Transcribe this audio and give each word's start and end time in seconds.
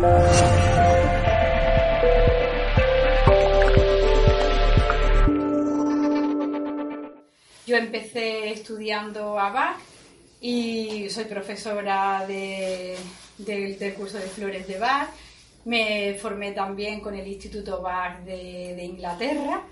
Yo 0.00 0.06
empecé 7.76 8.52
estudiando 8.52 9.38
a 9.38 9.50
Bach 9.50 9.76
y 10.40 11.10
soy 11.10 11.24
profesora 11.24 12.26
del 12.26 13.94
curso 13.94 14.16
de 14.16 14.22
flores 14.22 14.66
de 14.66 14.78
Bach. 14.78 15.10
Me 15.66 16.14
formé 16.14 16.52
también 16.52 17.00
con 17.00 17.14
el 17.14 17.26
Instituto 17.28 17.82
Bach 17.82 18.20
de, 18.20 18.82
Inglaterra. 18.82 19.66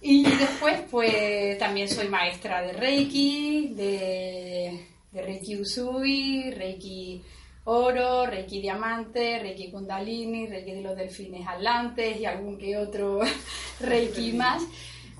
Y 0.00 0.24
después, 0.24 0.80
pues 0.90 1.58
también 1.58 1.88
soy 1.90 2.08
maestra 2.08 2.62
de 2.62 2.72
Reiki, 2.72 3.74
de 3.74 4.86
Reiki 5.12 5.60
Usui, 5.60 6.52
Reiki 6.52 7.22
Oro, 7.70 8.24
Reiki 8.24 8.62
Diamante, 8.62 9.38
Reiki 9.40 9.70
Kundalini, 9.70 10.46
Reiki 10.46 10.72
de 10.72 10.80
los 10.80 10.96
Delfines 10.96 11.46
Atlantes 11.46 12.18
y 12.18 12.24
algún 12.24 12.56
que 12.56 12.78
otro 12.78 13.20
Reiki 13.80 14.32
más. 14.32 14.62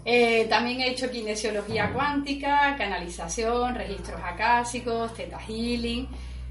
Eh, 0.04 0.46
también 0.48 0.80
he 0.80 0.88
hecho 0.88 1.10
kinesiología 1.10 1.92
cuántica, 1.92 2.74
canalización, 2.78 3.74
registros 3.74 4.20
acásicos, 4.24 5.12
teta 5.12 5.38
healing. 5.38 6.08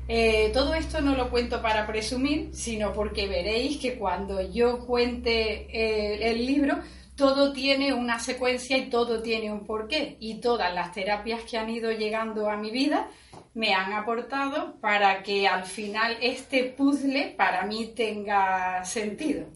Eh, 0.07 0.51
todo 0.53 0.75
esto 0.75 1.01
no 1.01 1.15
lo 1.15 1.31
cuento 1.31 1.63
para 1.63 1.87
presumir, 1.87 2.49
sino 2.53 2.93
porque 2.93 3.27
veréis 3.27 3.77
que 3.77 3.97
cuando 3.97 4.39
yo 4.51 4.85
cuente 4.85 5.67
eh, 5.71 6.29
el 6.29 6.45
libro, 6.45 6.77
todo 7.17 7.51
tiene 7.51 7.93
una 7.93 8.19
secuencia 8.19 8.77
y 8.77 8.89
todo 8.89 9.21
tiene 9.21 9.51
un 9.51 9.65
porqué. 9.65 10.15
Y 10.19 10.39
todas 10.39 10.73
las 10.73 10.93
terapias 10.93 11.41
que 11.41 11.57
han 11.57 11.69
ido 11.69 11.91
llegando 11.91 12.49
a 12.49 12.55
mi 12.55 12.71
vida 12.71 13.09
me 13.55 13.73
han 13.73 13.91
aportado 13.91 14.75
para 14.79 15.23
que 15.23 15.47
al 15.47 15.65
final 15.65 16.15
este 16.21 16.65
puzzle 16.65 17.33
para 17.35 17.65
mí 17.65 17.87
tenga 17.95 18.85
sentido. 18.85 19.47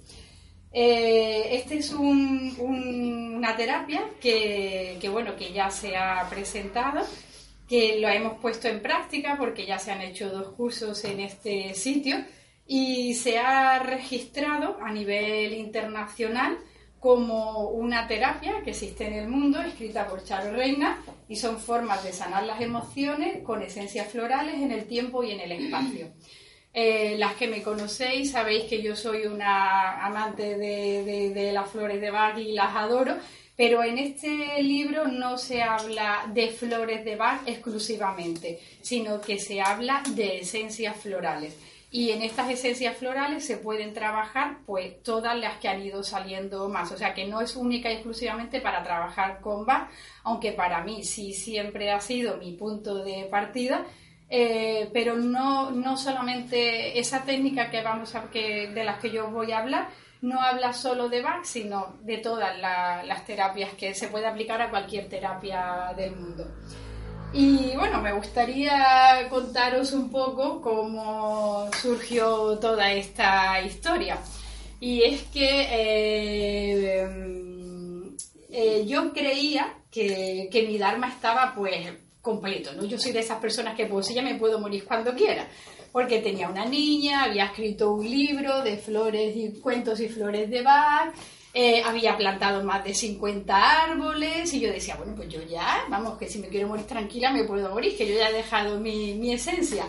Eh, 0.73 1.49
este 1.51 1.77
es 1.77 1.91
una 1.93 3.55
terapia 3.55 4.05
que, 4.19 4.97
bueno, 5.11 5.35
que 5.35 5.53
ya 5.53 5.69
se 5.69 5.95
ha 5.95 6.27
presentado, 6.29 7.05
que 7.69 7.99
lo 7.99 8.09
hemos 8.09 8.39
puesto 8.39 8.69
en 8.69 8.81
práctica 8.81 9.37
porque 9.37 9.67
ya 9.67 9.77
se 9.77 9.91
han 9.91 10.01
hecho 10.01 10.29
dos 10.29 10.53
cursos 10.53 11.03
en 11.05 11.19
este 11.19 11.75
sitio 11.75 12.25
y 12.65 13.13
se 13.13 13.37
ha 13.37 13.79
registrado 13.79 14.77
a 14.81 14.91
nivel 14.91 15.53
internacional 15.53 16.57
como 17.01 17.69
una 17.69 18.07
terapia 18.07 18.61
que 18.63 18.69
existe 18.69 19.07
en 19.07 19.13
el 19.13 19.27
mundo, 19.27 19.59
escrita 19.59 20.07
por 20.07 20.23
Charo 20.23 20.51
Reina, 20.55 21.03
y 21.27 21.35
son 21.35 21.57
formas 21.57 22.03
de 22.03 22.13
sanar 22.13 22.43
las 22.43 22.61
emociones 22.61 23.41
con 23.43 23.63
esencias 23.63 24.07
florales 24.07 24.61
en 24.61 24.71
el 24.71 24.85
tiempo 24.85 25.23
y 25.23 25.31
en 25.31 25.39
el 25.39 25.51
espacio. 25.51 26.11
Eh, 26.71 27.15
las 27.17 27.33
que 27.33 27.47
me 27.47 27.63
conocéis 27.63 28.31
sabéis 28.31 28.65
que 28.65 28.83
yo 28.83 28.95
soy 28.95 29.25
una 29.25 30.05
amante 30.05 30.59
de, 30.59 31.51
las 31.51 31.71
flores 31.71 31.99
de 31.99 32.11
Bach 32.11 32.37
y 32.37 32.51
las 32.51 32.75
adoro, 32.75 33.15
pero 33.57 33.83
en 33.83 33.97
este 33.97 34.61
libro 34.61 35.07
no 35.07 35.39
se 35.39 35.63
habla 35.63 36.29
de 36.31 36.49
flores 36.49 37.03
de 37.03 37.15
Bach 37.15 37.41
exclusivamente, 37.47 38.59
sino 38.83 39.19
que 39.19 39.39
se 39.39 39.59
habla 39.59 40.03
de 40.15 40.41
esencias 40.41 40.95
florales. 40.97 41.57
Y 41.91 42.11
en 42.11 42.21
estas 42.21 42.49
esencias 42.49 42.97
florales 42.97 43.45
se 43.45 43.57
pueden 43.57 43.93
trabajar 43.93 44.59
pues 44.65 45.03
todas 45.03 45.37
las 45.37 45.57
que 45.57 45.67
han 45.67 45.81
ido 45.81 46.03
saliendo 46.03 46.69
más. 46.69 46.91
O 46.91 46.97
sea 46.97 47.13
que 47.13 47.27
no 47.27 47.41
es 47.41 47.55
única 47.55 47.91
y 47.91 47.95
exclusivamente 47.95 48.61
para 48.61 48.81
trabajar 48.81 49.41
con 49.41 49.65
Bach, 49.65 49.89
aunque 50.23 50.53
para 50.53 50.83
mí 50.83 51.03
sí 51.03 51.33
siempre 51.33 51.91
ha 51.91 51.99
sido 51.99 52.37
mi 52.37 52.53
punto 52.53 53.03
de 53.03 53.27
partida 53.29 53.85
eh, 54.33 54.89
pero 54.93 55.17
no, 55.17 55.71
no 55.71 55.97
solamente 55.97 56.97
esa 56.97 57.25
técnica 57.25 57.69
que 57.69 57.81
vamos 57.81 58.15
a, 58.15 58.29
que, 58.29 58.69
de 58.69 58.85
las 58.85 58.97
que 58.99 59.11
yo 59.11 59.29
voy 59.29 59.51
a 59.51 59.59
hablar, 59.59 59.89
no 60.21 60.39
habla 60.41 60.71
solo 60.71 61.09
de 61.09 61.21
Bach, 61.21 61.43
sino 61.43 61.97
de 62.03 62.17
todas 62.19 62.57
las 62.57 63.25
terapias 63.25 63.73
que 63.73 63.93
se 63.93 64.07
puede 64.07 64.27
aplicar 64.27 64.61
a 64.61 64.69
cualquier 64.69 65.09
terapia 65.09 65.93
del 65.97 66.15
mundo. 66.15 66.47
Y 67.33 67.75
bueno, 67.77 68.01
me 68.01 68.11
gustaría 68.11 69.27
contaros 69.29 69.93
un 69.93 70.09
poco 70.09 70.61
cómo 70.61 71.69
surgió 71.81 72.57
toda 72.59 72.91
esta 72.91 73.61
historia. 73.61 74.17
Y 74.81 75.03
es 75.03 75.21
que 75.23 75.67
eh, 75.71 77.07
eh, 78.49 78.85
yo 78.85 79.13
creía 79.13 79.75
que, 79.89 80.49
que 80.51 80.63
mi 80.63 80.77
Dharma 80.77 81.07
estaba 81.07 81.53
pues 81.55 81.87
completo, 82.21 82.73
¿no? 82.73 82.83
Yo 82.85 82.99
soy 82.99 83.13
de 83.13 83.19
esas 83.19 83.39
personas 83.39 83.75
que 83.75 83.85
pues 83.85 84.09
ya 84.09 84.21
me 84.21 84.35
puedo 84.35 84.59
morir 84.59 84.83
cuando 84.85 85.15
quiera, 85.15 85.47
porque 85.91 86.19
tenía 86.19 86.49
una 86.49 86.65
niña, 86.65 87.23
había 87.23 87.45
escrito 87.45 87.93
un 87.93 88.09
libro 88.09 88.61
de 88.61 88.77
flores 88.77 89.35
y 89.35 89.53
cuentos 89.59 89.99
y 90.01 90.09
flores 90.09 90.49
de 90.49 90.61
Bach, 90.61 91.13
eh, 91.53 91.81
había 91.83 92.17
plantado 92.17 92.63
más 92.63 92.83
de 92.83 92.93
50 92.93 93.83
árboles 93.83 94.53
y 94.53 94.59
yo 94.59 94.71
decía, 94.71 94.95
bueno, 94.95 95.15
pues 95.15 95.29
yo 95.29 95.41
ya, 95.43 95.85
vamos, 95.89 96.17
que 96.17 96.27
si 96.27 96.39
me 96.39 96.47
quiero 96.47 96.67
morir 96.67 96.85
tranquila 96.85 97.31
me 97.31 97.43
puedo 97.43 97.69
morir, 97.69 97.97
que 97.97 98.07
yo 98.07 98.15
ya 98.15 98.29
he 98.29 98.33
dejado 98.33 98.79
mi, 98.79 99.15
mi 99.15 99.33
esencia. 99.33 99.85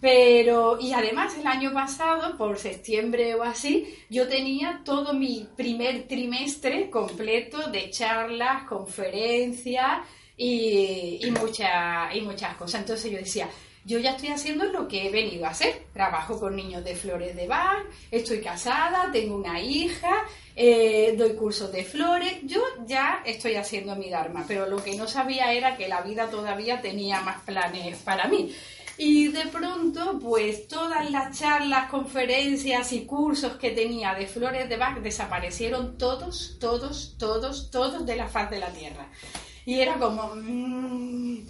Pero, 0.00 0.80
y 0.80 0.92
además 0.92 1.38
el 1.38 1.46
año 1.46 1.72
pasado, 1.72 2.36
por 2.36 2.58
septiembre 2.58 3.36
o 3.36 3.44
así, 3.44 3.94
yo 4.10 4.26
tenía 4.28 4.82
todo 4.84 5.14
mi 5.14 5.48
primer 5.56 6.08
trimestre 6.08 6.90
completo 6.90 7.70
de 7.70 7.88
charlas, 7.90 8.64
conferencias, 8.64 10.00
y, 10.36 11.20
y, 11.22 11.28
y 11.28 12.20
muchas 12.20 12.56
cosas. 12.56 12.80
Entonces 12.80 13.10
yo 13.12 13.18
decía, 13.18 13.48
yo 13.84 13.98
ya 13.98 14.12
estoy 14.12 14.28
haciendo 14.28 14.64
lo 14.66 14.86
que 14.86 15.06
he 15.06 15.10
venido 15.10 15.46
a 15.46 15.50
hacer. 15.50 15.86
Trabajo 15.92 16.38
con 16.38 16.54
niños 16.54 16.84
de 16.84 16.94
flores 16.94 17.34
de 17.34 17.46
bar, 17.46 17.82
estoy 18.10 18.40
casada, 18.40 19.10
tengo 19.12 19.36
una 19.36 19.60
hija, 19.60 20.24
eh, 20.54 21.14
doy 21.16 21.34
cursos 21.34 21.72
de 21.72 21.84
flores. 21.84 22.34
Yo 22.44 22.62
ya 22.86 23.22
estoy 23.24 23.56
haciendo 23.56 23.96
mi 23.96 24.08
Dharma, 24.08 24.44
pero 24.46 24.66
lo 24.66 24.82
que 24.82 24.96
no 24.96 25.08
sabía 25.08 25.52
era 25.52 25.76
que 25.76 25.88
la 25.88 26.02
vida 26.02 26.30
todavía 26.30 26.80
tenía 26.80 27.20
más 27.20 27.42
planes 27.42 27.98
para 27.98 28.28
mí. 28.28 28.54
Y 28.98 29.28
de 29.28 29.46
pronto, 29.46 30.18
pues 30.20 30.68
todas 30.68 31.10
las 31.10 31.38
charlas, 31.38 31.90
conferencias 31.90 32.92
y 32.92 33.04
cursos 33.04 33.54
que 33.54 33.70
tenía 33.70 34.14
de 34.14 34.26
flores 34.26 34.68
de 34.68 34.76
Bach 34.76 34.98
desaparecieron 34.98 35.96
todos, 35.96 36.56
todos, 36.60 37.16
todos, 37.18 37.70
todos 37.70 38.06
de 38.06 38.16
la 38.16 38.28
faz 38.28 38.50
de 38.50 38.58
la 38.58 38.70
tierra. 38.70 39.08
Y 39.64 39.80
era 39.80 39.94
como, 39.94 40.34
mm, 40.34 41.46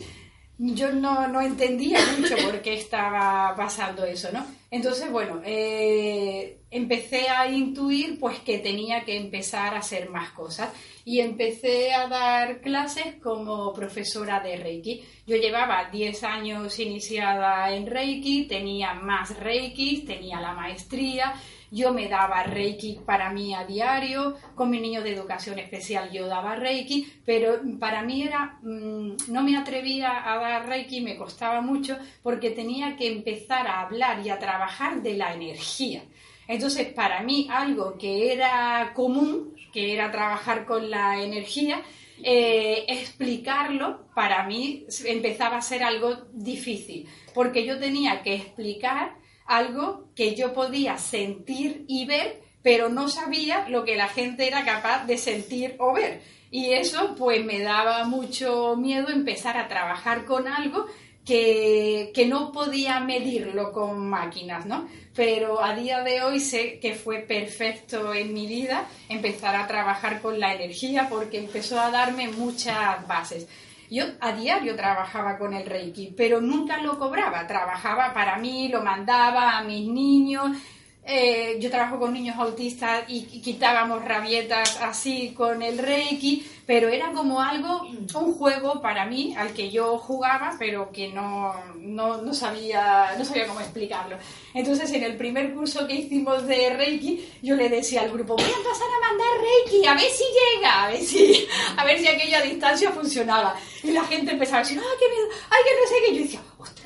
yo 0.64 0.92
no, 0.92 1.26
no, 1.26 1.40
entendía 1.40 1.98
mucho 2.16 2.36
por 2.36 2.62
qué 2.62 2.74
estaba 2.74 3.52
pasando 3.56 4.04
eso, 4.04 4.30
¿no? 4.32 4.46
Entonces, 4.70 5.10
bueno, 5.10 5.42
eh, 5.44 6.60
empecé 6.70 7.28
a 7.28 7.50
intuir 7.50 8.20
pues 8.20 8.38
que 8.38 8.58
tenía 8.58 9.04
que 9.04 9.16
empezar 9.16 9.74
a 9.74 9.78
hacer 9.78 10.08
más 10.08 10.30
cosas 10.30 10.70
y 11.04 11.18
empecé 11.18 11.92
a 11.92 12.06
dar 12.06 12.60
clases 12.60 13.16
como 13.20 13.72
profesora 13.72 14.38
de 14.38 14.56
Reiki. 14.56 15.02
Yo 15.26 15.36
llevaba 15.36 15.90
10 15.90 16.22
años 16.22 16.78
iniciada 16.78 17.74
en 17.74 17.88
Reiki, 17.88 18.44
tenía 18.46 18.94
más 18.94 19.36
Reiki, 19.36 20.04
tenía 20.06 20.40
la 20.40 20.52
maestría 20.52 21.34
yo 21.72 21.93
me 21.93 22.06
daba 22.09 22.43
Reiki 22.43 23.00
para 23.05 23.33
mí 23.33 23.55
a 23.55 23.65
diario, 23.65 24.37
con 24.55 24.71
mi 24.71 24.78
niño 24.78 25.03
de 25.03 25.15
educación 25.15 25.59
especial 25.59 26.12
yo 26.12 26.27
daba 26.27 26.55
Reiki, 26.55 27.10
pero 27.25 27.60
para 27.81 28.03
mí 28.03 28.22
era, 28.22 28.59
mm, 28.62 29.16
no 29.28 29.43
me 29.43 29.56
atrevía 29.56 30.31
a 30.31 30.38
dar 30.38 30.69
Reiki, 30.69 31.00
me 31.00 31.16
costaba 31.16 31.62
mucho 31.62 31.97
porque 32.22 32.50
tenía 32.50 32.94
que 32.94 33.10
empezar 33.10 33.66
a 33.66 33.81
hablar 33.81 34.25
y 34.25 34.28
a 34.28 34.38
trabajar 34.38 35.03
de 35.03 35.15
la 35.15 35.33
energía. 35.33 36.04
Entonces, 36.47 36.89
para 36.92 37.22
mí 37.22 37.48
algo 37.51 37.97
que 37.97 38.33
era 38.33 38.92
común, 38.95 39.54
que 39.72 39.95
era 39.95 40.10
trabajar 40.10 40.66
con 40.66 40.91
la 40.91 41.22
energía, 41.22 41.80
eh, 42.22 42.84
explicarlo 42.86 44.07
para 44.15 44.45
mí 44.45 44.84
empezaba 45.07 45.57
a 45.57 45.63
ser 45.63 45.83
algo 45.83 46.18
difícil, 46.33 47.09
porque 47.34 47.65
yo 47.65 47.78
tenía 47.78 48.22
que 48.22 48.34
explicar 48.34 49.22
algo 49.57 50.09
que 50.16 50.34
yo 50.34 50.54
podía 50.54 50.97
sentir 50.99 51.84
y 51.87 52.07
ver, 52.07 52.41
pero 52.63 52.89
no 52.89 53.09
sabía 53.09 53.69
lo 53.69 53.84
que 53.84 53.97
la 53.97 54.09
gente 54.09 54.47
era 54.47 54.65
capaz 54.65 55.07
de 55.07 55.19
sentir 55.19 55.77
o 55.78 55.93
ver. 55.93 56.22
Y 56.51 56.72
eso 56.72 57.15
pues 57.16 57.45
me 57.45 57.60
daba 57.60 58.04
mucho 58.04 58.77
miedo 58.77 59.09
empezar 59.09 59.57
a 59.57 59.69
trabajar 59.69 60.25
con 60.25 60.49
algo 60.49 60.87
que, 61.25 62.27
no 62.28 62.53
podía 62.53 63.01
medirlo 63.01 63.72
con 63.72 64.09
máquinas, 64.09 64.66
¿no? 64.66 64.89
Pero 65.15 65.63
a 65.63 65.75
día 65.75 66.03
de 66.03 66.22
hoy 66.22 66.41
sé 66.41 66.78
que 66.81 66.95
fue 66.95 67.19
perfecto 67.19 68.15
en 68.15 68.33
mi 68.33 68.47
vida 68.47 68.87
empezar 69.09 69.54
a 69.54 69.66
trabajar 69.66 70.22
con 70.22 70.41
la 70.41 70.54
energía 70.54 71.09
porque 71.10 71.39
empezó 71.39 71.78
a 71.78 71.91
darme 71.91 72.28
muchas 72.28 73.07
bases. 73.07 73.47
Yo 73.92 74.04
a 74.21 74.33
diario 74.33 74.74
trabajaba 74.74 75.36
con 75.36 75.53
el 75.53 75.66
Reiki, 75.66 76.15
pero 76.16 76.41
nunca 76.41 76.78
lo 76.78 76.98
cobraba. 76.98 77.47
Trabajaba 77.47 78.15
para 78.15 78.39
mí, 78.39 78.68
lo 78.68 78.83
mandaba 78.83 79.59
a 79.59 79.65
mis 79.65 79.86
niños, 79.86 80.56
eh, 81.04 81.57
yo 81.59 81.69
trabajo 81.69 81.99
con 81.99 82.13
niños 82.13 82.37
autistas 82.39 83.03
y, 83.09 83.22
quitábamos 83.43 84.04
rabietas 84.04 84.78
así 84.81 85.34
con 85.37 85.60
el 85.60 85.78
Reiki, 85.78 86.47
pero 86.65 86.89
era 86.89 87.10
como 87.10 87.41
algo, 87.41 87.83
un 87.83 88.34
juego 88.34 88.81
para 88.81 89.04
mí 89.04 89.34
al 89.37 89.53
que 89.53 89.69
yo 89.69 89.99
jugaba, 89.99 90.54
pero 90.60 90.93
que 90.93 91.09
no, 91.09 91.53
no, 91.78 92.22
no, 92.22 92.33
sabía, 92.33 93.16
no 93.19 93.25
sabía 93.25 93.49
cómo 93.49 93.60
explicarlo. 93.60 94.16
Entonces, 94.54 94.93
en 94.93 95.03
el 95.03 95.16
primer 95.16 95.53
curso 95.53 95.89
que 95.89 95.95
hicimos 95.95 96.47
de 96.47 96.71
Reiki, 96.71 97.28
yo 97.43 97.57
le 97.57 97.69
decía 97.69 98.03
al 98.03 98.13
grupo, 98.13 98.37
voy 98.37 98.45
a 98.45 98.69
pasar 98.69 98.87
a 98.87 99.09
mandar 99.09 99.28
Reiki, 99.41 99.87
a 99.87 99.95
ver 99.95 100.10
si 100.10 100.25
llega, 100.25 100.84
a 100.84 100.89
ver 100.89 101.03
si, 101.03 101.49
a 101.77 101.84
ver 101.84 101.99
si 101.99 102.07
aquella 102.07 102.43
distancia 102.43 102.93
funcionaba. 102.93 103.57
Y 103.83 103.91
la 103.91 104.04
gente 104.04 104.31
empezaba 104.31 104.59
a 104.59 104.63
decir, 104.63 104.78
ay, 104.78 104.97
qué 105.01 105.09
miedo, 105.09 105.28
ay, 105.51 105.63
que 105.65 105.81
no 105.81 105.89
sé 105.89 105.95
qué. 105.99 106.13
Y 106.13 106.16
yo 106.16 106.22
decía, 106.22 106.41
ostras, 106.59 106.81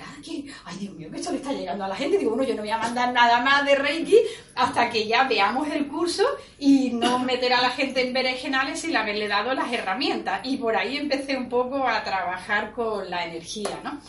ay, 0.65 0.77
Dios 0.79 0.95
mío, 0.95 1.11
que 1.11 1.17
esto 1.17 1.31
le 1.31 1.39
está 1.39 1.53
llegando 1.53 1.85
a 1.85 1.89
la 1.89 1.97
gente. 1.97 2.19
Digo, 2.19 2.31
bueno, 2.31 2.45
yo 2.45 2.55
no 2.55 2.63
voy 2.63 2.71
a 2.71 2.79
mandar 2.79 3.13
nada 3.13 3.41
más 3.41 3.65
de 3.65 3.75
Reiki 3.75 4.19
hasta 4.55 4.91
que 4.91 5.07
ya 5.07 5.25
veamos 5.25 5.69
el 5.69 5.87
curso 5.87 6.25
y 6.59 6.91
no 6.91 7.19
meter 7.19 7.53
a 7.53 7.63
la 7.63 7.71
gente 7.71 8.07
en 8.07 8.13
berenjenales 8.13 8.81
sin 8.81 8.97
haberle 8.97 9.29
dado 9.29 9.55
las 9.55 9.73
herramientas. 9.73 10.41
Y 10.45 10.57
por 10.57 10.77
ahí 10.77 10.97
empecé 10.97 11.37
un 11.37 11.49
poco 11.49 11.87
a 11.87 12.03
trabajar 12.03 12.73
con 12.73 13.11
la 13.11 13.25
energía, 13.25 13.81
¿no? 13.83 14.01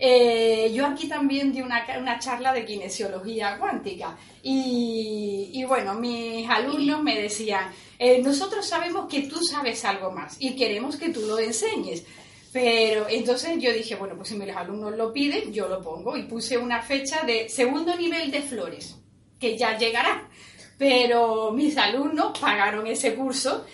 Eh, 0.00 0.70
yo 0.72 0.86
aquí 0.86 1.08
también 1.08 1.52
di 1.52 1.60
una, 1.60 1.84
una, 1.98 2.20
charla 2.20 2.52
de 2.52 2.64
kinesiología 2.64 3.58
cuántica 3.58 4.16
y, 4.44 5.50
y 5.52 5.64
bueno, 5.64 5.94
mis 5.94 6.48
alumnos 6.48 7.02
me 7.02 7.20
decían, 7.20 7.72
eh, 7.98 8.22
nosotros 8.22 8.64
sabemos 8.64 9.08
que 9.08 9.22
tú 9.22 9.42
sabes 9.42 9.84
algo 9.84 10.12
más 10.12 10.36
y 10.38 10.54
queremos 10.54 10.96
que 10.96 11.08
tú 11.08 11.22
lo 11.22 11.38
enseñes. 11.40 12.04
Pero 12.52 13.06
entonces 13.08 13.58
yo 13.58 13.72
dije, 13.72 13.94
bueno, 13.96 14.14
pues 14.16 14.28
si 14.28 14.36
mis 14.36 14.54
alumnos 14.54 14.96
lo 14.96 15.12
piden, 15.12 15.52
yo 15.52 15.68
lo 15.68 15.82
pongo 15.82 16.16
y 16.16 16.22
puse 16.22 16.56
una 16.56 16.80
fecha 16.80 17.22
de 17.22 17.48
segundo 17.48 17.94
nivel 17.96 18.30
de 18.30 18.42
flores, 18.42 18.96
que 19.38 19.56
ya 19.56 19.76
llegará. 19.76 20.28
Pero 20.78 21.50
mis 21.52 21.76
alumnos 21.76 22.38
pagaron 22.38 22.86
ese 22.86 23.14
curso 23.14 23.66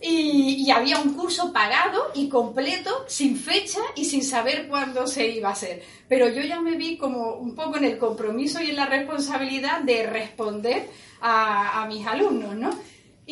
y, 0.00 0.70
había 0.70 0.98
un 0.98 1.14
curso 1.14 1.52
pagado 1.52 2.12
y 2.14 2.28
completo, 2.28 3.04
sin 3.08 3.36
fecha 3.36 3.80
y 3.96 4.04
sin 4.04 4.22
saber 4.22 4.68
cuándo 4.68 5.06
se 5.06 5.28
iba 5.28 5.48
a 5.48 5.52
hacer. 5.52 5.82
Pero 6.08 6.28
yo 6.28 6.42
ya 6.42 6.60
me 6.60 6.76
vi 6.76 6.96
como 6.96 7.34
un 7.34 7.54
poco 7.54 7.76
en 7.78 7.84
el 7.84 7.98
compromiso 7.98 8.62
y 8.62 8.70
en 8.70 8.76
la 8.76 8.86
responsabilidad 8.86 9.80
de 9.80 10.06
responder 10.06 10.88
a, 11.20 11.82
a 11.82 11.86
mis 11.86 12.06
alumnos, 12.06 12.54
¿no? 12.54 12.70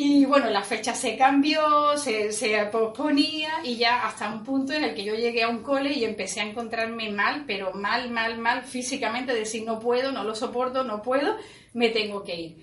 Y 0.01 0.25
bueno, 0.27 0.49
la 0.49 0.63
fecha 0.63 0.95
se 0.95 1.17
cambió, 1.17 1.97
se, 1.97 2.31
posponía 2.71 3.51
y 3.65 3.79
ya 3.79 4.07
hasta 4.07 4.33
un 4.33 4.45
punto 4.45 4.73
en 4.73 4.85
el 4.85 4.95
que 4.95 5.03
yo 5.03 5.17
llegué 5.17 5.43
a 5.43 5.49
un 5.49 5.65
cole 5.65 5.93
y 5.93 6.05
empecé 6.05 6.41
a 6.41 6.45
encontrarme 6.45 7.11
mal, 7.11 7.43
pero 7.49 7.73
mal, 7.75 8.09
mal, 8.09 8.39
mal 8.39 8.63
físicamente, 8.63 9.35
decir 9.35 9.65
no 9.65 9.81
puedo, 9.81 10.13
no 10.13 10.23
lo 10.23 10.37
soporto, 10.37 10.85
no 10.85 11.03
puedo, 11.03 11.37
me 11.73 11.89
tengo 11.89 12.23
que 12.23 12.41
ir. 12.41 12.57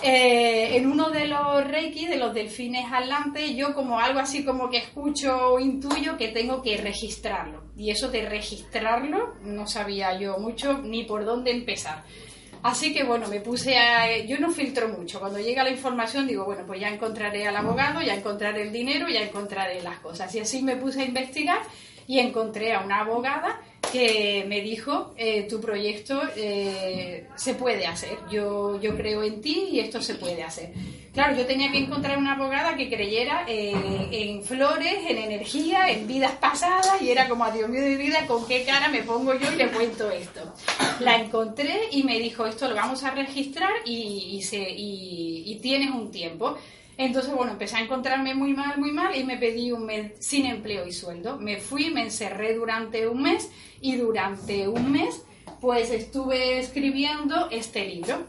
Eh, 0.00 0.76
en 0.76 0.86
uno 0.86 1.10
de 1.10 1.26
los 1.26 1.66
Reiki, 1.66 2.06
de 2.06 2.18
los 2.18 2.32
delfines 2.32 2.86
atlantes, 2.92 3.56
yo 3.56 3.74
como 3.74 3.98
algo 3.98 4.20
así 4.20 4.44
como 4.44 4.70
que 4.70 4.76
escucho 4.76 5.54
o 5.54 5.58
intuyo 5.58 6.16
que 6.16 6.28
tengo 6.28 6.62
que 6.62 6.76
registrarlo. 6.76 7.64
Y 7.76 7.90
eso 7.90 8.10
de 8.10 8.28
registrarlo 8.28 9.34
no 9.42 9.66
sabía 9.66 10.16
yo 10.16 10.38
mucho 10.38 10.78
ni 10.78 11.02
por 11.02 11.24
dónde 11.24 11.50
empezar. 11.50 12.04
Así 12.62 12.92
que 12.92 13.04
bueno, 13.04 13.28
me 13.28 13.40
puse 13.40 13.76
a... 13.76 14.24
Yo 14.24 14.38
no 14.38 14.50
filtro 14.50 14.88
mucho. 14.88 15.20
Cuando 15.20 15.38
llega 15.38 15.62
la 15.62 15.70
información 15.70 16.26
digo, 16.26 16.44
bueno, 16.44 16.64
pues 16.66 16.80
ya 16.80 16.88
encontraré 16.88 17.46
al 17.46 17.56
abogado, 17.56 18.00
ya 18.00 18.14
encontraré 18.14 18.62
el 18.62 18.72
dinero, 18.72 19.08
ya 19.08 19.22
encontraré 19.22 19.82
las 19.82 19.98
cosas. 20.00 20.34
Y 20.34 20.40
así 20.40 20.62
me 20.62 20.76
puse 20.76 21.02
a 21.02 21.04
investigar 21.04 21.60
y 22.08 22.18
encontré 22.18 22.72
a 22.72 22.80
una 22.80 23.00
abogada 23.00 23.60
que 23.92 24.44
me 24.48 24.62
dijo, 24.62 25.14
eh, 25.16 25.46
tu 25.48 25.60
proyecto 25.60 26.20
eh, 26.36 27.26
se 27.36 27.54
puede 27.54 27.86
hacer, 27.86 28.18
yo, 28.30 28.80
yo 28.80 28.96
creo 28.96 29.22
en 29.22 29.40
ti 29.40 29.68
y 29.72 29.80
esto 29.80 30.00
se 30.00 30.14
puede 30.14 30.42
hacer. 30.42 30.72
Claro, 31.12 31.36
yo 31.36 31.46
tenía 31.46 31.70
que 31.70 31.78
encontrar 31.78 32.16
una 32.16 32.32
abogada 32.32 32.76
que 32.76 32.88
creyera 32.88 33.44
eh, 33.46 34.08
en 34.10 34.42
flores, 34.42 34.98
en 35.06 35.18
energía, 35.18 35.90
en 35.90 36.06
vidas 36.06 36.32
pasadas 36.32 37.00
y 37.00 37.10
era 37.10 37.28
como, 37.28 37.50
Dios 37.50 37.68
mío 37.68 37.82
de 37.82 37.96
vida, 37.96 38.26
¿con 38.26 38.46
qué 38.46 38.64
cara 38.64 38.88
me 38.88 39.02
pongo 39.02 39.34
yo 39.34 39.52
y 39.52 39.56
le 39.56 39.68
cuento 39.68 40.10
esto? 40.10 40.54
La 41.00 41.16
encontré 41.16 41.88
y 41.92 42.04
me 42.04 42.18
dijo, 42.18 42.46
esto 42.46 42.68
lo 42.68 42.74
vamos 42.74 43.04
a 43.04 43.10
registrar 43.10 43.70
y, 43.84 44.40
se, 44.42 44.66
y 44.68 45.58
tienes 45.60 45.90
un 45.90 46.10
tiempo. 46.10 46.56
Entonces, 46.98 47.32
bueno, 47.32 47.52
empecé 47.52 47.76
a 47.76 47.80
encontrarme 47.80 48.34
muy 48.34 48.52
mal, 48.54 48.76
muy 48.76 48.90
mal 48.90 49.14
y 49.14 49.22
me 49.22 49.36
pedí 49.36 49.70
un 49.70 49.86
mes 49.86 50.12
sin 50.18 50.44
empleo 50.46 50.84
y 50.84 50.92
sueldo. 50.92 51.38
Me 51.38 51.58
fui, 51.58 51.90
me 51.90 52.02
encerré 52.02 52.54
durante 52.54 53.06
un 53.06 53.22
mes 53.22 53.50
y 53.80 53.94
durante 53.94 54.66
un 54.66 54.90
mes 54.90 55.22
pues 55.60 55.90
estuve 55.90 56.58
escribiendo 56.58 57.48
este 57.50 57.86
libro. 57.86 58.26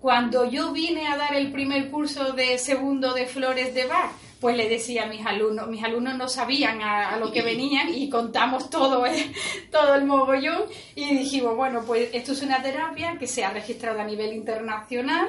Cuando 0.00 0.48
yo 0.48 0.72
vine 0.72 1.08
a 1.08 1.16
dar 1.16 1.34
el 1.34 1.50
primer 1.50 1.90
curso 1.90 2.32
de 2.32 2.58
segundo 2.58 3.12
de 3.12 3.26
Flores 3.26 3.74
de 3.74 3.86
Bar, 3.86 4.10
pues 4.40 4.56
le 4.56 4.68
decía 4.68 5.04
a 5.04 5.06
mis 5.06 5.26
alumnos, 5.26 5.68
mis 5.68 5.84
alumnos 5.84 6.16
no 6.16 6.28
sabían 6.28 6.80
a, 6.80 7.18
lo 7.18 7.30
que 7.30 7.42
venían 7.42 7.92
y 7.92 8.08
contamos 8.08 8.70
todo, 8.70 9.04
eh, 9.04 9.32
todo 9.70 9.96
el 9.96 10.06
mogollón 10.06 10.62
y 10.94 11.14
dijimos, 11.16 11.56
bueno, 11.56 11.82
pues 11.86 12.08
esto 12.12 12.32
es 12.32 12.42
una 12.42 12.62
terapia 12.62 13.18
que 13.18 13.26
se 13.26 13.44
ha 13.44 13.50
registrado 13.50 14.00
a 14.00 14.04
nivel 14.04 14.32
internacional, 14.32 15.28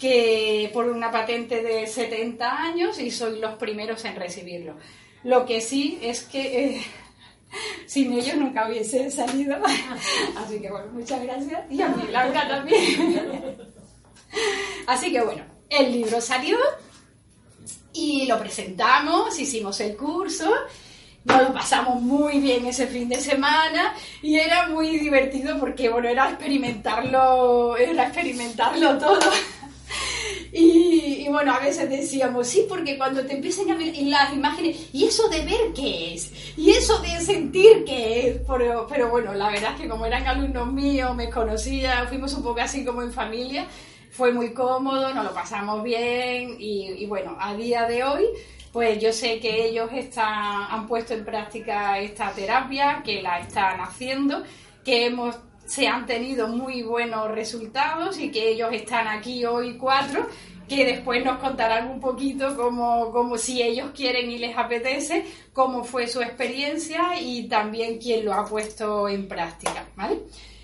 que 0.00 0.70
por 0.72 0.86
una 0.86 1.12
patente 1.12 1.62
de 1.62 1.86
70 1.86 2.50
años 2.50 2.98
y 2.98 3.10
soy 3.10 3.38
los 3.38 3.54
primeros 3.54 4.04
en 4.06 4.16
recibirlo. 4.16 4.76
Lo 5.22 5.44
que 5.44 5.60
sí 5.60 5.98
es 6.02 6.22
que 6.22 6.64
eh, 6.64 6.82
sin 7.86 8.12
ellos 8.14 8.36
nunca 8.36 8.66
hubiese 8.66 9.10
salido. 9.10 9.56
Así 10.36 10.58
que 10.58 10.70
bueno, 10.70 10.86
muchas 10.92 11.22
gracias. 11.22 11.70
Y 11.70 11.82
a 11.82 11.88
mí, 11.88 12.04
Laura 12.10 12.48
también. 12.48 13.56
Así 14.86 15.12
que 15.12 15.20
bueno, 15.20 15.44
el 15.68 15.92
libro 15.92 16.20
salió 16.20 16.56
y 17.92 18.26
lo 18.26 18.38
presentamos, 18.38 19.38
hicimos 19.38 19.78
el 19.80 19.96
curso. 19.96 20.50
Nos 21.24 21.42
lo 21.42 21.52
pasamos 21.52 22.00
muy 22.00 22.40
bien 22.40 22.64
ese 22.64 22.86
fin 22.86 23.06
de 23.06 23.20
semana 23.20 23.94
y 24.22 24.38
era 24.38 24.70
muy 24.70 24.98
divertido 24.98 25.60
porque, 25.60 25.90
bueno, 25.90 26.08
era 26.08 26.30
experimentarlo, 26.30 27.76
era 27.76 28.04
experimentarlo 28.04 28.96
todo. 28.96 29.30
Y, 30.52 31.26
bueno, 31.28 31.54
a 31.54 31.60
veces 31.60 31.88
decíamos, 31.88 32.48
sí, 32.48 32.66
porque 32.68 32.98
cuando 32.98 33.24
te 33.24 33.34
empiezan 33.34 33.70
a 33.70 33.76
ver 33.76 33.94
las 34.02 34.32
imágenes, 34.32 34.88
¿y 34.92 35.04
eso 35.04 35.28
de 35.28 35.44
ver 35.44 35.72
qué 35.74 36.14
es? 36.14 36.32
¿Y 36.56 36.70
eso 36.70 36.98
de 36.98 37.20
sentir 37.20 37.84
qué 37.84 38.28
es? 38.28 38.40
Pero, 38.46 38.86
pero 38.88 39.10
bueno, 39.10 39.32
la 39.32 39.50
verdad 39.50 39.74
es 39.74 39.82
que 39.82 39.88
como 39.88 40.06
eran 40.06 40.26
alumnos 40.26 40.72
míos, 40.72 41.14
me 41.14 41.30
conocía, 41.30 42.06
fuimos 42.08 42.34
un 42.34 42.42
poco 42.42 42.60
así 42.60 42.84
como 42.84 43.02
en 43.02 43.12
familia, 43.12 43.66
fue 44.10 44.32
muy 44.32 44.52
cómodo, 44.52 45.14
nos 45.14 45.24
lo 45.24 45.32
pasamos 45.32 45.84
bien 45.84 46.56
y, 46.58 47.06
bueno, 47.06 47.36
a 47.38 47.54
día 47.54 47.86
de 47.86 48.02
hoy 48.04 48.24
pues 48.72 49.00
yo 49.02 49.12
sé 49.12 49.40
que 49.40 49.66
ellos 49.66 49.90
han 50.16 50.86
puesto 50.86 51.12
en 51.12 51.24
práctica 51.24 51.98
esta 51.98 52.30
terapia, 52.30 53.02
que 53.04 53.20
la 53.20 53.40
están 53.40 53.80
haciendo, 53.80 54.44
que 54.84 55.06
hemos 55.06 55.36
se 55.70 55.86
han 55.86 56.04
tenido 56.04 56.48
muy 56.48 56.82
buenos 56.82 57.30
resultados 57.30 58.18
y 58.18 58.32
que 58.32 58.48
ellos 58.48 58.70
están 58.72 59.06
aquí 59.06 59.44
hoy 59.44 59.78
cuatro, 59.78 60.26
que 60.68 60.84
después 60.84 61.24
nos 61.24 61.38
contarán 61.38 61.88
un 61.88 62.00
poquito 62.00 62.56
como, 62.56 63.12
como 63.12 63.38
si 63.38 63.62
ellos 63.62 63.92
quieren 63.94 64.32
y 64.32 64.38
les 64.38 64.58
apetece, 64.58 65.24
cómo 65.52 65.84
fue 65.84 66.08
su 66.08 66.22
experiencia 66.22 67.20
y 67.20 67.46
también 67.46 67.98
quién 67.98 68.24
lo 68.24 68.34
ha 68.34 68.44
puesto 68.44 69.08
en 69.08 69.28
práctica, 69.28 69.86
¿vale? 69.94 70.18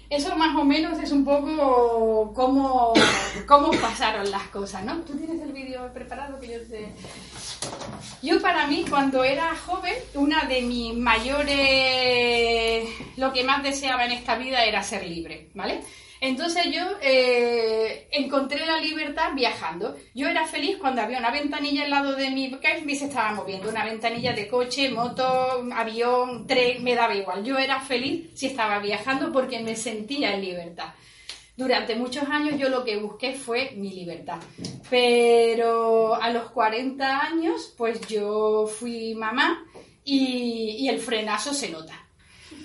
Eso 0.08 0.36
más 0.36 0.56
o 0.56 0.64
menos 0.64 0.98
es 1.00 1.10
un 1.10 1.24
poco 1.24 2.32
cómo, 2.32 2.94
cómo 3.46 3.70
pasaron 3.72 4.30
las 4.30 4.44
cosas, 4.48 4.84
¿no? 4.84 4.96
¿Tú 5.00 5.16
tienes 5.16 5.40
el 5.42 5.52
vídeo 5.52 5.92
preparado 5.92 6.38
que 6.38 6.46
yo 6.46 6.62
te... 6.62 6.92
Yo 8.22 8.40
para 8.40 8.68
mí, 8.68 8.84
cuando 8.88 9.24
era 9.24 9.56
joven, 9.56 9.94
una 10.14 10.44
de 10.44 10.62
mis 10.62 10.94
mayores... 10.94 12.88
Lo 13.16 13.32
que 13.32 13.42
más 13.42 13.64
deseaba 13.64 14.04
en 14.04 14.12
esta 14.12 14.36
vida 14.36 14.64
era 14.64 14.82
ser 14.82 15.04
libre, 15.06 15.48
¿vale? 15.54 15.80
Entonces 16.26 16.64
yo 16.72 16.82
eh, 17.02 18.08
encontré 18.10 18.66
la 18.66 18.80
libertad 18.80 19.30
viajando. 19.36 19.96
Yo 20.12 20.26
era 20.26 20.44
feliz 20.44 20.76
cuando 20.76 21.00
había 21.00 21.20
una 21.20 21.30
ventanilla 21.30 21.84
al 21.84 21.90
lado 21.90 22.16
de 22.16 22.30
mi 22.30 22.46
y 22.84 22.96
se 22.96 23.04
estaba 23.04 23.32
moviendo. 23.32 23.68
Una 23.68 23.84
ventanilla 23.84 24.32
de 24.32 24.48
coche, 24.48 24.90
moto, 24.90 25.64
avión, 25.72 26.44
tren, 26.48 26.82
me 26.82 26.96
daba 26.96 27.14
igual. 27.14 27.44
Yo 27.44 27.56
era 27.56 27.80
feliz 27.80 28.30
si 28.34 28.46
estaba 28.46 28.80
viajando 28.80 29.30
porque 29.30 29.60
me 29.60 29.76
sentía 29.76 30.34
en 30.34 30.40
libertad. 30.40 30.94
Durante 31.56 31.94
muchos 31.94 32.28
años 32.28 32.58
yo 32.58 32.70
lo 32.70 32.84
que 32.84 32.96
busqué 32.96 33.32
fue 33.34 33.70
mi 33.76 33.92
libertad. 33.92 34.40
Pero 34.90 36.20
a 36.20 36.30
los 36.30 36.50
40 36.50 37.20
años, 37.20 37.72
pues 37.78 38.00
yo 38.08 38.66
fui 38.66 39.14
mamá 39.14 39.64
y, 40.04 40.76
y 40.80 40.88
el 40.88 40.98
frenazo 40.98 41.54
se 41.54 41.70
nota. 41.70 42.04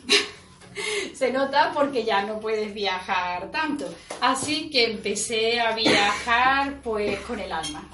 se 1.14 1.32
nota 1.32 1.72
porque 1.74 2.04
ya 2.04 2.24
no 2.24 2.40
puedes 2.40 2.74
viajar 2.74 3.52
tanto. 3.52 3.94
Así 4.20 4.70
que 4.70 4.92
empecé 4.92 5.60
a 5.60 5.76
viajar 5.76 6.82
pues 6.82 7.20
con 7.22 7.40
el 7.40 7.52
alma. 7.52 7.90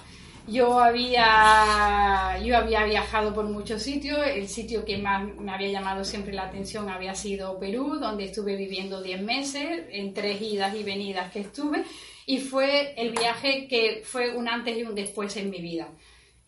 Yo 0.48 0.80
había, 0.80 2.40
yo 2.42 2.56
había 2.56 2.86
viajado 2.86 3.34
por 3.34 3.46
muchos 3.46 3.84
sitios. 3.84 4.20
El 4.26 4.48
sitio 4.48 4.86
que 4.86 4.98
más 4.98 5.28
me 5.36 5.52
había 5.52 5.72
llamado 5.72 6.06
siempre 6.06 6.32
la 6.34 6.44
atención 6.44 6.90
había 6.90 7.16
sido 7.16 7.60
Perú, 7.60 7.98
donde 8.00 8.26
estuve 8.26 8.56
viviendo 8.56 9.02
10 9.02 9.24
meses, 9.24 9.84
en 9.92 10.14
tres 10.14 10.42
idas 10.42 10.74
y 10.74 10.84
venidas 10.84 11.34
que 11.34 11.42
estuve. 11.42 11.84
Y 12.26 12.40
fue 12.40 12.94
el 12.96 13.12
viaje 13.12 13.68
que 13.68 14.04
fue 14.06 14.38
un 14.38 14.48
antes 14.48 14.78
y 14.78 14.84
un 14.84 14.96
después 14.96 15.36
en 15.36 15.50
mi 15.50 15.60
vida. 15.60 15.90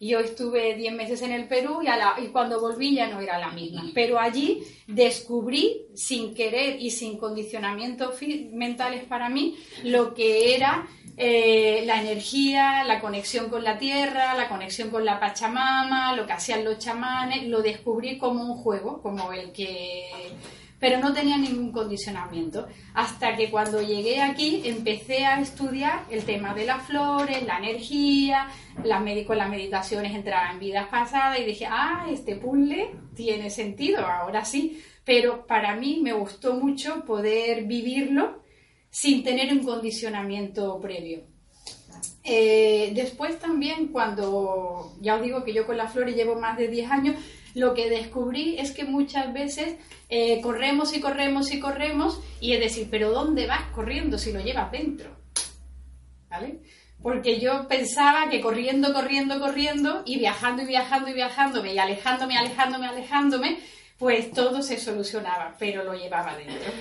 Yo 0.02 0.20
estuve 0.20 0.76
10 0.76 0.94
meses 0.94 1.22
en 1.24 1.34
el 1.34 1.48
Perú 1.48 1.82
y, 1.82 2.24
y, 2.24 2.28
cuando 2.28 2.62
volví 2.62 2.96
ya 2.96 3.08
no 3.08 3.20
era 3.20 3.38
la 3.38 3.52
misma. 3.52 3.92
Pero 3.94 4.18
allí 4.18 4.64
descubrí, 4.88 5.88
sin 5.94 6.34
querer 6.34 6.82
y 6.82 6.92
sin 6.92 7.18
condicionamientos 7.18 8.16
mentales 8.52 9.04
para 9.04 9.28
mí, 9.28 9.58
lo 9.84 10.14
que 10.14 10.56
era 10.56 10.88
eh, 11.18 11.84
la 11.86 12.00
energía, 12.00 12.86
la 12.86 13.02
conexión 13.02 13.50
con 13.50 13.62
la 13.66 13.78
tierra, 13.78 14.36
la 14.36 14.48
conexión 14.48 14.90
con 14.90 15.04
la 15.04 15.20
Pachamama, 15.20 16.16
lo 16.16 16.26
que 16.26 16.32
hacían 16.32 16.64
los 16.64 16.80
chamanes. 16.80 17.46
Lo 17.48 17.62
descubrí 17.62 18.18
como 18.18 18.42
un 18.46 18.56
juego, 18.56 19.02
como 19.02 19.34
el 19.34 19.52
que 19.52 20.08
pero 20.80 21.00
no 21.00 21.14
tenía 21.14 21.38
ningún 21.38 21.72
condicionamiento. 21.72 22.68
Hasta 22.94 23.36
que 23.36 23.50
cuando 23.52 23.82
llegué 23.82 24.22
aquí 24.22 24.62
empecé 24.64 25.26
a 25.26 25.42
estudiar 25.42 26.06
el 26.10 26.24
tema 26.24 26.54
de 26.54 26.66
las 26.66 26.84
flores, 26.84 27.44
la 27.44 27.58
energía, 27.58 28.48
las 28.84 29.04
con 29.26 29.38
las 29.38 29.50
meditaciones 29.50 30.16
entraba 30.16 30.52
en 30.52 30.60
vidas 30.60 30.88
pasadas 30.88 31.40
y 31.40 31.44
dije, 31.44 31.66
ah, 31.70 32.08
este 32.10 32.36
puzzle 32.36 32.92
tiene 33.16 33.50
sentido, 33.50 34.06
ahora 34.06 34.46
sí. 34.46 34.82
Pero 35.04 35.46
para 35.46 35.76
mí 35.76 36.00
me 36.02 36.14
gustó 36.14 36.54
mucho 36.54 37.04
poder 37.04 37.66
vivirlo 37.66 38.44
sin 38.90 39.24
tener 39.24 39.52
un 39.52 39.64
condicionamiento 39.64 40.80
previo. 40.80 41.24
Eh, 42.24 42.92
después 42.94 43.40
también 43.40 43.88
cuando, 43.88 44.94
ya 45.02 45.16
os 45.16 45.22
digo 45.22 45.44
que 45.44 45.54
yo 45.54 45.66
con 45.66 45.78
las 45.78 45.92
flores 45.92 46.16
llevo 46.16 46.40
más 46.40 46.58
de 46.58 46.68
10 46.68 46.92
años, 46.92 47.16
lo 47.56 47.74
que 47.74 47.90
descubrí 47.90 48.58
es 48.58 48.72
que 48.72 48.84
muchas 48.84 49.34
veces 49.34 49.76
eh, 50.10 50.42
corremos 50.42 50.96
y 50.96 51.00
corremos 51.00 51.52
y 51.52 51.60
corremos 51.60 52.20
y 52.42 52.54
es 52.54 52.60
decir, 52.60 52.88
pero 52.90 53.12
¿dónde 53.12 53.48
vas 53.48 53.72
corriendo 53.72 54.18
si 54.18 54.32
lo 54.32 54.40
llevas 54.40 54.72
dentro? 54.72 55.16
¿Vale? 56.30 56.60
Porque 57.02 57.40
yo 57.40 57.68
pensaba 57.68 58.30
que 58.30 58.42
corriendo, 58.42 58.94
corriendo, 58.94 59.40
corriendo 59.40 60.04
y 60.06 60.18
viajando 60.18 60.64
y 60.64 60.66
viajando 60.66 61.10
y 61.10 61.14
viajándome 61.14 61.74
y 61.74 61.80
alejándome, 61.80 62.38
alejándome, 62.38 62.88
alejándome, 62.88 63.60
pues 63.98 64.32
todo 64.32 64.62
se 64.62 64.78
solucionaba, 64.78 65.56
pero 65.58 65.84
lo 65.84 65.94
llevaba 65.94 66.36
dentro. 66.36 66.72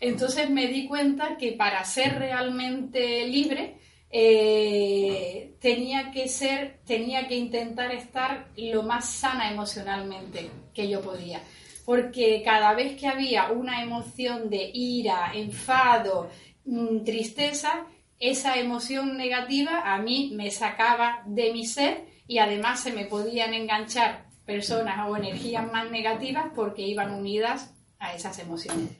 Entonces 0.00 0.50
me 0.50 0.66
di 0.66 0.86
cuenta 0.86 1.36
que 1.38 1.52
para 1.52 1.84
ser 1.84 2.18
realmente 2.18 3.26
libre 3.26 3.76
eh, 4.14 5.54
tenía 5.58 6.10
que 6.10 6.28
ser, 6.28 6.80
tenía 6.84 7.26
que 7.26 7.34
intentar 7.34 7.90
estar 7.92 8.48
lo 8.58 8.82
más 8.82 9.08
sana 9.08 9.50
emocionalmente 9.50 10.50
que 10.74 10.88
yo 10.88 11.00
podía. 11.00 11.42
Porque 11.86 12.42
cada 12.44 12.74
vez 12.74 13.00
que 13.00 13.08
había 13.08 13.50
una 13.50 13.82
emoción 13.82 14.50
de 14.50 14.70
ira, 14.72 15.32
enfado, 15.34 16.30
mm, 16.66 17.04
tristeza, 17.04 17.86
esa 18.18 18.58
emoción 18.58 19.16
negativa 19.16 19.82
a 19.92 19.98
mí 19.98 20.30
me 20.34 20.50
sacaba 20.50 21.22
de 21.26 21.52
mi 21.52 21.66
ser 21.66 22.04
y 22.28 22.38
además 22.38 22.80
se 22.80 22.92
me 22.92 23.06
podían 23.06 23.54
enganchar 23.54 24.26
personas 24.44 25.08
o 25.08 25.16
energías 25.16 25.70
más 25.72 25.90
negativas 25.90 26.46
porque 26.54 26.82
iban 26.82 27.14
unidas 27.14 27.74
a 27.98 28.14
esas 28.14 28.38
emociones. 28.38 28.90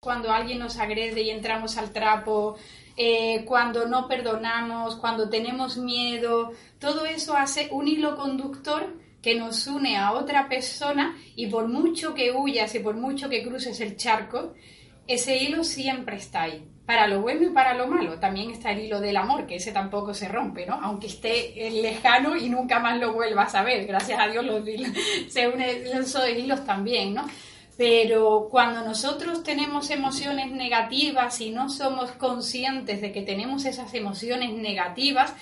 Cuando 0.00 0.30
alguien 0.30 0.60
nos 0.60 0.78
agrede 0.78 1.22
y 1.22 1.30
entramos 1.30 1.76
al 1.76 1.90
trapo, 1.92 2.56
eh, 3.00 3.44
cuando 3.44 3.86
no 3.86 4.08
perdonamos, 4.08 4.96
cuando 4.96 5.30
tenemos 5.30 5.76
miedo, 5.76 6.50
todo 6.80 7.06
eso 7.06 7.36
hace 7.36 7.68
un 7.70 7.86
hilo 7.86 8.16
conductor 8.16 8.92
que 9.22 9.36
nos 9.36 9.68
une 9.68 9.96
a 9.96 10.10
otra 10.10 10.48
persona 10.48 11.16
y 11.36 11.46
por 11.46 11.68
mucho 11.68 12.12
que 12.12 12.32
huyas 12.32 12.74
y 12.74 12.80
por 12.80 12.96
mucho 12.96 13.28
que 13.28 13.44
cruces 13.44 13.80
el 13.80 13.96
charco, 13.96 14.54
ese 15.06 15.36
hilo 15.36 15.62
siempre 15.62 16.16
está 16.16 16.42
ahí, 16.42 16.68
para 16.86 17.06
lo 17.06 17.20
bueno 17.20 17.44
y 17.44 17.50
para 17.50 17.74
lo 17.74 17.86
malo. 17.86 18.18
También 18.18 18.50
está 18.50 18.72
el 18.72 18.80
hilo 18.80 19.00
del 19.00 19.16
amor, 19.16 19.46
que 19.46 19.56
ese 19.56 19.70
tampoco 19.70 20.12
se 20.12 20.26
rompe, 20.26 20.66
¿no? 20.66 20.74
Aunque 20.74 21.06
esté 21.06 21.70
lejano 21.70 22.36
y 22.36 22.50
nunca 22.50 22.80
más 22.80 22.98
lo 22.98 23.12
vuelvas 23.12 23.54
a 23.54 23.62
ver. 23.62 23.86
Gracias 23.86 24.18
a 24.18 24.26
Dios 24.26 24.44
los 24.44 24.64
se 25.28 25.46
unen 25.46 25.86
esos 25.86 26.28
hilos 26.28 26.64
también, 26.64 27.14
¿no? 27.14 27.24
Pero 27.78 28.48
cuando 28.50 28.82
nosotros 28.82 29.44
tenemos 29.44 29.90
emociones 29.90 30.50
negativas 30.50 31.40
y 31.40 31.50
no 31.50 31.70
somos 31.70 32.10
conscientes 32.10 33.00
de 33.00 33.12
que 33.12 33.22
tenemos 33.22 33.64
esas 33.66 33.94
emociones 33.94 34.52
negativas, 34.52 35.32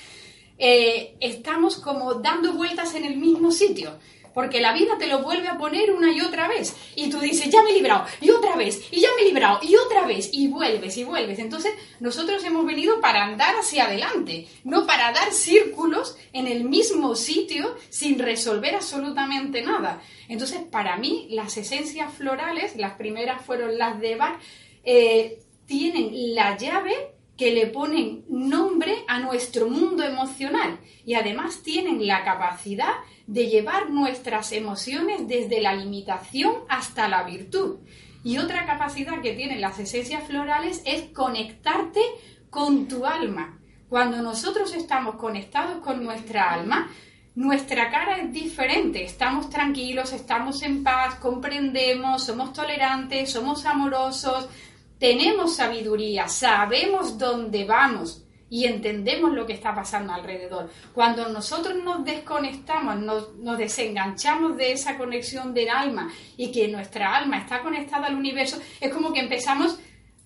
eh, 0.58 1.16
estamos 1.20 1.76
como 1.76 2.12
dando 2.16 2.52
vueltas 2.52 2.94
en 2.94 3.06
el 3.06 3.16
mismo 3.16 3.50
sitio 3.50 3.98
porque 4.36 4.60
la 4.60 4.74
vida 4.74 4.98
te 4.98 5.06
lo 5.06 5.22
vuelve 5.22 5.48
a 5.48 5.56
poner 5.56 5.90
una 5.90 6.12
y 6.12 6.20
otra 6.20 6.46
vez. 6.46 6.76
Y 6.94 7.08
tú 7.08 7.20
dices, 7.20 7.48
ya 7.48 7.62
me 7.62 7.70
he 7.70 7.72
librado, 7.72 8.04
y 8.20 8.28
otra 8.28 8.54
vez, 8.54 8.86
y 8.90 9.00
ya 9.00 9.08
me 9.16 9.22
he 9.22 9.28
librado, 9.28 9.60
y 9.62 9.74
otra 9.76 10.04
vez, 10.04 10.28
y 10.30 10.48
vuelves, 10.48 10.98
y 10.98 11.04
vuelves. 11.04 11.38
Entonces, 11.38 11.72
nosotros 12.00 12.44
hemos 12.44 12.66
venido 12.66 13.00
para 13.00 13.24
andar 13.24 13.54
hacia 13.56 13.86
adelante, 13.86 14.46
no 14.62 14.86
para 14.86 15.10
dar 15.12 15.32
círculos 15.32 16.18
en 16.34 16.48
el 16.48 16.64
mismo 16.64 17.16
sitio 17.16 17.76
sin 17.88 18.18
resolver 18.18 18.74
absolutamente 18.74 19.62
nada. 19.62 20.02
Entonces, 20.28 20.60
para 20.70 20.98
mí, 20.98 21.28
las 21.30 21.56
esencias 21.56 22.12
florales, 22.12 22.76
las 22.76 22.92
primeras 22.92 23.42
fueron 23.42 23.78
las 23.78 23.98
de 24.00 24.16
Bach, 24.16 24.38
eh, 24.84 25.38
tienen 25.64 26.34
la 26.34 26.58
llave 26.58 26.92
que 27.38 27.52
le 27.52 27.68
ponen 27.68 28.26
nombre 28.28 29.02
a 29.08 29.18
nuestro 29.18 29.70
mundo 29.70 30.02
emocional 30.02 30.78
y 31.06 31.14
además 31.14 31.62
tienen 31.62 32.06
la 32.06 32.22
capacidad 32.22 32.96
de 33.26 33.48
llevar 33.48 33.90
nuestras 33.90 34.52
emociones 34.52 35.26
desde 35.26 35.60
la 35.60 35.74
limitación 35.74 36.54
hasta 36.68 37.08
la 37.08 37.24
virtud. 37.24 37.78
Y 38.22 38.38
otra 38.38 38.66
capacidad 38.66 39.20
que 39.20 39.34
tienen 39.34 39.60
las 39.60 39.78
esencias 39.78 40.24
florales 40.24 40.82
es 40.84 41.04
conectarte 41.10 42.00
con 42.50 42.88
tu 42.88 43.06
alma. 43.06 43.58
Cuando 43.88 44.20
nosotros 44.22 44.74
estamos 44.74 45.16
conectados 45.16 45.78
con 45.78 46.02
nuestra 46.02 46.52
alma, 46.52 46.90
nuestra 47.36 47.90
cara 47.90 48.16
es 48.16 48.32
diferente, 48.32 49.04
estamos 49.04 49.50
tranquilos, 49.50 50.12
estamos 50.12 50.62
en 50.62 50.82
paz, 50.82 51.16
comprendemos, 51.16 52.24
somos 52.24 52.52
tolerantes, 52.52 53.30
somos 53.30 53.66
amorosos, 53.66 54.48
tenemos 54.98 55.54
sabiduría, 55.54 56.28
sabemos 56.28 57.18
dónde 57.18 57.64
vamos, 57.64 58.25
y 58.48 58.66
entendemos 58.66 59.32
lo 59.32 59.46
que 59.46 59.52
está 59.52 59.74
pasando 59.74 60.12
alrededor. 60.12 60.70
Cuando 60.94 61.28
nosotros 61.28 61.76
nos 61.82 62.04
desconectamos, 62.04 62.98
nos, 62.98 63.58
desenganchamos 63.58 64.56
de 64.56 64.72
esa 64.72 64.96
conexión 64.96 65.52
del 65.52 65.68
alma 65.68 66.10
y 66.36 66.52
que 66.52 66.68
nuestra 66.68 67.16
alma 67.16 67.38
está 67.38 67.62
conectada 67.62 68.06
al 68.06 68.14
universo, 68.14 68.58
es 68.80 68.92
como 68.92 69.12
que 69.12 69.20
empezamos 69.20 69.78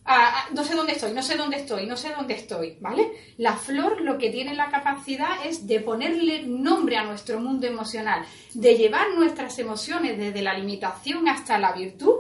a, 0.05 0.47
no 0.53 0.65
sé 0.65 0.75
dónde 0.75 0.93
estoy, 0.93 1.13
no 1.13 1.23
sé 1.23 1.37
dónde 1.37 1.57
estoy, 1.57 1.87
no 1.87 1.97
sé 1.97 2.11
dónde 2.17 2.35
estoy, 2.35 2.77
¿vale? 2.81 3.11
La 3.39 3.55
flor 3.55 4.01
lo 4.01 4.19
que 4.19 4.31
tiene 4.31 4.55
la 4.55 4.71
capacidad 4.71 5.47
es 5.47 5.67
de 5.67 5.81
ponerle 5.81 6.43
nombre 6.43 6.97
a 6.97 7.05
nuestro 7.05 7.39
mundo 7.41 7.67
emocional, 7.67 8.25
de 8.55 8.77
llevar 8.77 9.15
nuestras 9.15 9.59
emociones 9.59 10.19
desde 10.19 10.43
la 10.43 10.59
limitación 10.59 11.29
hasta 11.29 11.59
la 11.59 11.73
virtud 11.73 12.17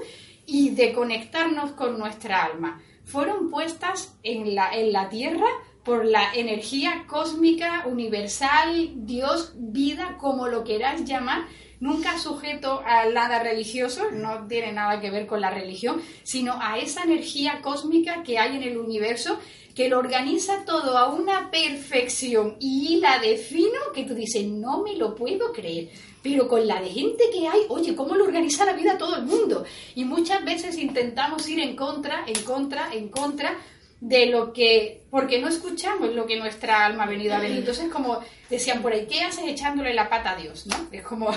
y 0.47 0.71
de 0.71 0.93
conectarnos 0.93 1.73
con 1.73 1.99
nuestra 1.99 2.45
alma. 2.45 2.81
Fueron 3.05 3.51
puestas 3.51 4.15
en 4.23 4.55
la, 4.55 4.71
en 4.73 4.93
la 4.93 5.09
tierra 5.09 5.47
por 5.85 6.05
la 6.05 6.35
energía 6.35 7.05
cósmica, 7.07 7.85
universal, 7.87 8.91
Dios, 9.07 9.53
vida, 9.57 10.17
como 10.19 10.49
lo 10.49 10.65
queráis 10.65 11.05
llamar, 11.05 11.47
nunca 11.81 12.19
sujeto 12.19 12.83
a 12.85 13.07
nada 13.07 13.43
religioso, 13.43 14.11
no 14.11 14.47
tiene 14.47 14.73
nada 14.73 15.01
que 15.01 15.11
ver 15.11 15.27
con 15.27 15.41
la 15.41 15.51
religión, 15.51 16.03
sino 16.23 16.59
a 16.61 16.79
esa 16.79 17.05
energía 17.05 17.61
cósmica 17.63 18.23
que 18.23 18.39
hay 18.39 18.57
en 18.57 18.63
el 18.63 18.77
universo 18.77 19.39
que 19.75 19.89
lo 19.89 19.99
organiza 19.99 20.65
todo 20.67 20.99
a 20.99 21.09
una 21.09 21.51
perfección 21.51 22.57
y 22.61 22.99
la 23.01 23.19
defino 23.19 23.79
que 23.95 24.05
tú 24.05 24.15
dices, 24.15 24.47
no 24.47 24.83
me 24.83 24.97
lo 24.97 25.15
puedo 25.15 25.53
creer. 25.53 25.89
Pero 26.23 26.49
con 26.49 26.67
la 26.67 26.83
de 26.83 26.91
gente 26.91 27.25
que 27.33 27.49
hay, 27.49 27.61
oye, 27.71 27.95
¿cómo 27.95 28.15
lo 28.15 28.25
organiza 28.25 28.67
la 28.67 28.75
vida 28.75 28.99
todo 28.99 29.17
el 29.17 29.25
mundo? 29.25 29.65
Y 29.95 30.05
muchas 30.05 30.45
veces 30.45 30.77
intentamos 30.77 31.49
ir 31.49 31.61
en 31.61 31.77
contra, 31.77 32.25
en 32.27 32.43
contra, 32.43 32.93
en 32.93 33.09
contra, 33.09 33.57
de 34.01 34.27
lo 34.27 34.53
que, 34.53 35.03
porque 35.11 35.41
no 35.41 35.49
escuchamos 35.49 36.15
lo 36.15 36.27
que 36.27 36.39
nuestra 36.39 36.87
alma 36.87 37.05
ha 37.05 37.09
venido 37.09 37.35
a 37.35 37.39
ver. 37.39 37.51
Entonces, 37.53 37.91
como 37.91 38.19
decían 38.49 38.81
por 38.81 38.93
ahí, 38.93 39.07
¿qué 39.07 39.23
haces 39.23 39.47
echándole 39.47 39.93
la 39.93 40.09
pata 40.09 40.31
a 40.31 40.37
Dios? 40.37 40.67
¿no? 40.67 40.77
Es 40.91 41.03
como, 41.03 41.31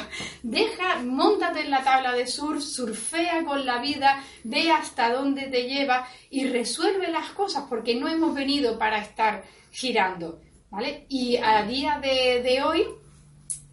deja, 0.44 1.00
montate 1.04 1.62
en 1.62 1.72
la 1.72 1.84
tabla 1.84 2.14
de 2.14 2.26
surf, 2.26 2.64
surfea 2.64 3.44
con 3.44 3.66
la 3.66 3.80
vida, 3.80 4.24
ve 4.46 4.72
hasta 4.72 5.12
dónde 5.12 5.44
te 5.44 5.68
lleva 5.68 6.08
y 6.30 6.48
resuelve 6.48 7.10
las 7.10 7.32
cosas, 7.32 7.66
porque 7.70 7.96
no 7.96 8.08
hemos 8.08 8.34
venido 8.34 8.80
para 8.80 9.00
estar 9.00 9.44
girando. 9.72 10.40
¿vale? 10.70 11.06
Y 11.10 11.36
a 11.38 11.64
día 11.64 12.00
de, 12.02 12.64
hoy, 12.64 12.86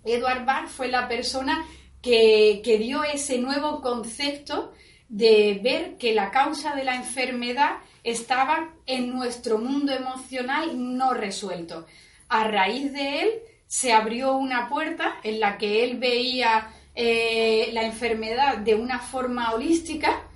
Edward 0.05 0.45
Bach 0.45 0.69
fue 0.69 0.89
la 0.89 1.07
persona 1.07 1.65
que, 2.03 2.61
que 2.65 2.79
dio 2.79 3.05
ese 3.05 3.39
nuevo 3.39 3.81
concepto 3.81 4.73
de 5.09 5.61
ver 5.63 5.97
que 5.97 6.13
la 6.13 6.31
causa 6.31 6.75
de 6.75 6.85
la 6.85 6.97
enfermedad 6.97 7.79
estaba 8.05 8.75
en 8.87 9.11
nuestro 9.11 9.59
mundo 9.59 9.93
emocional 9.93 10.71
no 10.97 11.15
resuelto. 11.15 11.87
A 12.29 12.45
raíz 12.45 12.93
de 12.93 13.23
él 13.23 13.31
se 13.67 13.93
abrió 13.93 14.37
una 14.37 14.69
puerta 14.69 15.21
en 15.23 15.41
la 15.41 15.57
que 15.57 15.85
él 15.85 15.99
veía 15.99 16.71
eh, 16.95 17.71
la 17.73 17.85
enfermedad 17.85 18.59
de 18.59 18.75
una 18.75 18.99
forma 18.99 19.53
holística, 19.53 20.27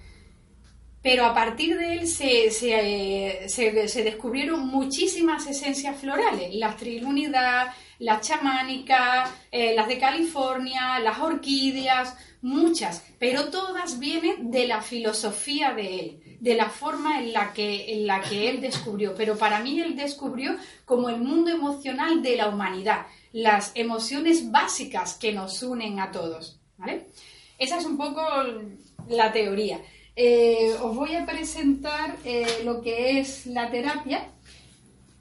pero 1.03 1.27
a 1.27 1.35
partir 1.35 1.77
de 1.77 1.95
él 1.95 2.09
se, 2.09 2.51
se, 2.51 4.03
descubrieron 4.03 4.67
muchísimas 4.69 5.47
esencias 5.47 6.01
florales, 6.01 6.55
la 6.55 6.75
trilunidad, 6.77 7.75
las 7.99 8.27
chamánicas, 8.27 9.31
eh, 9.51 9.75
las 9.75 9.89
de 9.89 9.99
California, 9.99 10.99
las 11.01 11.19
orquídeas, 11.19 12.17
muchas, 12.41 13.05
pero 13.19 13.51
todas 13.51 13.99
vienen 13.99 14.51
de 14.51 14.67
la 14.67 14.81
filosofía 14.81 15.75
de 15.75 16.01
él, 16.01 16.23
de 16.45 16.55
la 16.55 16.69
forma 16.69 17.21
en 17.21 17.33
la 17.33 17.55
que, 17.55 17.95
en 17.95 18.07
la 18.07 18.21
que 18.21 18.51
él 18.51 18.61
descubrió. 18.61 19.15
Pero 19.15 19.39
para 19.39 19.61
mí 19.61 19.81
él 19.81 19.97
descubrió 19.97 20.55
como 20.85 21.09
el 21.09 21.17
mundo 21.17 21.51
emocional 21.51 22.23
de 22.23 22.37
la 22.37 22.51
humanidad, 22.51 23.07
las 23.33 23.73
emociones 23.75 24.51
básicas 24.51 25.15
que 25.15 25.33
nos 25.33 25.63
unen 25.63 26.01
a 26.01 26.13
todos. 26.13 26.61
¿vale? 26.77 27.07
Esa 27.59 27.79
es 27.79 27.87
un 27.87 27.97
poco 27.97 28.21
la 29.09 29.33
teoría. 29.33 29.81
Eh, 30.15 30.75
os 30.83 30.95
voy 30.95 31.15
a 31.15 31.25
presentar 31.25 32.17
eh, 32.27 32.61
lo 32.63 32.83
que 32.83 33.21
es 33.21 33.47
la 33.47 33.71
terapia, 33.71 34.29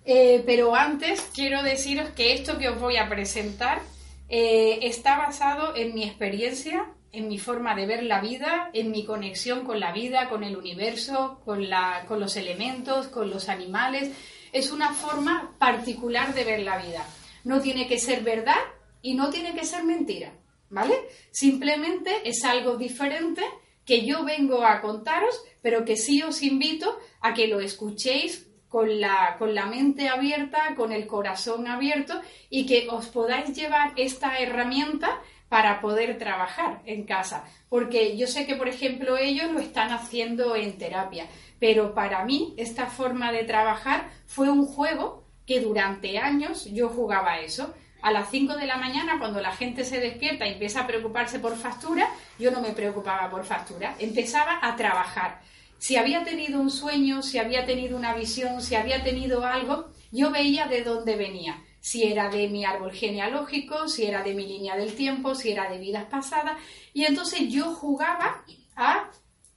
eh, 0.03 0.43
pero 0.45 0.75
antes 0.75 1.21
quiero 1.33 1.63
deciros 1.63 2.09
que 2.09 2.33
esto 2.33 2.57
que 2.57 2.67
os 2.67 2.81
voy 2.81 2.97
a 2.97 3.07
presentar 3.07 3.81
está 4.29 5.19
basado 5.19 5.75
en 5.75 5.93
mi 5.93 6.05
experiencia, 6.05 6.87
en 7.13 7.27
mi 7.27 7.37
forma 7.37 7.75
de 7.75 7.85
ver 7.85 8.03
la 8.03 8.19
vida, 8.19 8.71
en 8.73 8.89
mi 8.89 9.05
conexión 9.05 9.63
con 9.63 9.79
la 9.79 9.93
vida, 9.93 10.29
con 10.29 10.43
el 10.43 10.57
universo, 10.57 11.39
con, 11.45 11.69
la, 11.69 12.05
con 12.07 12.19
los 12.19 12.35
elementos, 12.35 13.07
con 13.07 13.29
los 13.29 13.49
animales. 13.49 14.11
Es 14.51 14.71
una 14.71 14.93
forma 14.93 15.55
particular 15.59 16.33
de 16.33 16.43
ver 16.43 16.61
la 16.61 16.77
vida. 16.77 17.05
No 17.43 17.61
tiene 17.61 17.87
que 17.87 17.99
ser 17.99 18.23
verdad 18.23 18.57
y 19.03 19.13
no 19.13 19.29
tiene 19.29 19.53
que 19.53 19.63
ser 19.63 19.83
mentira, 19.83 20.33
¿vale? 20.69 20.95
Simplemente 21.29 22.27
es 22.27 22.43
algo 22.43 22.77
diferente 22.77 23.43
que 23.85 24.05
yo 24.05 24.23
vengo 24.23 24.65
a 24.65 24.81
contaros, 24.81 25.39
pero 25.61 25.85
que 25.85 25.97
sí 25.97 26.23
os 26.23 26.41
invito 26.41 26.97
a 27.21 27.35
que 27.35 27.47
lo 27.47 27.59
escuchéis 27.59 28.47
con 28.69 28.99
la, 28.99 29.35
con 29.37 29.53
la 29.53 29.67
mente 29.67 30.09
abierta, 30.09 30.73
con 30.75 30.91
el 30.91 31.05
corazón 31.05 31.67
abierto 31.67 32.19
y 32.49 32.65
que 32.65 32.87
os 32.89 33.05
podáis 33.05 33.55
llevar 33.55 33.93
esta 33.97 34.39
herramienta 34.39 35.21
para 35.53 35.81
poder 35.81 36.17
trabajar 36.17 36.81
en 36.87 37.03
casa. 37.03 37.43
Porque 37.69 38.17
yo 38.17 38.25
sé 38.25 38.47
que, 38.47 38.55
por 38.55 38.67
ejemplo, 38.67 39.17
ellos 39.17 39.51
lo 39.51 39.59
están 39.59 39.91
haciendo 39.91 40.55
en 40.55 40.79
terapia, 40.79 41.27
pero 41.59 41.93
para 41.93 42.25
mí 42.25 42.55
esta 42.57 42.87
forma 42.87 43.31
de 43.31 43.43
trabajar 43.43 44.09
fue 44.25 44.49
un 44.49 44.65
juego 44.65 45.23
que 45.45 45.59
durante 45.59 46.17
años 46.17 46.65
yo 46.73 46.89
jugaba 46.89 47.37
eso 47.37 47.71
a 48.01 48.11
las 48.11 48.31
5 48.31 48.55
de 48.55 48.65
la 48.65 48.77
mañana, 48.77 49.19
cuando 49.19 49.41
la 49.41 49.51
gente 49.51 49.85
se 49.85 49.99
despierta 49.99 50.47
y 50.47 50.53
empieza 50.53 50.81
a 50.81 50.87
preocuparse 50.87 51.37
por 51.37 51.55
factura, 51.55 52.09
yo 52.39 52.49
no 52.49 52.59
me 52.59 52.71
preocupaba 52.71 53.29
por 53.29 53.45
factura, 53.45 53.95
empezaba 53.99 54.57
a 54.59 54.75
trabajar. 54.75 55.39
Si 55.77 55.97
había 55.97 56.23
tenido 56.23 56.59
un 56.59 56.71
sueño, 56.71 57.21
si 57.21 57.37
había 57.37 57.63
tenido 57.63 57.95
una 57.95 58.15
visión, 58.15 58.59
si 58.59 58.73
había 58.73 59.03
tenido 59.03 59.45
algo, 59.45 59.91
yo 60.11 60.31
veía 60.31 60.65
de 60.65 60.81
dónde 60.81 61.15
venía. 61.15 61.62
Si 61.83 62.03
era 62.03 62.29
de 62.29 62.47
mi 62.47 62.63
árbol 62.63 62.93
genealógico, 62.93 63.89
si 63.89 64.05
era 64.05 64.23
de 64.23 64.33
mi 64.33 64.47
línea 64.47 64.77
del 64.77 64.95
tiempo, 64.95 65.35
si 65.35 65.51
era 65.51 65.69
de 65.69 65.79
vidas 65.79 66.05
pasadas. 66.05 66.57
Y 66.93 67.03
entonces 67.03 67.41
yo 67.49 67.73
jugaba 67.73 68.45
a 68.77 69.11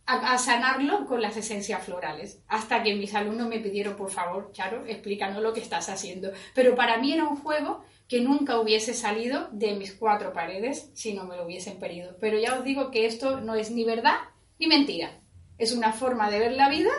a, 0.07 0.39
sanarlo 0.39 1.05
con 1.07 1.21
las 1.21 1.37
esencias 1.37 1.85
florales. 1.85 2.41
Hasta 2.49 2.83
que 2.83 2.95
mis 2.95 3.15
alumnos 3.15 3.49
me 3.49 3.59
pidieron, 3.59 3.97
por 3.97 4.11
favor, 4.11 4.51
Charo, 4.53 4.87
explícanos 4.87 5.43
lo 5.43 5.53
que 5.53 5.61
estás 5.61 5.89
haciendo. 5.89 6.33
Pero 6.55 6.75
para 6.75 6.99
mí 6.99 7.13
era 7.13 7.29
un 7.29 7.37
juego 7.37 7.85
que 8.09 8.21
nunca 8.21 8.61
hubiese 8.61 8.95
salido 8.95 9.49
de 9.51 9.75
mis 9.75 9.93
cuatro 9.93 10.33
paredes 10.33 10.91
si 10.95 11.13
no 11.13 11.25
me 11.25 11.37
lo 11.37 11.45
hubiesen 11.45 11.79
pedido. 11.79 12.17
Pero 12.21 12.39
ya 12.39 12.57
os 12.57 12.65
digo 12.65 12.91
que 12.91 13.07
esto 13.07 13.41
no 13.41 13.57
es 13.57 13.71
ni 13.71 13.85
verdad 13.85 14.17
ni 14.59 14.69
mentira. 14.69 15.21
Es 15.59 15.73
una 15.73 15.93
forma 15.93 16.31
de 16.31 16.39
ver 16.39 16.53
la 16.53 16.69
vida 16.69 16.91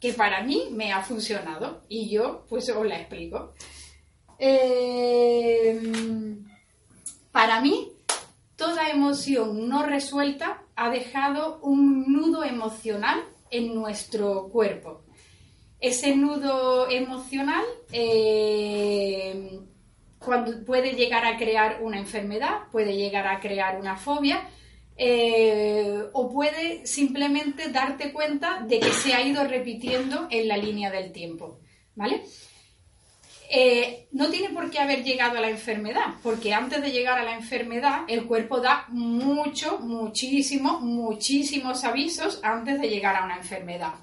que 0.00 0.12
para 0.12 0.42
mí 0.42 0.68
me 0.70 0.92
ha 0.92 1.02
funcionado 1.02 1.84
y 1.88 2.08
yo 2.08 2.46
pues 2.48 2.68
os 2.70 2.86
la 2.86 2.98
explico. 2.98 3.54
Eh, 4.38 5.80
para 7.32 7.60
mí, 7.60 7.92
toda 8.56 8.90
emoción 8.90 9.68
no 9.68 9.84
resuelta 9.84 10.62
ha 10.74 10.90
dejado 10.90 11.58
un 11.62 12.12
nudo 12.12 12.44
emocional 12.44 13.22
en 13.50 13.74
nuestro 13.74 14.48
cuerpo. 14.48 15.02
Ese 15.80 16.16
nudo 16.16 16.88
emocional 16.88 17.64
eh, 17.92 19.60
puede 20.66 20.92
llegar 20.94 21.26
a 21.26 21.36
crear 21.36 21.82
una 21.82 21.98
enfermedad, 21.98 22.68
puede 22.72 22.96
llegar 22.96 23.26
a 23.26 23.40
crear 23.40 23.78
una 23.78 23.96
fobia, 23.96 24.48
eh, 24.96 26.04
o 26.14 26.32
puede 26.32 26.86
simplemente 26.86 27.68
darte 27.68 28.12
cuenta 28.12 28.60
de 28.60 28.80
que 28.80 28.92
se 28.92 29.12
ha 29.12 29.22
ido 29.22 29.44
repitiendo 29.44 30.26
en 30.30 30.48
la 30.48 30.56
línea 30.56 30.90
del 30.90 31.12
tiempo. 31.12 31.60
¿Vale? 31.94 32.22
Eh, 33.50 34.08
no 34.12 34.28
tiene 34.28 34.50
por 34.50 34.70
qué 34.70 34.78
haber 34.78 35.04
llegado 35.04 35.38
a 35.38 35.40
la 35.40 35.50
enfermedad, 35.50 36.14
porque 36.22 36.52
antes 36.52 36.82
de 36.82 36.90
llegar 36.90 37.18
a 37.18 37.24
la 37.24 37.34
enfermedad, 37.34 38.00
el 38.08 38.24
cuerpo 38.24 38.60
da 38.60 38.86
mucho, 38.88 39.78
muchísimo, 39.78 40.80
muchísimos 40.80 41.84
avisos 41.84 42.40
antes 42.42 42.80
de 42.80 42.88
llegar 42.88 43.16
a 43.16 43.24
una 43.24 43.36
enfermedad. 43.36 43.94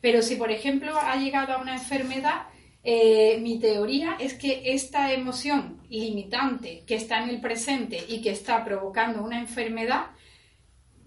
Pero 0.00 0.22
si, 0.22 0.36
por 0.36 0.50
ejemplo, 0.50 0.96
ha 0.96 1.16
llegado 1.16 1.54
a 1.54 1.60
una 1.60 1.74
enfermedad, 1.74 2.46
eh, 2.84 3.38
mi 3.40 3.58
teoría 3.58 4.16
es 4.18 4.34
que 4.34 4.72
esta 4.72 5.12
emoción 5.12 5.80
limitante 5.88 6.82
que 6.86 6.96
está 6.96 7.22
en 7.22 7.30
el 7.30 7.40
presente 7.40 8.04
y 8.08 8.20
que 8.20 8.30
está 8.30 8.64
provocando 8.64 9.22
una 9.22 9.38
enfermedad 9.38 10.06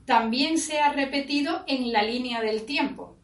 también 0.06 0.58
se 0.58 0.80
ha 0.80 0.94
repetido 0.94 1.64
en 1.68 1.92
la 1.92 2.04
línea 2.04 2.42
del 2.42 2.64
tiempo. 2.66 3.15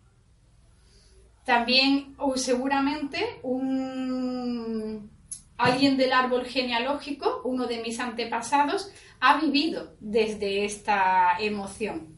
También 1.45 2.15
seguramente 2.35 3.39
un, 3.43 5.09
alguien 5.57 5.97
del 5.97 6.13
árbol 6.13 6.45
genealógico, 6.45 7.41
uno 7.43 7.67
de 7.67 7.81
mis 7.81 7.99
antepasados, 7.99 8.91
ha 9.19 9.39
vivido 9.39 9.95
desde 9.99 10.65
esta 10.65 11.37
emoción. 11.39 12.17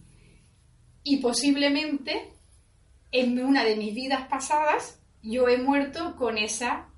Y 1.04 1.18
posiblemente 1.18 2.34
en 3.12 3.44
una 3.44 3.64
de 3.64 3.76
mis 3.76 3.94
vidas 3.94 4.28
pasadas 4.28 5.00
yo 5.22 5.48
he 5.48 5.58
muerto 5.58 6.16
con 6.16 6.38
esa 6.38 6.90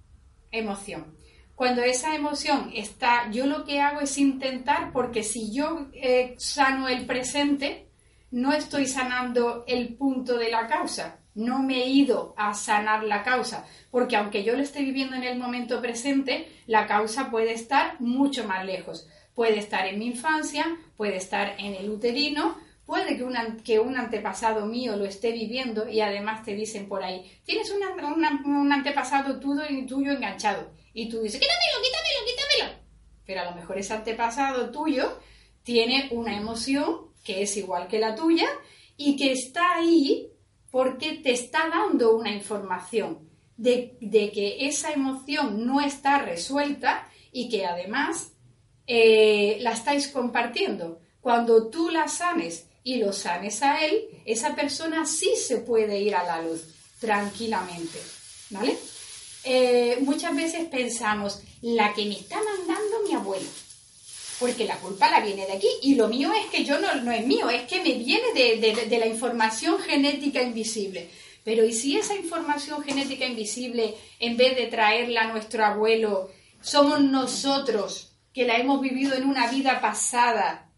emoción. 0.52 1.16
Cuando 1.56 1.84
esa 1.84 2.16
emoción 2.16 2.72
está, 2.74 3.32
yo 3.32 3.46
lo 3.46 3.64
que 3.64 3.80
hago 3.80 4.02
es 4.02 4.18
intentar, 4.18 4.92
porque 4.92 5.24
si 5.24 5.54
yo 5.54 5.88
eh, 5.94 6.36
sano 6.38 6.88
el 6.88 7.06
presente, 7.06 7.90
no 8.32 8.52
estoy 8.52 8.88
sanando 8.88 9.64
el 9.68 9.96
punto 9.96 10.38
de 10.38 10.52
la 10.52 10.68
causa, 10.68 11.20
no 11.36 11.62
me 11.62 11.84
he 11.84 11.90
ido 11.90 12.34
a 12.38 12.54
sanar 12.54 13.04
la 13.04 13.24
causa, 13.24 13.66
porque 13.92 14.16
aunque 14.16 14.44
yo 14.44 14.56
lo 14.56 14.64
esté 14.64 14.82
viviendo 14.82 15.16
en 15.16 15.24
el 15.24 15.38
momento 15.38 15.82
presente, 15.82 16.48
la 16.66 16.88
causa 16.88 17.30
puede 17.30 17.54
estar 17.54 18.00
mucho 18.02 18.46
más 18.46 18.66
lejos. 18.66 19.08
Puede 19.34 19.60
estar 19.60 19.86
en 19.86 20.00
mi 20.00 20.08
infancia, 20.08 20.66
puede 20.96 21.18
estar 21.18 21.56
en 21.60 21.76
el 21.76 21.90
uterino, 21.90 22.58
Puede 22.86 23.18
que 23.18 23.24
un, 23.24 23.36
que 23.64 23.80
un 23.80 23.98
antepasado 23.98 24.68
mío 24.68 24.96
lo 24.96 25.06
esté 25.06 25.32
viviendo 25.32 25.90
y 25.90 26.02
además 26.02 26.44
te 26.44 26.54
dicen 26.54 26.88
por 26.88 27.04
ahí, 27.04 27.40
tienes 27.44 27.72
un 27.72 28.72
antepasado 28.72 29.40
tuyo 29.40 30.12
enganchado. 30.12 30.72
Y 30.94 31.10
tú 31.10 31.22
dices, 31.22 31.42
quítamelo, 31.42 31.84
quítamelo, 31.84 32.26
quítamelo. 32.28 32.80
Pero 33.26 33.42
a 33.42 33.46
lo 33.46 33.56
mejor 33.56 33.80
ese 33.80 33.94
antepasado 33.94 34.70
tuyo 34.70 35.20
tiene 35.64 36.10
una 36.12 36.38
emoción 36.38 37.08
que 37.24 37.42
es 37.42 37.58
igual 37.58 37.88
que 37.88 37.98
la 37.98 38.14
tuya 38.14 38.48
y 38.98 39.16
que 39.16 39.32
está 39.32 39.78
ahí 39.78 40.30
porque 40.76 41.14
te 41.14 41.32
está 41.32 41.70
dando 41.70 42.18
una 42.18 42.34
información 42.34 43.30
de, 43.56 43.96
que 44.12 44.68
esa 44.68 44.92
emoción 44.92 45.66
no 45.66 45.80
está 45.80 46.18
resuelta 46.18 47.08
y 47.32 47.48
que 47.48 47.66
además 47.66 48.34
eh, 48.86 49.58
la 49.62 49.72
estáis 49.72 50.10
compartiendo. 50.10 51.00
Cuando 51.22 51.70
tú 51.70 51.90
la 51.90 52.10
sanes 52.10 52.68
y 52.84 52.98
lo 52.98 53.14
sanes 53.14 53.64
a 53.64 53.86
él, 53.86 54.06
esa 54.26 54.54
persona 54.54 55.06
sí 55.06 55.38
se 55.38 55.60
puede 55.60 56.02
ir 56.02 56.14
a 56.14 56.26
la 56.26 56.42
luz 56.42 56.66
tranquilamente, 57.00 57.98
¿vale? 58.50 58.78
Eh, 59.46 60.00
muchas 60.02 60.36
veces 60.36 60.68
pensamos, 60.68 61.40
la 61.62 61.94
que 61.94 62.04
me 62.04 62.20
está 62.20 62.36
mandando 62.36 63.08
mi 63.08 63.16
abuelo, 63.16 63.48
porque 64.40 64.66
la 64.66 64.78
culpa 64.78 65.10
la 65.10 65.22
viene 65.22 65.46
de 65.46 65.54
aquí 65.54 65.68
y 65.82 65.96
lo 65.96 66.08
mío 66.08 66.32
es 66.34 66.48
que 66.48 66.64
yo 66.64 66.80
no, 66.80 66.94
no 66.96 67.12
es 67.12 67.26
mío, 67.26 67.50
es 67.50 67.64
que 67.64 67.82
me 67.82 67.94
viene 67.94 68.34
de, 68.34 68.86
de 68.88 69.00
la 69.00 69.08
información 69.08 69.80
genética 69.80 70.42
invisible. 70.42 71.10
Pero 71.44 71.64
¿y 71.64 71.74
si 71.74 71.96
esa 71.96 72.16
información 72.16 72.84
genética 72.84 73.26
invisible, 73.26 73.96
en 74.20 74.36
vez 74.36 74.56
de 74.56 74.66
traerla 74.66 75.22
a 75.22 75.32
nuestro 75.32 75.64
abuelo, 75.64 76.32
somos 76.60 77.00
nosotros 77.02 78.14
que 78.34 78.46
la 78.46 78.58
hemos 78.58 78.82
vivido 78.82 79.16
en 79.16 79.26
una 79.26 79.50
vida 79.52 79.80
pasada 79.80 80.72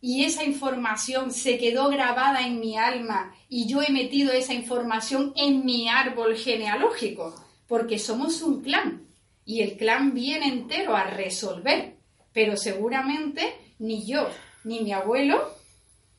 y 0.00 0.24
esa 0.24 0.44
información 0.44 1.32
se 1.32 1.58
quedó 1.58 1.88
grabada 1.88 2.46
en 2.46 2.60
mi 2.60 2.76
alma 2.76 3.34
y 3.48 3.66
yo 3.66 3.82
he 3.82 3.90
metido 3.90 4.32
esa 4.32 4.54
información 4.54 5.32
en 5.36 5.64
mi 5.64 5.88
árbol 5.88 6.36
genealógico, 6.36 7.34
porque 7.66 7.98
somos 7.98 8.42
un 8.42 8.62
clan. 8.62 9.06
y 9.44 9.62
el 9.62 9.76
clan 9.76 10.14
viene 10.14 10.46
entero 10.46 10.94
a 10.94 11.04
resolver, 11.04 11.96
pero 12.32 12.56
seguramente 12.56 13.54
ni 13.78 14.06
yo 14.06 14.28
ni 14.64 14.80
mi 14.80 14.92
abuelo 14.92 15.54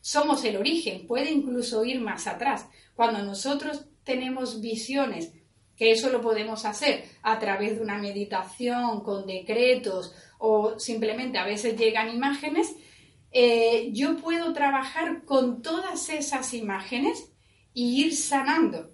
somos 0.01 0.43
el 0.43 0.57
origen, 0.57 1.05
puede 1.05 1.31
incluso 1.31 1.85
ir 1.85 2.01
más 2.01 2.27
atrás. 2.27 2.67
Cuando 2.95 3.23
nosotros 3.23 3.85
tenemos 4.03 4.59
visiones, 4.61 5.31
que 5.77 5.91
eso 5.91 6.09
lo 6.09 6.21
podemos 6.21 6.65
hacer 6.65 7.05
a 7.23 7.39
través 7.39 7.75
de 7.75 7.81
una 7.81 7.97
meditación, 7.97 9.01
con 9.01 9.25
decretos 9.25 10.13
o 10.37 10.77
simplemente 10.79 11.39
a 11.39 11.45
veces 11.45 11.75
llegan 11.75 12.13
imágenes, 12.13 12.75
eh, 13.31 13.89
yo 13.91 14.17
puedo 14.17 14.53
trabajar 14.53 15.23
con 15.25 15.61
todas 15.61 16.09
esas 16.09 16.53
imágenes 16.53 17.31
y 17.73 18.05
ir 18.05 18.15
sanando. 18.15 18.90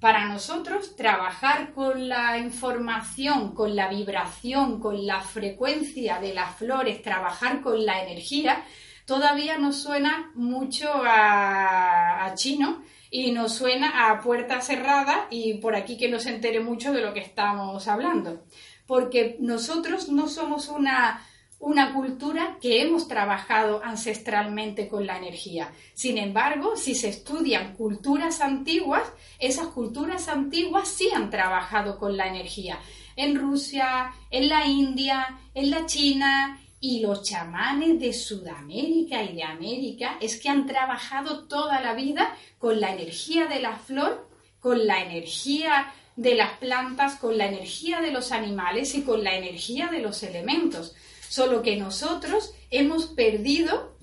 Para 0.00 0.24
nosotros, 0.24 0.96
trabajar 0.96 1.74
con 1.74 2.08
la 2.08 2.38
información, 2.38 3.54
con 3.54 3.76
la 3.76 3.88
vibración, 3.88 4.80
con 4.80 5.06
la 5.06 5.20
frecuencia 5.20 6.18
de 6.18 6.32
las 6.32 6.56
flores, 6.56 7.02
trabajar 7.02 7.60
con 7.60 7.84
la 7.84 8.02
energía, 8.02 8.64
todavía 9.04 9.58
nos 9.58 9.76
suena 9.76 10.30
mucho 10.34 10.90
a, 10.94 12.32
chino 12.34 12.82
y 13.10 13.32
nos 13.32 13.54
suena 13.54 14.08
a 14.08 14.20
puerta 14.20 14.62
cerrada 14.62 15.26
y 15.28 15.54
por 15.54 15.76
aquí 15.76 15.98
que 15.98 16.08
no 16.08 16.18
se 16.18 16.30
entere 16.30 16.60
mucho 16.60 16.92
de 16.92 17.02
lo 17.02 17.12
que 17.12 17.20
estamos 17.20 17.86
hablando. 17.86 18.46
Porque 18.86 19.36
nosotros 19.38 20.08
no 20.08 20.28
somos 20.28 20.68
una, 20.68 21.22
una 21.60 21.92
cultura 21.92 22.56
que 22.60 22.82
hemos 22.82 23.06
trabajado 23.06 23.82
ancestralmente 23.84 24.88
con 24.88 25.06
la 25.06 25.18
energía. 25.18 25.70
Sin 25.94 26.18
embargo, 26.18 26.76
si 26.76 26.94
se 26.94 27.10
estudian 27.10 27.74
culturas 27.76 28.40
antiguas, 28.40 29.02
esas 29.38 29.68
culturas 29.68 30.28
antiguas 30.28 30.88
sí 30.88 31.10
han 31.14 31.30
trabajado 31.30 31.98
con 31.98 32.16
la 32.16 32.26
energía. 32.26 32.78
En 33.14 33.36
Rusia, 33.38 34.12
en 34.30 34.48
la 34.48 34.66
India, 34.66 35.38
en 35.54 35.70
la 35.70 35.86
China, 35.86 36.58
y 36.82 37.00
los 37.00 37.22
chamanes 37.22 38.00
de 38.00 38.14
Sudamérica 38.14 39.22
y 39.22 39.36
de 39.36 39.42
América 39.42 40.16
es 40.18 40.40
que 40.40 40.48
han 40.48 40.66
trabajado 40.66 41.44
toda 41.44 41.78
la 41.82 41.92
vida 41.92 42.34
con 42.58 42.80
la 42.80 42.94
energía 42.94 43.46
de 43.46 43.60
la 43.60 43.76
flor, 43.76 44.26
con 44.60 44.86
la 44.86 45.02
energía 45.02 45.92
de 46.16 46.34
las 46.34 46.52
plantas, 46.52 47.16
con 47.16 47.36
la 47.36 47.46
energía 47.46 48.00
de 48.00 48.10
los 48.10 48.32
animales 48.32 48.94
y 48.94 49.02
con 49.02 49.22
la 49.22 49.36
energía 49.36 49.88
de 49.88 50.00
los 50.00 50.22
elementos. 50.22 50.94
Solo 51.30 51.62
que 51.62 51.76
nosotros 51.76 52.52
hemos 52.72 53.06
perdido 53.06 53.96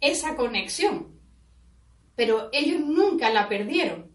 esa 0.00 0.34
conexión. 0.34 1.16
Pero 2.16 2.48
ellos 2.52 2.80
nunca 2.80 3.30
la 3.30 3.48
perdieron. 3.48 4.10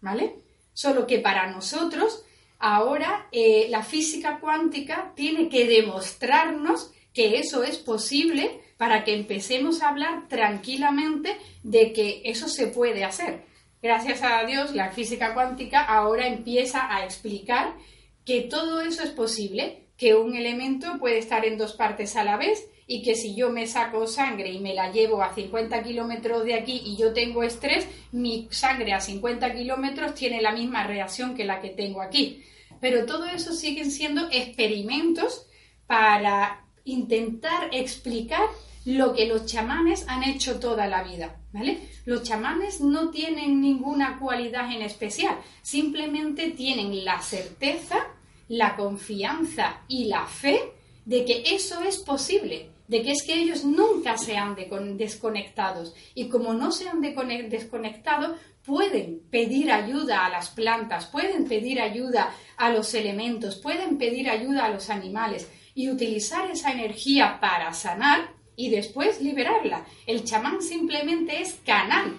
¿Vale? 0.00 0.34
Solo 0.72 1.06
que 1.06 1.20
para 1.20 1.48
nosotros 1.52 2.24
ahora 2.58 3.28
eh, 3.30 3.68
la 3.70 3.84
física 3.84 4.40
cuántica 4.40 5.12
tiene 5.14 5.48
que 5.48 5.68
demostrarnos 5.68 6.90
que 7.14 7.38
eso 7.38 7.62
es 7.62 7.78
posible 7.78 8.60
para 8.76 9.04
que 9.04 9.14
empecemos 9.14 9.80
a 9.80 9.90
hablar 9.90 10.26
tranquilamente 10.26 11.38
de 11.62 11.92
que 11.92 12.22
eso 12.24 12.48
se 12.48 12.66
puede 12.66 13.04
hacer. 13.04 13.44
Gracias 13.80 14.24
a 14.24 14.44
Dios, 14.44 14.74
la 14.74 14.90
física 14.90 15.34
cuántica 15.34 15.84
ahora 15.84 16.26
empieza 16.26 16.92
a 16.92 17.04
explicar 17.04 17.76
que 18.24 18.40
todo 18.40 18.80
eso 18.80 19.04
es 19.04 19.10
posible, 19.10 19.81
que 20.02 20.16
un 20.16 20.34
elemento 20.34 20.98
puede 20.98 21.18
estar 21.18 21.44
en 21.44 21.56
dos 21.56 21.74
partes 21.74 22.16
a 22.16 22.24
la 22.24 22.36
vez 22.36 22.68
y 22.88 23.02
que 23.04 23.14
si 23.14 23.36
yo 23.36 23.50
me 23.50 23.68
saco 23.68 24.08
sangre 24.08 24.50
y 24.50 24.58
me 24.58 24.74
la 24.74 24.90
llevo 24.90 25.22
a 25.22 25.32
50 25.32 25.80
kilómetros 25.84 26.44
de 26.44 26.54
aquí 26.54 26.82
y 26.84 26.96
yo 26.96 27.12
tengo 27.12 27.44
estrés, 27.44 27.86
mi 28.10 28.48
sangre 28.50 28.94
a 28.94 29.00
50 29.00 29.54
kilómetros 29.54 30.16
tiene 30.16 30.42
la 30.42 30.50
misma 30.50 30.84
reacción 30.88 31.36
que 31.36 31.44
la 31.44 31.60
que 31.60 31.68
tengo 31.68 32.02
aquí. 32.02 32.42
Pero 32.80 33.06
todo 33.06 33.26
eso 33.26 33.52
siguen 33.52 33.92
siendo 33.92 34.28
experimentos 34.32 35.46
para 35.86 36.64
intentar 36.82 37.68
explicar 37.70 38.42
lo 38.84 39.14
que 39.14 39.28
los 39.28 39.46
chamanes 39.46 40.04
han 40.08 40.24
hecho 40.24 40.58
toda 40.58 40.88
la 40.88 41.04
vida, 41.04 41.36
¿vale? 41.52 41.78
Los 42.06 42.24
chamanes 42.24 42.80
no 42.80 43.10
tienen 43.10 43.60
ninguna 43.60 44.18
cualidad 44.18 44.68
en 44.72 44.82
especial, 44.82 45.36
simplemente 45.62 46.50
tienen 46.50 47.04
la 47.04 47.22
certeza, 47.22 48.08
la 48.48 48.76
confianza 48.76 49.82
y 49.88 50.04
la 50.06 50.26
fe 50.26 50.60
de 51.04 51.24
que 51.24 51.42
eso 51.46 51.80
es 51.82 51.98
posible, 51.98 52.70
de 52.88 53.02
que 53.02 53.12
es 53.12 53.22
que 53.22 53.34
ellos 53.34 53.64
nunca 53.64 54.18
se 54.18 54.36
han 54.36 54.56
desconectados 54.96 55.94
y 56.14 56.28
como 56.28 56.52
no 56.52 56.72
se 56.72 56.88
han 56.88 57.00
desconectado, 57.00 58.36
pueden 58.64 59.20
pedir 59.30 59.72
ayuda 59.72 60.24
a 60.24 60.30
las 60.30 60.50
plantas, 60.50 61.06
pueden 61.06 61.46
pedir 61.46 61.80
ayuda 61.80 62.34
a 62.56 62.70
los 62.70 62.94
elementos, 62.94 63.56
pueden 63.56 63.98
pedir 63.98 64.30
ayuda 64.30 64.66
a 64.66 64.70
los 64.70 64.90
animales 64.90 65.48
y 65.74 65.90
utilizar 65.90 66.50
esa 66.50 66.70
energía 66.70 67.38
para 67.40 67.72
sanar 67.72 68.30
y 68.54 68.70
después 68.70 69.20
liberarla. 69.20 69.84
El 70.06 70.24
chamán 70.24 70.62
simplemente 70.62 71.40
es 71.40 71.54
canal 71.64 72.16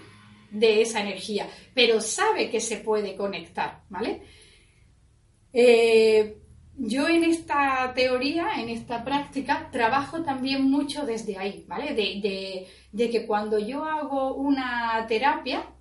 de 0.52 0.82
esa 0.82 1.02
energía, 1.02 1.48
pero 1.74 2.02
sabe 2.02 2.50
que 2.50 2.60
se 2.60 2.78
puede 2.78 3.16
conectar, 3.16 3.82
¿vale? 3.90 4.22
Eh, 5.54 6.38
yo 6.76 7.08
en 7.08 7.24
esta 7.24 7.94
teoría, 7.96 8.60
en 8.60 8.70
esta 8.70 9.04
práctica, 9.04 9.70
trabajo 9.72 10.24
también 10.24 10.64
mucho 10.70 11.06
desde 11.06 11.38
ahí, 11.38 11.64
¿vale? 11.68 11.94
de 11.94 13.10
que 13.10 13.26
cuando 13.26 13.60
yo 13.60 13.86
hago 13.86 14.34
una 14.34 15.06
terapia, 15.08 15.74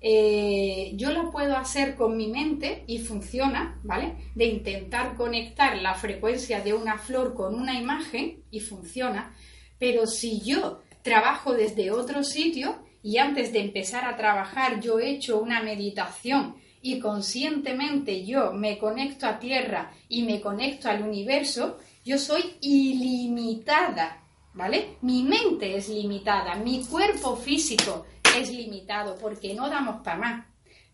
eh, 0.00 0.92
yo 0.94 1.10
lo 1.10 1.30
puedo 1.30 1.56
hacer 1.56 1.96
con 1.96 2.16
mi 2.16 2.28
mente 2.28 2.84
y 2.86 2.98
funciona, 2.98 3.80
¿vale? 3.82 4.14
De 4.34 4.46
intentar 4.46 5.16
conectar 5.16 5.76
la 5.78 5.94
frecuencia 5.94 6.60
de 6.60 6.72
una 6.72 6.98
flor 6.98 7.34
con 7.34 7.56
una 7.56 7.78
imagen 7.78 8.44
y 8.50 8.60
funciona, 8.60 9.34
pero 9.78 10.06
si 10.06 10.40
yo 10.40 10.82
trabajo 11.02 11.52
desde 11.52 11.90
otro 11.90 12.22
sitio 12.22 12.76
y 13.02 13.18
antes 13.18 13.52
de 13.52 13.60
empezar 13.60 14.04
a 14.04 14.16
trabajar 14.16 14.80
yo 14.80 15.00
he 15.00 15.10
hecho 15.10 15.40
una 15.40 15.62
meditación 15.62 16.56
y 16.82 16.98
conscientemente 16.98 18.24
yo 18.24 18.52
me 18.52 18.78
conecto 18.78 19.26
a 19.26 19.38
tierra 19.38 19.92
y 20.08 20.22
me 20.22 20.40
conecto 20.40 20.88
al 20.88 21.02
universo, 21.02 21.78
yo 22.04 22.18
soy 22.18 22.56
ilimitada, 22.60 24.24
¿vale? 24.54 24.96
Mi 25.02 25.22
mente 25.22 25.76
es 25.76 25.88
limitada, 25.88 26.54
mi 26.54 26.84
cuerpo 26.84 27.36
físico 27.36 28.06
es 28.38 28.50
limitado 28.50 29.16
porque 29.18 29.54
no 29.54 29.68
damos 29.68 30.02
para 30.02 30.16
más. 30.16 30.46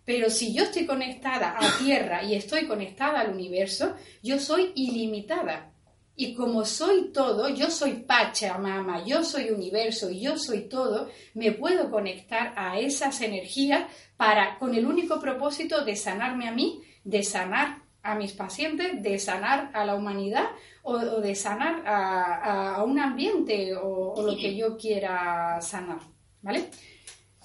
Pero 0.05 0.29
si 0.29 0.53
yo 0.53 0.65
estoy 0.65 0.87
conectada 0.87 1.57
a 1.59 1.79
tierra 1.79 2.23
y 2.23 2.35
estoy 2.35 2.67
conectada 2.67 3.21
al 3.21 3.33
universo, 3.33 3.95
yo 4.23 4.39
soy 4.39 4.73
ilimitada. 4.75 5.74
Y 6.17 6.35
como 6.35 6.65
soy 6.65 7.11
todo, 7.13 7.49
yo 7.49 7.71
soy 7.71 7.95
Pachamama, 7.95 9.05
yo 9.05 9.25
soy 9.25 9.51
universo 9.51 10.11
yo 10.11 10.39
soy 10.39 10.69
todo, 10.69 11.09
me 11.35 11.51
puedo 11.51 11.91
conectar 11.91 12.53
a 12.57 12.79
esas 12.79 13.21
energías 13.21 13.85
para, 14.17 14.59
con 14.59 14.75
el 14.75 14.87
único 14.87 15.19
propósito 15.19 15.85
de 15.85 15.97
sanarme 15.97 16.47
a 16.47 16.53
mí, 16.53 16.83
de 17.03 17.23
sanar 17.25 17.83
a 18.03 18.15
mis 18.15 18.33
pacientes, 18.33 19.03
de 19.03 19.19
sanar 19.19 19.71
a 19.73 19.85
la 19.85 19.97
humanidad 19.97 20.47
o, 20.83 20.99
de 20.99 21.35
sanar 21.35 21.83
a, 21.87 22.83
un 22.85 23.01
ambiente 23.01 23.75
o, 23.75 24.13
o, 24.13 24.23
lo 24.23 24.37
que 24.37 24.55
yo 24.55 24.77
quiera 24.77 25.61
sanar. 25.61 25.99
¿Vale? 26.43 26.69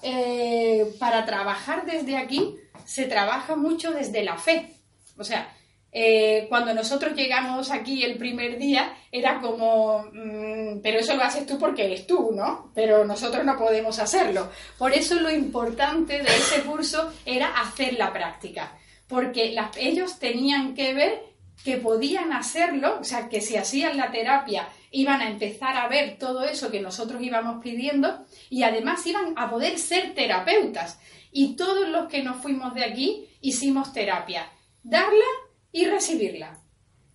Eh, 0.02 0.94
para 0.98 1.26
trabajar 1.26 1.84
desde 1.84 2.16
aquí 2.16 2.56
se 2.86 3.04
trabaja 3.06 3.56
mucho 3.56 3.92
desde 3.92 4.22
la 4.22 4.36
fe. 4.36 4.74
O 5.18 5.24
sea, 5.24 5.52
eh, 5.92 6.46
cuando 6.48 6.72
nosotros 6.72 7.14
llegamos 7.14 7.70
aquí 7.70 8.04
el 8.04 8.16
primer 8.16 8.58
día 8.58 8.96
era 9.10 9.40
como, 9.40 10.04
mm, 10.12 10.80
pero 10.82 11.00
eso 11.00 11.16
lo 11.16 11.24
haces 11.24 11.46
tú 11.46 11.58
porque 11.58 11.86
eres 11.86 12.06
tú, 12.06 12.30
¿no? 12.32 12.70
Pero 12.74 13.04
nosotros 13.04 13.44
no 13.44 13.58
podemos 13.58 13.98
hacerlo. 13.98 14.50
Por 14.78 14.92
eso 14.92 15.16
lo 15.16 15.30
importante 15.30 16.22
de 16.22 16.28
ese 16.28 16.62
curso 16.62 17.12
era 17.26 17.60
hacer 17.60 17.94
la 17.94 18.12
práctica, 18.12 18.78
porque 19.08 19.56
ellos 19.78 20.18
tenían 20.18 20.74
que 20.74 20.94
ver 20.94 21.30
que 21.64 21.76
podían 21.76 22.32
hacerlo, 22.32 22.98
o 23.00 23.04
sea, 23.04 23.28
que 23.28 23.40
si 23.40 23.56
hacían 23.56 23.96
la 23.96 24.10
terapia 24.10 24.68
iban 24.92 25.20
a 25.20 25.28
empezar 25.28 25.76
a 25.76 25.88
ver 25.88 26.18
todo 26.18 26.44
eso 26.44 26.70
que 26.70 26.80
nosotros 26.80 27.20
íbamos 27.20 27.62
pidiendo 27.62 28.24
y 28.48 28.62
además 28.62 29.06
iban 29.06 29.34
a 29.36 29.50
poder 29.50 29.78
ser 29.78 30.14
terapeutas. 30.14 30.98
Y 31.32 31.56
todos 31.56 31.88
los 31.88 32.08
que 32.08 32.22
nos 32.22 32.40
fuimos 32.40 32.74
de 32.74 32.84
aquí 32.84 33.28
hicimos 33.40 33.92
terapia, 33.92 34.50
darla 34.82 35.26
y 35.72 35.86
recibirla. 35.86 36.58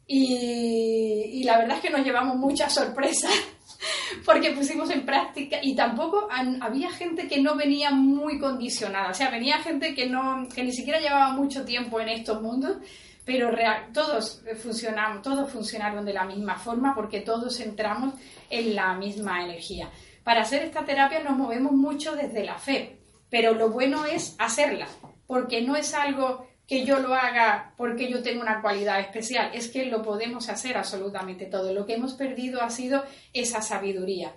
Y, 0.07 1.43
la 1.43 1.57
verdad 1.59 1.77
es 1.77 1.83
que 1.83 1.89
nos 1.89 2.05
llevamos 2.05 2.37
muchas 2.37 2.73
sorpresas 2.73 3.31
porque 4.25 4.51
pusimos 4.51 4.89
en 4.91 5.05
práctica 5.05 5.57
y 5.61 5.75
tampoco 5.75 6.27
había 6.61 6.91
gente 6.91 7.27
que 7.27 7.41
no 7.41 7.55
venía 7.55 7.91
muy 7.91 8.39
condicionada, 8.39 9.11
o 9.11 9.13
sea, 9.13 9.29
venía 9.29 9.59
gente 9.59 9.93
que, 9.93 10.07
no, 10.07 10.47
que 10.53 10.63
ni 10.63 10.71
siquiera 10.71 10.99
llevaba 10.99 11.29
mucho 11.33 11.65
tiempo 11.65 11.99
en 11.99 12.09
estos 12.09 12.41
mundos 12.41 12.77
pero 13.25 13.49
todos 13.91 14.43
funcionamos, 14.61 15.23
todos 15.23 15.51
funcionaron 15.51 16.05
de 16.05 16.13
la 16.13 16.25
misma 16.25 16.57
forma 16.57 16.93
porque 16.93 17.21
todos 17.21 17.59
entramos 17.59 18.13
en 18.49 18.75
la 18.75 18.93
misma 18.93 19.43
energía. 19.43 19.89
Para 20.23 20.41
hacer 20.41 20.63
esta 20.63 20.85
terapia 20.85 21.23
nos 21.23 21.35
movemos 21.35 21.71
mucho 21.71 22.15
desde 22.15 22.45
la 22.45 22.57
fe, 22.59 22.99
pero 23.29 23.53
lo 23.53 23.69
bueno 23.71 24.05
es 24.05 24.35
hacerla, 24.37 24.87
porque 25.25 25.61
no 25.63 25.75
es 25.75 25.95
algo 25.95 26.47
que 26.67 26.85
yo 26.85 26.99
lo 26.99 27.13
haga 27.13 27.73
porque 27.77 28.09
yo 28.09 28.23
tengo 28.23 28.41
una 28.41 28.61
cualidad 28.61 28.99
especial, 28.99 29.51
es 29.53 29.67
que 29.67 29.85
lo 29.85 30.01
podemos 30.01 30.49
hacer 30.49 30.77
absolutamente 30.77 31.45
todo. 31.45 31.73
Lo 31.73 31.85
que 31.85 31.95
hemos 31.95 32.13
perdido 32.13 32.61
ha 32.61 32.69
sido 32.69 33.03
esa 33.33 33.61
sabiduría. 33.61 34.33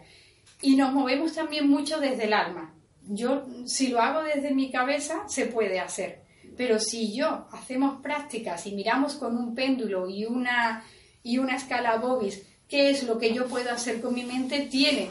Y 0.61 0.77
nos 0.77 0.93
movemos 0.93 1.35
también 1.35 1.69
mucho 1.69 2.01
desde 2.01 2.25
el 2.25 2.35
alma. 2.35 2.75
Yo, 3.07 3.47
si 3.65 3.89
lo 3.89 4.01
hago 4.01 4.23
desde 4.23 4.53
mi 4.53 4.71
cabeza, 4.71 5.27
se 5.29 5.47
puede 5.47 5.81
hacer. 5.81 6.23
Pero 6.57 6.79
si 6.81 7.15
yo 7.15 7.47
hacemos 7.53 8.03
prácticas 8.03 8.67
y 8.67 8.73
miramos 8.73 9.15
con 9.15 9.37
un 9.37 9.55
péndulo 9.55 10.11
y 10.11 10.27
una, 10.27 10.85
y 11.23 11.39
una 11.39 11.57
escala 11.57 11.97
Bobis 11.97 12.43
qué 12.69 12.91
es 12.91 13.05
lo 13.05 13.19
que 13.19 13.33
yo 13.33 13.47
puedo 13.47 13.71
hacer 13.71 14.01
con 14.01 14.15
mi 14.15 14.25
mente, 14.25 14.69
tiene 14.71 15.09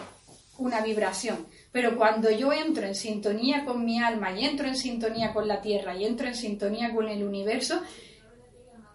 una 0.57 0.81
vibración. 0.81 1.47
Pero 1.77 1.95
cuando 1.95 2.31
yo 2.31 2.51
entro 2.51 2.87
en 2.87 2.95
sintonía 2.95 3.63
con 3.63 3.85
mi 3.85 4.01
alma 4.01 4.31
y 4.31 4.45
entro 4.45 4.67
en 4.67 4.75
sintonía 4.75 5.31
con 5.31 5.47
la 5.47 5.61
Tierra 5.61 5.95
y 5.95 6.05
entro 6.05 6.25
en 6.25 6.33
sintonía 6.33 6.91
con 6.91 7.07
el 7.07 7.23
universo, 7.23 7.79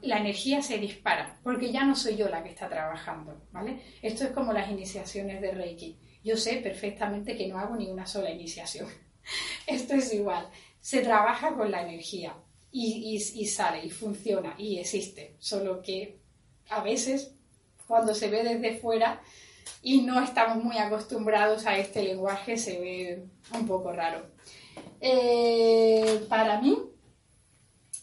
la 0.01 0.19
energía 0.19 0.63
se 0.63 0.79
dispara, 0.79 1.39
porque 1.45 1.71
ya 1.71 1.85
no 1.85 1.95
soy 1.95 2.17
yo 2.17 2.29
la 2.29 2.43
que 2.43 2.49
está 2.49 2.69
trabajando, 2.69 3.41
¿vale? 3.53 3.79
Esto 4.03 4.25
es 4.25 4.31
como 4.33 4.53
las 4.53 4.69
iniciaciones 4.69 5.41
de 5.41 5.53
Reiki. 5.53 5.97
Yo 6.25 6.37
sé 6.37 6.57
perfectamente 6.57 7.37
que 7.37 7.47
no 7.47 7.57
hago 7.57 7.77
ni 7.77 7.89
una 7.89 8.05
sola 8.05 8.33
iniciación. 8.33 8.89
Esto 9.69 9.95
es 9.95 10.13
igual. 10.13 10.49
Se 10.81 11.03
trabaja 11.03 11.55
con 11.55 11.71
la 11.71 11.83
energía 11.83 12.35
y, 12.73 13.17
y 13.33 13.47
sale 13.47 13.87
y 13.87 13.91
funciona 13.91 14.57
y 14.59 14.79
existe. 14.79 15.37
Solo 15.39 15.81
que 15.83 16.19
a 16.69 16.83
veces, 16.83 17.33
cuando 17.87 18.13
se 18.13 18.29
ve 18.29 18.43
desde 18.43 18.81
fuera, 18.81 19.23
y 19.83 20.03
no 20.03 20.23
estamos 20.23 20.63
muy 20.63 20.79
acostumbrados 20.79 21.67
a 21.67 21.77
este 21.77 22.03
lenguaje, 22.03 22.57
se 22.57 22.79
ve 22.79 23.25
un 23.53 23.67
poco 23.67 23.93
raro. 23.93 24.27
Eh, 25.01 26.25
para 26.29 26.61
mí, 26.61 26.79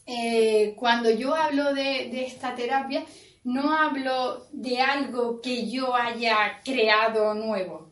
eh, 0.06 0.74
cuando 0.76 1.10
yo 1.10 1.34
hablo 1.34 1.72
de, 1.72 2.24
esta 2.24 2.54
terapia, 2.54 3.04
no 3.44 3.72
hablo 3.72 4.46
de 4.52 4.80
algo 4.80 5.40
que 5.40 5.70
yo 5.70 5.94
haya 5.94 6.60
creado 6.62 7.32
nuevo. 7.32 7.90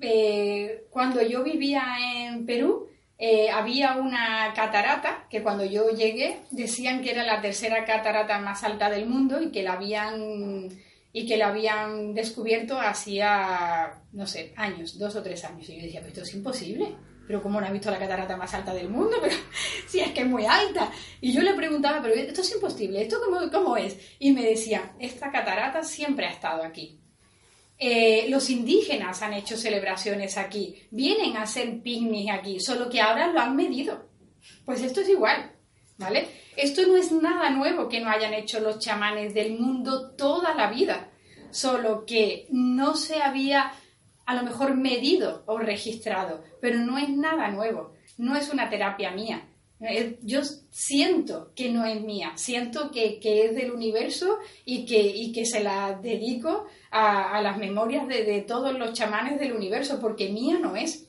Eh, 0.00 0.84
cuando 0.90 1.22
yo 1.22 1.42
vivía 1.42 1.82
en 1.98 2.44
Perú, 2.44 2.88
había 3.54 3.94
una 3.94 4.52
catarata 4.52 5.26
que 5.30 5.44
cuando 5.44 5.64
yo 5.64 5.90
llegué 5.90 6.40
decían 6.50 7.02
que 7.02 7.12
era 7.12 7.22
la 7.22 7.40
tercera 7.40 7.84
catarata 7.84 8.40
más 8.40 8.64
alta 8.64 8.90
del 8.90 9.06
mundo 9.06 9.40
y 9.40 9.52
que 9.52 9.62
la 9.62 9.74
habían 9.74 10.70
y 11.12 11.26
que 11.26 11.36
la 11.36 11.48
habían 11.48 12.14
descubierto 12.14 12.80
hacía, 12.80 14.02
no 14.12 14.26
sé, 14.26 14.54
años, 14.56 14.98
dos 14.98 15.14
o 15.16 15.22
tres 15.22 15.44
años. 15.44 15.68
Y 15.68 15.76
yo 15.76 15.82
decía, 15.82 16.00
pero 16.00 16.12
esto 16.12 16.22
es 16.22 16.34
imposible. 16.34 16.94
Pero 17.26 17.42
¿cómo 17.42 17.60
no 17.60 17.66
has 17.66 17.72
visto 17.72 17.90
la 17.90 17.98
catarata 17.98 18.36
más 18.36 18.52
alta 18.54 18.74
del 18.74 18.88
mundo? 18.88 19.16
Pero 19.22 19.36
si 19.86 20.00
es 20.00 20.10
que 20.10 20.22
es 20.22 20.26
muy 20.26 20.44
alta. 20.44 20.90
Y 21.20 21.32
yo 21.32 21.40
le 21.40 21.54
preguntaba, 21.54 22.02
pero 22.02 22.14
esto 22.14 22.40
es 22.40 22.52
imposible, 22.52 23.00
¿esto 23.00 23.18
cómo, 23.24 23.48
cómo 23.50 23.76
es? 23.76 23.96
Y 24.18 24.32
me 24.32 24.42
decía, 24.44 24.94
esta 24.98 25.30
catarata 25.30 25.84
siempre 25.84 26.26
ha 26.26 26.30
estado 26.30 26.64
aquí. 26.64 26.98
Eh, 27.78 28.26
los 28.28 28.50
indígenas 28.50 29.22
han 29.22 29.34
hecho 29.34 29.56
celebraciones 29.56 30.36
aquí, 30.36 30.82
vienen 30.90 31.36
a 31.36 31.42
hacer 31.42 31.80
picnic 31.80 32.30
aquí, 32.30 32.60
solo 32.60 32.90
que 32.90 33.00
ahora 33.00 33.28
lo 33.28 33.40
han 33.40 33.56
medido. 33.56 34.08
Pues 34.64 34.82
esto 34.82 35.00
es 35.00 35.08
igual, 35.08 35.52
¿vale? 35.98 36.28
Esto 36.56 36.86
no 36.86 36.96
es 36.96 37.12
nada 37.12 37.50
nuevo 37.50 37.88
que 37.88 38.00
no 38.00 38.10
hayan 38.10 38.34
hecho 38.34 38.60
los 38.60 38.78
chamanes 38.78 39.32
del 39.34 39.58
mundo 39.58 40.10
toda 40.10 40.54
la 40.54 40.70
vida, 40.70 41.08
solo 41.50 42.04
que 42.04 42.46
no 42.50 42.94
se 42.94 43.22
había 43.22 43.72
a 44.26 44.34
lo 44.34 44.42
mejor 44.42 44.76
medido 44.76 45.42
o 45.46 45.58
registrado, 45.58 46.44
pero 46.60 46.78
no 46.78 46.98
es 46.98 47.08
nada 47.08 47.48
nuevo, 47.48 47.94
no 48.18 48.36
es 48.36 48.52
una 48.52 48.68
terapia 48.68 49.10
mía. 49.10 49.48
Eh, 49.80 50.18
yo 50.22 50.42
siento 50.70 51.52
que 51.56 51.70
no 51.70 51.84
es 51.84 52.00
mía, 52.02 52.32
siento 52.36 52.92
que, 52.92 53.18
es 53.20 53.54
del 53.56 53.72
universo 53.72 54.38
y 54.64 54.84
que, 54.84 55.32
que 55.34 55.44
se 55.44 55.60
la 55.60 55.98
dedico 56.00 56.66
a, 56.90 57.42
las 57.42 57.58
memorias 57.58 58.06
de 58.06 58.44
todos 58.46 58.78
los 58.78 58.92
chamanes 58.92 59.40
del 59.40 59.54
universo, 59.54 59.98
porque 60.00 60.28
mía 60.28 60.58
no 60.60 60.76
es. 60.76 61.08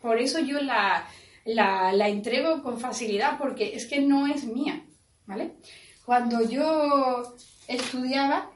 Por 0.00 0.18
eso 0.18 0.38
yo 0.38 0.60
la, 0.60 1.06
la, 1.44 1.92
la 1.92 2.08
entrego 2.08 2.62
con 2.62 2.78
facilidad 2.78 3.38
porque 3.38 3.74
es 3.74 3.86
que 3.86 4.00
no 4.00 4.26
es 4.26 4.44
mía, 4.44 4.84
¿vale? 5.26 5.56
Cuando 6.04 6.42
yo 6.42 7.36
estudiaba 7.68 8.50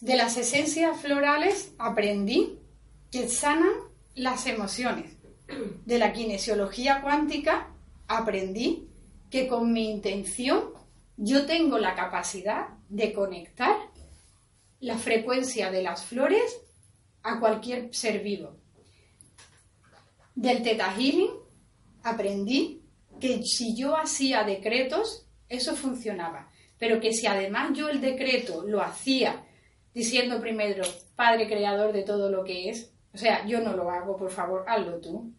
de 0.00 0.16
las 0.16 0.36
esencias 0.36 1.00
florales 1.00 1.72
aprendí 1.78 2.58
que 3.10 3.28
sanan 3.28 3.72
las 4.14 4.46
emociones. 4.46 5.16
De 5.86 5.98
la 5.98 6.12
kinesiología 6.12 7.00
cuántica 7.00 7.68
aprendí 8.06 8.88
que 9.30 9.48
con 9.48 9.72
mi 9.72 9.90
intención 9.90 10.72
yo 11.16 11.46
tengo 11.46 11.78
la 11.78 11.94
capacidad 11.94 12.68
de 12.88 13.12
conectar 13.12 13.74
la 14.80 14.96
frecuencia 14.96 15.70
de 15.70 15.82
las 15.82 16.04
flores 16.04 16.60
a 17.22 17.40
cualquier 17.40 17.94
ser 17.94 18.22
vivo. 18.22 18.56
Del 20.34 20.62
Theta 20.62 20.92
Healing 20.92 21.32
aprendí 22.08 22.82
que 23.20 23.42
si 23.42 23.76
yo 23.76 23.96
hacía 23.96 24.44
decretos, 24.44 25.26
eso 25.48 25.74
funcionaba. 25.74 26.50
Pero 26.78 27.00
que 27.00 27.12
si 27.12 27.26
además 27.26 27.70
yo 27.74 27.88
el 27.88 28.00
decreto 28.00 28.62
lo 28.66 28.82
hacía 28.82 29.44
diciendo 29.94 30.40
primero, 30.40 30.84
Padre 31.16 31.48
Creador 31.48 31.92
de 31.92 32.02
todo 32.02 32.30
lo 32.30 32.44
que 32.44 32.70
es, 32.70 32.92
o 33.12 33.18
sea, 33.18 33.44
yo 33.46 33.60
no 33.60 33.74
lo 33.74 33.90
hago, 33.90 34.16
por 34.16 34.30
favor, 34.30 34.64
hazlo 34.68 35.00
tú. 35.00 35.32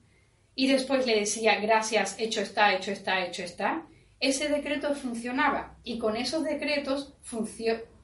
Y 0.56 0.68
después 0.68 1.06
le 1.06 1.18
decía, 1.18 1.60
gracias, 1.62 2.20
hecho 2.20 2.42
está, 2.42 2.74
hecho 2.74 2.92
está, 2.92 3.26
hecho 3.26 3.44
está. 3.44 3.86
Ese 4.20 4.50
decreto 4.50 4.94
funcionaba 4.96 5.78
y 5.84 5.98
con 5.98 6.18
esos 6.18 6.44
decretos 6.44 7.14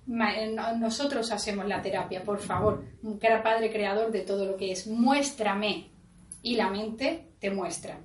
nosotros 0.08 1.32
hacemos 1.32 1.68
la 1.68 1.82
terapia, 1.82 2.24
por 2.24 2.40
favor, 2.40 2.86
Padre 3.44 3.70
Creador 3.70 4.12
de 4.12 4.22
todo 4.22 4.46
lo 4.46 4.56
que 4.56 4.72
es, 4.72 4.88
muéstrame. 4.88 5.90
Y 6.42 6.56
la 6.56 6.70
mente 6.70 7.32
te 7.40 7.50
muestra. 7.50 8.00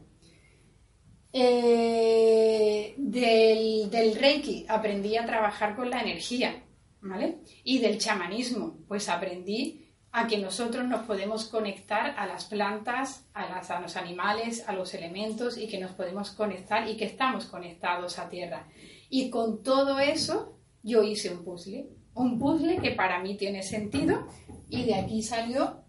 Eh, 1.33 2.95
del, 2.97 4.15
Reiki 4.17 4.67
aprendí 4.69 5.17
a 5.17 5.25
trabajar 5.25 5.77
con 5.77 5.91
la 5.91 6.01
energía, 6.01 6.65
¿vale? 7.01 7.39
Y 7.65 7.79
del 7.79 7.99
chamanismo, 7.99 8.79
pues 8.89 9.09
aprendí 9.09 9.87
a 10.13 10.27
que 10.27 10.39
nosotros 10.39 10.89
nos 10.89 11.07
podemos 11.07 11.45
conectar 11.47 12.15
a 12.19 12.27
las 12.27 12.47
plantas, 12.47 13.29
a, 13.33 13.81
los 13.81 13.97
animales, 13.97 14.65
a 14.67 14.73
los 14.73 14.93
elementos 14.95 15.57
y 15.57 15.69
que 15.69 15.79
nos 15.79 15.93
podemos 15.93 16.33
conectar 16.33 16.89
y 16.89 16.97
que 16.97 17.05
estamos 17.05 17.47
conectados 17.47 18.19
a 18.19 18.29
tierra. 18.29 18.67
Y 19.09 19.31
con 19.31 19.63
todo 19.63 20.01
eso 20.01 20.59
yo 20.83 21.05
hice 21.05 21.31
un 21.31 21.45
puzzle, 21.45 21.91
un 22.15 22.39
puzzle 22.41 22.79
que 22.79 22.91
para 22.91 23.23
mí 23.23 23.37
tiene 23.37 23.63
sentido 23.63 24.27
y 24.69 24.85
de 24.85 24.97
aquí 24.97 25.23
salió 25.23 25.85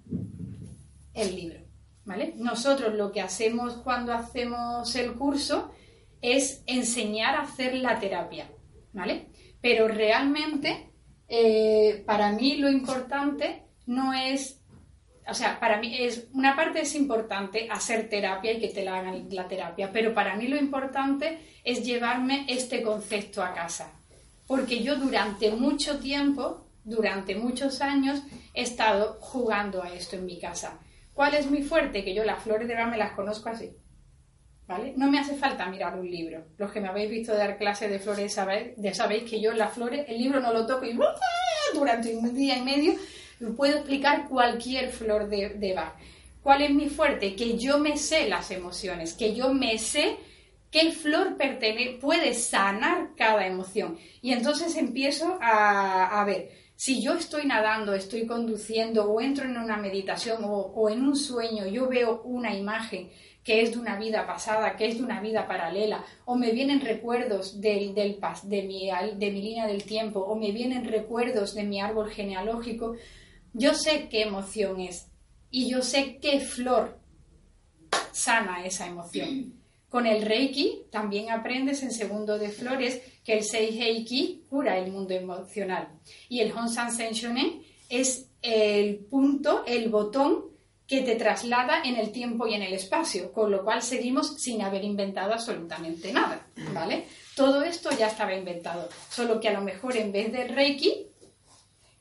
el 1.15 1.35
libro. 1.35 1.70
Nosotros 2.05 2.95
lo 2.95 3.11
que 3.11 3.21
hacemos 3.21 3.75
cuando 3.75 4.13
hacemos 4.13 4.95
el 4.95 5.13
curso 5.13 5.71
es 6.21 6.63
enseñar 6.65 7.35
a 7.35 7.41
hacer 7.41 7.75
la 7.75 7.99
terapia, 7.99 8.49
¿vale? 8.91 9.27
Pero 9.61 9.87
realmente, 9.87 10.91
eh, 11.27 12.03
para 12.05 12.31
mí 12.31 12.57
lo 12.57 12.69
importante 12.69 13.63
no 13.85 14.13
es, 14.13 14.61
o 15.27 15.33
sea, 15.33 15.59
para 15.59 15.79
mí 15.79 15.95
es, 15.99 16.27
una 16.33 16.55
parte 16.55 16.81
es 16.81 16.95
importante 16.95 17.67
hacer 17.69 18.09
terapia 18.09 18.53
y 18.53 18.59
que 18.59 18.69
te 18.69 18.83
la 18.83 18.99
hagan 18.99 19.27
la 19.29 19.47
terapia, 19.47 19.91
pero 19.91 20.13
para 20.13 20.35
mí 20.35 20.47
lo 20.47 20.57
importante 20.57 21.39
es 21.63 21.83
llevarme 21.85 22.45
este 22.47 22.81
concepto 22.81 23.43
a 23.43 23.53
casa, 23.53 23.91
porque 24.47 24.81
yo 24.81 24.95
durante 24.95 25.51
mucho 25.51 25.99
tiempo, 25.99 26.65
durante 26.83 27.35
muchos 27.35 27.81
años, 27.81 28.23
he 28.55 28.63
estado 28.63 29.17
jugando 29.19 29.83
a 29.83 29.93
esto 29.93 30.15
en 30.15 30.25
mi 30.25 30.39
casa 30.39 30.79
¿Cuál 31.13 31.35
es 31.35 31.49
mi 31.49 31.61
fuerte? 31.61 32.03
Que 32.03 32.13
yo 32.13 32.23
las 32.23 32.43
flores 32.43 32.67
de 32.67 32.75
Bach 32.75 32.89
me 32.89 32.97
las 32.97 33.11
conozco 33.13 33.49
así. 33.49 33.71
¿Vale? 34.67 34.93
No 34.95 35.11
me 35.11 35.19
hace 35.19 35.35
falta 35.35 35.65
mirar 35.65 35.99
un 35.99 36.09
libro. 36.09 36.45
Los 36.57 36.71
que 36.71 36.79
me 36.79 36.87
habéis 36.87 37.11
visto 37.11 37.35
dar 37.35 37.57
clase 37.57 37.89
de 37.89 37.99
flores 37.99 38.33
sabéis, 38.33 38.73
ya 38.77 38.93
sabéis 38.93 39.29
que 39.29 39.41
yo 39.41 39.51
las 39.53 39.73
flores, 39.73 40.05
el 40.07 40.17
libro 40.17 40.39
no 40.39 40.53
lo 40.53 40.65
toco 40.65 40.85
y 40.85 40.97
durante 41.73 42.15
un 42.15 42.33
día 42.33 42.57
y 42.57 42.61
medio 42.61 42.93
puedo 43.57 43.77
explicar 43.77 44.29
cualquier 44.29 44.89
flor 44.89 45.27
de, 45.27 45.73
Bach. 45.75 45.95
¿Cuál 46.41 46.61
es 46.61 46.71
mi 46.71 46.89
fuerte? 46.89 47.35
Que 47.35 47.57
yo 47.57 47.79
me 47.79 47.97
sé 47.97 48.29
las 48.29 48.49
emociones, 48.51 49.13
que 49.13 49.35
yo 49.35 49.53
me 49.53 49.77
sé 49.77 50.17
qué 50.71 50.91
flor 50.91 51.37
puede 51.99 52.33
sanar 52.33 53.09
cada 53.15 53.45
emoción. 53.45 53.97
Y 54.21 54.31
entonces 54.31 54.75
empiezo 54.77 55.37
a, 55.41 56.21
a 56.21 56.25
ver, 56.25 56.49
si 56.81 56.99
yo 56.99 57.13
estoy 57.13 57.45
nadando, 57.45 57.93
estoy 57.93 58.25
conduciendo 58.25 59.05
o 59.05 59.21
entro 59.21 59.45
en 59.45 59.55
una 59.55 59.77
meditación 59.77 60.41
o, 60.43 60.89
en 60.89 61.03
un 61.03 61.15
sueño, 61.15 61.67
yo 61.67 61.87
veo 61.87 62.23
una 62.23 62.55
imagen 62.55 63.11
que 63.43 63.61
es 63.61 63.73
de 63.73 63.77
una 63.77 63.99
vida 63.99 64.25
pasada, 64.25 64.75
que 64.75 64.87
es 64.87 64.97
de 64.97 65.03
una 65.03 65.21
vida 65.21 65.47
paralela, 65.47 66.03
o 66.25 66.35
me 66.35 66.51
vienen 66.51 66.81
recuerdos 66.81 67.61
del, 67.61 67.93
de, 67.93 68.17
mi, 68.67 68.89
de 69.13 69.31
mi 69.31 69.41
línea 69.43 69.67
del 69.67 69.83
tiempo, 69.83 70.21
o 70.21 70.35
me 70.35 70.51
vienen 70.51 70.85
recuerdos 70.85 71.53
de 71.53 71.65
mi 71.65 71.79
árbol 71.79 72.09
genealógico, 72.09 72.95
yo 73.53 73.75
sé 73.75 74.09
qué 74.09 74.23
emoción 74.23 74.79
es 74.79 75.07
y 75.51 75.69
yo 75.69 75.83
sé 75.83 76.17
qué 76.19 76.39
flor 76.39 76.97
sana 78.11 78.65
esa 78.65 78.87
emoción. 78.87 79.60
Con 79.91 80.07
el 80.07 80.21
Reiki 80.21 80.85
también 80.89 81.31
aprendes 81.31 81.83
en 81.83 81.91
segundo 81.91 82.39
de 82.39 82.47
flores 82.47 83.01
que 83.25 83.33
el 83.33 83.43
Seiheiki 83.43 84.45
cura 84.49 84.77
el 84.77 84.89
mundo 84.89 85.13
emocional. 85.13 85.89
Y 86.29 86.39
el 86.39 86.53
Honsan 86.53 86.93
Senshonen 86.93 87.61
es 87.89 88.29
el 88.41 88.99
punto, 88.99 89.65
el 89.67 89.89
botón 89.89 90.45
que 90.87 91.01
te 91.01 91.17
traslada 91.17 91.83
en 91.83 91.97
el 91.97 92.13
tiempo 92.13 92.47
y 92.47 92.53
en 92.53 92.61
el 92.61 92.73
espacio, 92.73 93.33
con 93.33 93.51
lo 93.51 93.65
cual 93.65 93.81
seguimos 93.81 94.41
sin 94.41 94.61
haber 94.61 94.85
inventado 94.85 95.33
absolutamente 95.33 96.13
nada, 96.13 96.47
¿vale? 96.73 97.07
Todo 97.35 97.61
esto 97.63 97.89
ya 97.91 98.07
estaba 98.07 98.33
inventado, 98.33 98.87
solo 99.09 99.41
que 99.41 99.49
a 99.49 99.53
lo 99.53 99.61
mejor 99.61 99.97
en 99.97 100.13
vez 100.13 100.31
de 100.31 100.47
Reiki, 100.47 101.07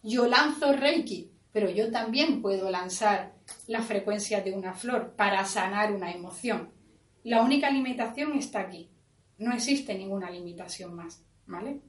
yo 0.05 0.29
lanzo 0.29 0.72
Reiki, 0.72 1.29
pero 1.53 1.68
yo 1.70 1.90
también 1.90 2.40
puedo 2.40 2.70
lanzar 2.70 3.33
la 3.66 3.83
frecuencia 3.83 4.42
de 4.42 4.53
una 4.53 4.74
flor 4.74 5.14
para 5.16 5.44
sanar 5.44 5.92
una 5.92 6.12
emoción. 6.12 6.80
La 7.25 7.43
única 7.43 7.71
limitación 7.71 8.37
está 8.39 8.61
aquí. 8.61 8.91
No 9.39 9.53
existe 9.53 9.95
ninguna 9.95 10.31
limitación 10.31 10.95
más, 10.95 11.23
¿vale? 11.47 11.81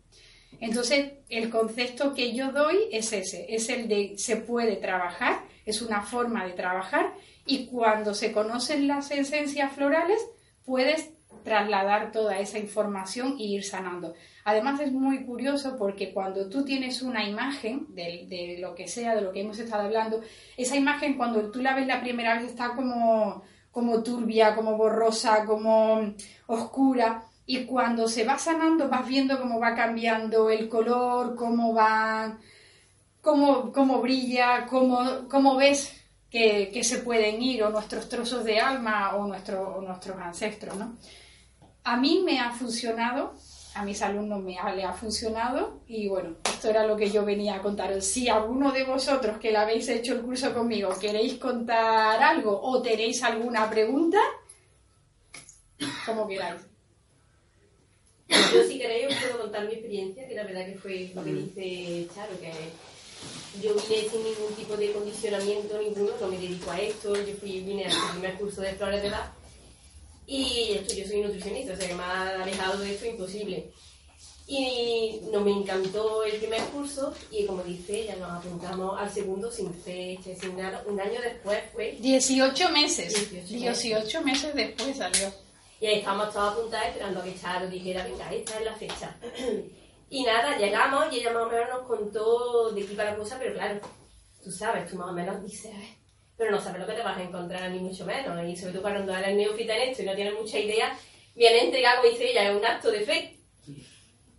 Entonces, 0.60 1.14
el 1.30 1.50
concepto 1.50 2.14
que 2.14 2.34
yo 2.34 2.52
doy 2.52 2.78
es 2.92 3.14
ese, 3.14 3.46
es 3.54 3.70
el 3.70 3.88
de 3.88 4.14
se 4.18 4.38
puede 4.38 4.76
trabajar, 4.76 5.44
es 5.66 5.82
una 5.82 6.02
forma 6.02 6.46
de 6.46 6.54
trabajar 6.54 7.14
y 7.46 7.66
cuando 7.68 8.14
se 8.14 8.32
conocen 8.32 8.88
las 8.88 9.12
esencias 9.12 9.72
florales, 9.74 10.20
puedes 10.66 11.12
trasladar 11.44 12.12
toda 12.12 12.40
esa 12.40 12.60
información 12.60 13.38
e 13.40 13.44
ir 13.44 13.64
sanando. 13.64 14.14
Además 14.44 14.80
es 14.80 14.92
muy 14.92 15.24
curioso 15.26 15.76
porque 15.78 16.14
cuando 16.14 16.50
tú 16.50 16.64
tienes 16.64 17.02
una 17.02 17.28
imagen 17.28 17.88
de, 17.90 18.58
lo 18.60 18.76
que 18.76 18.88
sea, 18.88 19.16
de 19.16 19.22
lo 19.22 19.32
que 19.32 19.42
hemos 19.42 19.58
estado 19.60 19.84
hablando, 19.84 20.22
esa 20.58 20.76
imagen 20.76 21.18
cuando 21.18 21.52
tú 21.52 21.62
la 21.62 21.76
ves 21.76 21.88
la 21.88 22.02
primera 22.02 22.36
vez 22.36 22.46
está 22.46 22.76
como, 22.76 23.44
como 23.72 24.04
turbia, 24.04 24.56
como 24.56 24.78
borrosa, 24.78 25.46
como 25.46 26.14
oscura. 26.48 27.24
Y 27.46 27.66
cuando 27.66 28.08
se 28.08 28.24
va 28.24 28.38
sanando 28.38 28.88
vas 28.90 29.08
viendo 29.08 29.40
cómo 29.40 29.60
va 29.60 29.76
cambiando 29.76 30.50
el 30.50 30.70
color, 30.70 31.36
cómo 31.36 31.74
va, 31.74 32.38
cómo, 33.22 33.72
cómo 33.72 34.02
brilla, 34.02 34.66
cómo, 34.68 35.28
cómo 35.30 35.56
ves 35.56 35.94
que, 36.30 36.70
que, 36.74 36.84
se 36.84 37.00
pueden 37.00 37.42
ir 37.42 37.64
o 37.64 37.70
nuestros 37.70 38.08
trozos 38.08 38.44
de 38.44 38.60
alma 38.60 39.16
o, 39.16 39.28
nuestro, 39.28 39.82
nuestros 39.82 40.18
ancestros, 40.18 40.76
¿no? 40.78 40.96
A 41.84 41.98
mí 41.98 42.22
me 42.24 42.40
ha 42.40 42.52
funcionado, 42.52 43.34
a 43.74 43.86
mis 43.86 44.02
alumnos 44.02 44.42
me 44.42 44.58
ha, 44.58 44.74
le 44.74 44.84
ha 44.84 44.94
funcionado 44.94 45.82
y 45.88 46.08
bueno, 46.08 46.36
esto 46.44 46.70
era 46.70 46.86
lo 46.86 46.98
que 46.98 47.10
yo 47.10 47.24
venía 47.24 47.56
a 47.56 47.62
contaros. 47.62 48.06
Si 48.06 48.28
alguno 48.28 48.72
de 48.72 48.84
vosotros 48.84 49.38
que 49.38 49.52
la 49.52 49.62
habéis 49.62 49.88
hecho 49.90 50.14
el 50.14 50.22
curso 50.22 50.54
conmigo 50.54 50.98
queréis 51.00 51.36
contar 51.36 52.22
algo 52.22 52.60
o 52.62 52.82
tenéis 52.82 53.24
alguna 53.24 53.70
pregunta, 53.70 54.20
como 56.06 56.28
queráis. 56.28 56.62
Yo 58.28 58.64
si 58.64 58.78
queréis 58.78 59.08
os 59.08 59.16
puedo 59.16 59.42
contar 59.44 59.66
mi 59.66 59.74
experiencia, 59.74 60.28
que 60.28 60.36
la 60.36 60.44
verdad 60.44 60.66
que 60.66 60.76
fue 60.76 61.12
lo 61.14 61.24
que 61.24 61.34
dice 61.34 62.08
Charo, 62.14 62.40
que 62.40 62.52
yo 63.62 63.74
vine 63.74 64.10
sin 64.10 64.24
ningún 64.24 64.54
tipo 64.56 64.76
de 64.76 64.92
condicionamiento 64.92 65.78
ninguno, 65.78 66.12
no 66.20 66.28
me 66.28 66.38
dedico 66.38 66.72
a 66.72 66.80
esto, 66.80 67.16
yo 67.16 67.34
fui, 67.36 67.62
vine 67.62 67.86
al 67.86 68.12
primer 68.12 68.36
curso 68.36 68.62
de 68.62 68.74
flores 68.74 69.02
de 69.02 69.08
edad 69.10 69.32
y 70.32 70.72
esto, 70.78 70.94
yo 70.94 71.06
soy 71.06 71.22
nutricionista, 71.22 71.74
o 71.74 71.76
sea 71.76 71.90
que 71.90 71.94
más 71.94 72.34
alejado 72.40 72.80
de 72.80 72.94
esto 72.94 73.06
imposible. 73.06 73.70
Y 74.48 75.20
nos 75.30 75.44
me 75.44 75.52
encantó 75.52 76.24
el 76.24 76.38
primer 76.38 76.62
curso 76.66 77.14
y 77.32 77.46
como 77.46 77.64
dice 77.64 78.06
ya 78.06 78.16
nos 78.16 78.32
apuntamos 78.32 78.98
al 78.98 79.10
segundo 79.10 79.52
sin 79.52 79.74
fecha, 79.74 80.30
sin 80.40 80.56
nada. 80.56 80.84
Un 80.88 81.02
año 81.02 81.20
después 81.22 81.60
fue... 81.74 81.98
18 82.00 82.70
meses. 82.70 83.30
18, 83.50 84.22
meses. 84.22 84.56
después 84.56 84.96
salió. 84.96 85.34
Y 85.82 85.88
ahí 85.88 86.00
estábamos 86.00 86.34
todos 86.34 86.54
apuntados 86.54 86.88
esperando 86.88 87.20
a 87.20 87.24
que 87.24 87.36
Charo 87.38 87.68
dijera, 87.68 88.06
venga, 88.06 88.34
esta 88.34 88.58
es 88.58 88.66
la 88.66 88.76
fecha. 88.76 89.18
y 90.10 90.24
nada, 90.24 90.58
llegamos 90.58 91.12
y 91.12 91.18
ella 91.18 91.34
más 91.34 91.44
o 91.44 91.50
menos 91.50 91.70
nos 91.70 91.88
contó 91.88 92.72
de 92.72 92.86
qué 92.86 92.94
iba 92.94 93.04
la 93.04 93.18
cosa, 93.18 93.38
pero 93.38 93.54
claro, 93.54 93.82
tú 94.42 94.50
sabes, 94.50 94.90
tú 94.90 94.96
más 94.96 95.10
o 95.10 95.14
menos 95.14 95.44
dices, 95.44 95.72
pero 96.42 96.54
no 96.54 96.60
sabes 96.60 96.82
lo 96.82 96.88
que 96.88 96.94
te 96.94 97.04
vas 97.04 97.20
a 97.20 97.22
encontrar, 97.22 97.70
ni 97.70 97.78
mucho 97.78 98.04
menos. 98.04 98.44
Y 98.44 98.56
sobre 98.56 98.74
todo 98.74 98.82
cuando 98.82 99.16
eres 99.16 99.36
neófita 99.36 99.78
en 99.78 99.92
esto 99.92 100.02
y 100.02 100.06
no 100.08 100.16
tienes 100.16 100.34
mucha 100.34 100.58
idea, 100.58 100.98
viene 101.36 101.66
entregar, 101.66 101.98
como 101.98 102.10
dice 102.10 102.32
ella, 102.32 102.50
es 102.50 102.58
un 102.58 102.66
acto 102.66 102.90
de 102.90 103.02
fe. 103.02 103.38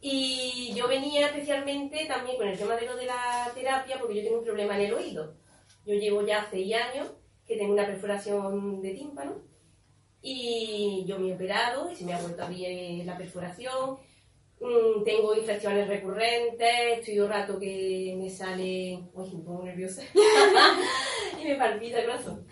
Y 0.00 0.72
yo 0.74 0.88
venía 0.88 1.28
especialmente 1.28 2.04
también 2.06 2.38
con 2.38 2.48
el 2.48 2.58
tema 2.58 2.74
de 2.74 2.86
lo 2.86 2.96
de 2.96 3.06
la 3.06 3.48
terapia, 3.54 4.00
porque 4.00 4.16
yo 4.16 4.24
tengo 4.24 4.38
un 4.40 4.44
problema 4.44 4.74
en 4.74 4.86
el 4.86 4.94
oído. 4.94 5.34
Yo 5.86 5.94
llevo 5.94 6.26
ya 6.26 6.44
seis 6.50 6.74
años 6.74 7.12
que 7.46 7.56
tengo 7.56 7.72
una 7.72 7.86
perforación 7.86 8.82
de 8.82 8.94
tímpano 8.94 9.36
y 10.20 11.04
yo 11.06 11.20
me 11.20 11.28
he 11.28 11.34
operado 11.34 11.88
y 11.88 11.94
se 11.94 12.04
me 12.04 12.14
ha 12.14 12.20
vuelto 12.20 12.42
a 12.42 12.46
abrir 12.46 13.04
la 13.04 13.16
perforación 13.16 13.98
Mm, 14.62 15.02
tengo 15.02 15.34
infecciones 15.34 15.88
recurrentes, 15.88 16.98
estoy 16.98 17.18
un 17.18 17.28
rato 17.28 17.58
que 17.58 18.14
me 18.16 18.30
sale, 18.30 18.96
uy, 19.12 19.30
me 19.32 19.42
pongo 19.42 19.64
nerviosa 19.64 20.02
y 21.42 21.44
me 21.44 21.56
palpita 21.56 21.98
el 21.98 22.06
corazón. 22.06 22.46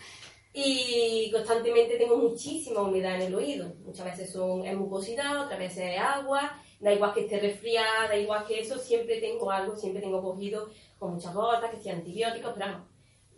Y 0.52 1.30
constantemente 1.30 1.96
tengo 1.96 2.16
muchísima 2.16 2.82
humedad 2.82 3.14
en 3.14 3.28
el 3.28 3.34
oído. 3.36 3.72
Muchas 3.84 4.06
veces 4.06 4.32
son, 4.32 4.66
es 4.66 4.76
mucosidad, 4.76 5.44
otras 5.44 5.60
veces 5.60 5.94
es 5.94 6.00
agua, 6.00 6.60
da 6.80 6.92
igual 6.92 7.14
que 7.14 7.20
esté 7.20 7.38
resfriada, 7.38 8.08
da 8.08 8.16
igual 8.16 8.44
que 8.44 8.58
eso, 8.58 8.76
siempre 8.76 9.20
tengo 9.20 9.48
algo, 9.52 9.76
siempre 9.76 10.02
tengo 10.02 10.20
cogido 10.20 10.68
con 10.98 11.14
muchas 11.14 11.32
gotas, 11.32 11.70
que 11.70 11.76
estoy 11.76 11.92
antibióticos, 11.92 12.54
pero 12.54 12.72
no, 12.72 12.88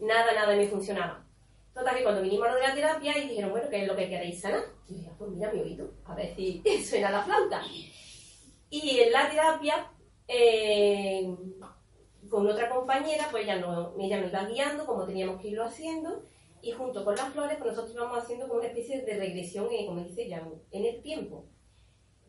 nada, 0.00 0.32
nada 0.32 0.56
me 0.56 0.66
funcionaba. 0.66 1.26
Total, 1.74 1.94
que 1.94 2.04
cuando 2.04 2.22
vinimos 2.22 2.48
a 2.48 2.52
lo 2.52 2.56
de 2.56 2.68
la 2.68 2.74
terapia 2.74 3.18
y 3.18 3.28
dijeron, 3.28 3.50
bueno, 3.50 3.68
¿qué 3.68 3.82
es 3.82 3.86
lo 3.86 3.96
que 3.96 4.08
queréis 4.08 4.40
sanar? 4.40 4.64
Y 4.88 5.04
ah, 5.04 5.12
pues 5.18 5.30
mira 5.30 5.52
mi 5.52 5.60
oído, 5.60 5.90
a 6.06 6.14
ver 6.14 6.34
si 6.34 6.62
suena 6.88 7.10
la 7.10 7.22
planta. 7.22 7.62
Y 8.72 9.00
en 9.00 9.12
la 9.12 9.28
terapia, 9.28 9.86
eh, 10.26 11.36
con 12.30 12.46
otra 12.48 12.70
compañera, 12.70 13.28
pues 13.30 13.44
ella, 13.44 13.56
no, 13.56 13.94
ella 14.00 14.18
nos 14.18 14.30
iba 14.30 14.46
guiando 14.46 14.86
como 14.86 15.04
teníamos 15.04 15.42
que 15.42 15.48
irlo 15.48 15.64
haciendo, 15.64 16.22
y 16.62 16.72
junto 16.72 17.04
con 17.04 17.14
las 17.14 17.30
flores, 17.34 17.58
pues 17.58 17.72
nosotros 17.72 17.94
íbamos 17.94 18.16
haciendo 18.16 18.48
como 18.48 18.60
una 18.60 18.68
especie 18.68 19.02
de 19.02 19.18
regresión, 19.18 19.68
eh, 19.70 19.84
como 19.84 20.00
dice 20.00 20.22
ella, 20.22 20.42
en 20.70 20.86
el 20.86 21.02
tiempo. 21.02 21.44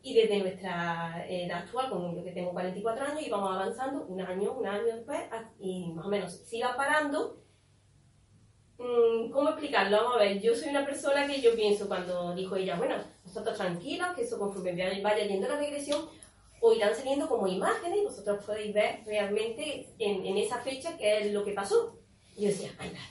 Y 0.02 0.12
desde 0.12 0.38
nuestra 0.38 1.24
edad 1.30 1.60
actual, 1.60 1.88
como 1.88 2.14
yo 2.14 2.22
que 2.22 2.32
tengo 2.32 2.52
44 2.52 3.06
años, 3.06 3.26
íbamos 3.26 3.50
avanzando 3.50 4.04
un 4.04 4.20
año, 4.20 4.52
un 4.52 4.66
año 4.66 4.96
después, 4.96 5.20
y 5.58 5.94
más 5.94 6.04
o 6.04 6.10
menos 6.10 6.30
siga 6.44 6.76
parando. 6.76 7.42
Mm, 8.76 9.30
¿Cómo 9.30 9.48
explicarlo? 9.48 9.96
Vamos 9.96 10.16
a 10.16 10.24
ver, 10.24 10.42
yo 10.42 10.54
soy 10.54 10.68
una 10.68 10.84
persona 10.84 11.26
que 11.26 11.40
yo 11.40 11.54
pienso 11.54 11.88
cuando 11.88 12.34
dijo 12.34 12.54
ella, 12.54 12.76
bueno, 12.76 12.96
nosotros 13.24 13.56
tranquilos, 13.56 14.08
que 14.14 14.24
eso 14.24 14.38
conforme 14.38 15.00
vaya 15.00 15.24
yendo 15.24 15.48
la 15.48 15.56
regresión, 15.56 16.06
o 16.66 16.72
irán 16.72 16.94
saliendo 16.94 17.28
como 17.28 17.46
imágenes 17.46 17.98
y 17.98 18.04
vosotros 18.04 18.42
podéis 18.42 18.72
ver 18.72 19.00
realmente 19.04 19.86
en, 19.98 20.24
en 20.24 20.38
esa 20.38 20.62
fecha 20.62 20.96
qué 20.96 21.18
es 21.18 21.30
lo 21.30 21.44
que 21.44 21.52
pasó. 21.52 22.00
Y 22.34 22.44
yo 22.44 22.48
decía, 22.48 22.72
ay, 22.78 22.90
nada, 22.90 23.06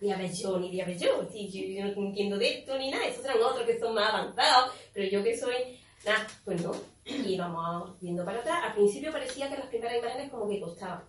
ni 0.00 0.10
a 0.10 0.16
ver 0.16 0.32
yo, 0.32 0.58
ni 0.58 0.80
a 0.80 0.86
ver 0.86 0.98
yo, 0.98 1.28
sí, 1.30 1.50
yo, 1.50 1.84
no 1.84 2.06
entiendo 2.06 2.38
de 2.38 2.60
esto 2.60 2.78
ni 2.78 2.90
nada, 2.90 3.06
esos 3.06 3.22
eran 3.26 3.36
otros 3.42 3.66
que 3.66 3.78
son 3.78 3.94
más 3.94 4.14
avanzados, 4.14 4.72
pero 4.94 5.10
yo 5.10 5.22
que 5.22 5.36
soy, 5.36 5.78
nada, 6.06 6.26
pues 6.42 6.62
no. 6.62 6.72
Y 7.04 7.36
vamos 7.36 8.00
viendo 8.00 8.24
para 8.24 8.38
atrás. 8.38 8.60
Al 8.64 8.74
principio 8.76 9.12
parecía 9.12 9.50
que 9.50 9.58
las 9.58 9.66
primeras 9.66 9.98
imágenes 9.98 10.30
como 10.30 10.48
que 10.48 10.58
costaban, 10.58 11.04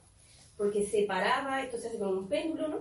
porque 0.57 0.85
se 0.85 1.03
paraba, 1.03 1.63
esto 1.63 1.77
se 1.77 1.87
hace 1.87 1.99
con 1.99 2.17
un 2.17 2.27
péndulo, 2.27 2.67
¿no? 2.67 2.79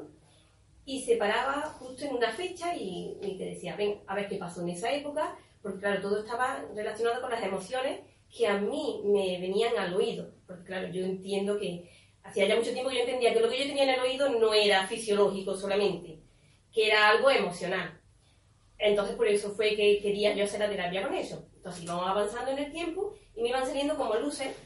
Y 0.85 1.05
se 1.05 1.15
paraba 1.15 1.63
justo 1.79 2.07
en 2.07 2.17
una 2.17 2.33
fecha 2.33 2.75
y, 2.75 3.17
y 3.23 3.39
te 3.39 3.45
decía, 3.45 3.77
ven, 3.77 4.01
a 4.09 4.17
ver 4.17 4.29
qué 4.29 4.37
pasó 4.37 4.63
en 4.63 4.71
esa 4.71 4.91
época, 4.91 5.39
porque 5.63 5.79
claro, 5.79 6.03
todo 6.03 6.19
estaba 6.19 6.65
relacionado 6.75 7.21
con 7.21 7.31
las 7.31 7.45
emociones 7.45 8.01
que 8.33 8.47
a 8.47 8.59
mí 8.59 9.03
me 9.05 9.39
venían 9.39 9.77
al 9.79 9.95
oído. 9.95 10.31
Porque 10.47 10.65
claro, 10.65 10.89
yo 10.89 11.05
entiendo 11.05 11.59
que 11.59 11.91
hacía 12.23 12.49
ya 12.49 12.57
mucho 12.57 12.73
tiempo 12.73 12.91
que 12.91 12.97
yo 12.97 13.03
entendía 13.03 13.35
que 13.35 13.41
lo 13.41 13.49
que 13.49 13.59
yo 13.59 13.67
tenía 13.67 13.85
en 13.85 13.91
el 13.91 14.01
oído 14.01 14.29
no 14.31 14.55
era 14.55 14.87
fisiológico 14.87 15.55
solamente, 15.55 16.23
que 16.73 16.89
era 16.89 17.11
algo 17.11 17.31
emocional. 17.31 18.01
Entonces 18.79 19.17
por 19.17 19.29
eso 19.29 19.51
fue 19.51 19.77
que 19.77 20.01
quería 20.01 20.35
yo 20.35 20.45
hacer 20.45 20.61
la 20.61 20.71
terapia 20.71 21.03
con 21.03 21.15
eso. 21.15 21.47
Entonces 21.55 21.85
íbamos 21.85 22.09
avanzando 22.09 22.51
en 22.51 22.59
el 22.59 22.73
tiempo 22.73 23.15
y 23.37 23.43
me 23.43 23.51
iban 23.51 23.67
saliendo 23.67 23.97
como 23.97 24.15
luces, 24.17 24.57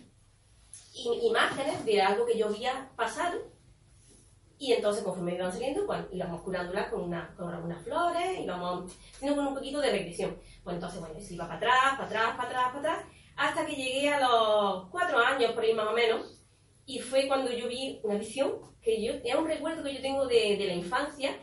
imágenes 1.22 1.85
de 1.85 2.00
algo 2.00 2.24
que 2.24 2.38
yo 2.38 2.46
había 2.46 2.90
pasado. 2.96 3.50
Y 4.59 4.72
entonces 4.72 5.05
conforme 5.05 5.35
iban 5.35 5.52
saliendo, 5.52 5.85
pues 5.87 6.00
íbamos 6.12 6.40
curándolas 6.40 6.88
con, 6.88 7.02
una, 7.02 7.35
con 7.37 7.52
algunas 7.52 7.83
flores, 7.83 8.40
íbamos 8.40 8.90
haciendo 9.14 9.36
con 9.36 9.49
un 9.49 9.55
poquito 9.55 9.80
de 9.80 9.90
regresión. 9.90 10.38
Pues 10.64 10.74
entonces, 10.74 10.99
bueno, 11.01 11.20
se 11.20 11.34
iba 11.34 11.45
para 11.47 11.59
atrás, 11.59 11.99
para 11.99 12.05
atrás, 12.05 12.36
para 12.36 12.49
atrás, 12.49 12.64
para 12.72 12.78
atrás, 12.78 13.07
hasta 13.37 13.66
que 13.66 13.76
llegué 13.76 14.09
a 14.09 14.20
los 14.20 14.89
cuatro 14.91 15.18
años, 15.18 15.53
por 15.53 15.62
ahí 15.62 15.74
más 15.74 15.89
o 15.89 15.93
menos, 15.93 16.43
y 16.87 16.99
fue 16.99 17.26
cuando 17.28 17.51
yo 17.53 17.68
vi 17.68 18.01
una 18.03 18.16
visión, 18.16 18.53
que 18.80 19.03
yo, 19.03 19.14
era 19.24 19.39
un 19.39 19.47
recuerdo 19.47 19.82
que 19.82 19.95
yo 19.95 20.01
tengo 20.01 20.26
de, 20.26 20.57
la 20.66 20.74
infancia, 20.74 21.37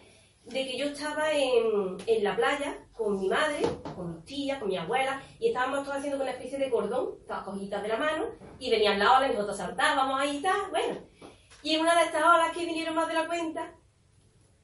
de 0.46 0.66
que 0.66 0.78
yo 0.78 0.88
estaba 0.88 1.32
en, 1.32 1.98
en, 2.08 2.24
la 2.24 2.36
playa 2.36 2.88
con 2.94 3.20
mi 3.20 3.28
madre, 3.28 3.62
con 3.96 4.16
mis 4.16 4.26
tías, 4.26 4.60
con 4.60 4.70
mi 4.70 4.78
abuela, 4.78 5.22
y 5.40 5.50
estábamos 5.50 5.84
todos 5.84 5.98
haciendo 5.98 6.22
una 6.22 6.32
especie 6.32 6.58
de 6.58 6.70
cordón, 6.70 7.20
todas 7.28 7.44
cogidas 7.44 7.82
de 7.84 7.90
la 7.90 7.98
mano, 7.98 8.26
y 8.60 8.72
venían 8.72 9.00
las 9.00 9.10
olas, 9.10 9.30
y 9.30 9.34
nosotros 9.34 9.58
saltábamos 9.58 10.20
ahí 10.20 10.38
y 10.38 10.42
tal, 10.42 10.70
bueno. 10.72 11.02
Y 11.62 11.76
en 11.76 11.82
una 11.82 11.96
de 11.96 12.06
estas 12.06 12.24
olas 12.24 12.52
que 12.56 12.66
vinieron 12.66 12.96
más 12.96 13.08
de 13.08 13.14
la 13.14 13.28
cuenta, 13.28 13.74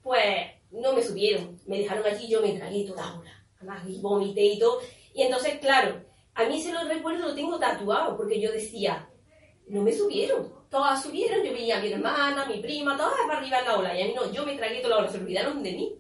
pues 0.02 0.48
no 0.72 0.94
me 0.94 1.04
subieron, 1.04 1.60
me 1.66 1.80
dejaron 1.80 2.06
allí 2.06 2.26
y 2.26 2.30
yo 2.30 2.42
me 2.42 2.54
tragué 2.54 2.86
toda 2.86 3.06
la 3.06 3.20
ola. 3.20 3.46
además 3.58 4.02
vomité 4.02 4.44
y 4.44 4.60
todo. 4.60 4.80
Y 5.14 5.24
entonces, 5.24 5.60
claro, 5.60 6.09
a 6.40 6.48
mí 6.48 6.62
se 6.62 6.72
lo 6.72 6.84
recuerdo, 6.86 7.28
lo 7.28 7.36
tengo 7.36 7.60
tatuado, 7.60 8.16
porque 8.16 8.40
yo 8.40 8.52
decía, 8.52 9.10
no 9.68 9.82
me 9.82 9.92
subieron. 9.92 10.52
Todas 10.70 11.02
subieron, 11.04 11.44
yo 11.44 11.52
veía 11.52 11.78
a 11.78 11.82
mi 11.82 11.92
hermana, 11.92 12.44
a 12.44 12.46
mi 12.46 12.60
prima, 12.60 12.96
todas 12.96 13.14
para 13.28 13.40
arriba 13.40 13.60
en 13.60 13.66
la 13.66 13.78
ola. 13.78 13.98
Y 13.98 14.02
a 14.02 14.06
mí 14.06 14.14
no, 14.16 14.32
yo 14.32 14.46
me 14.46 14.56
tragué 14.56 14.80
toda 14.80 14.96
la 14.96 15.02
ola, 15.02 15.12
se 15.12 15.18
olvidaron 15.18 15.62
de 15.64 15.72
mí. 15.74 15.96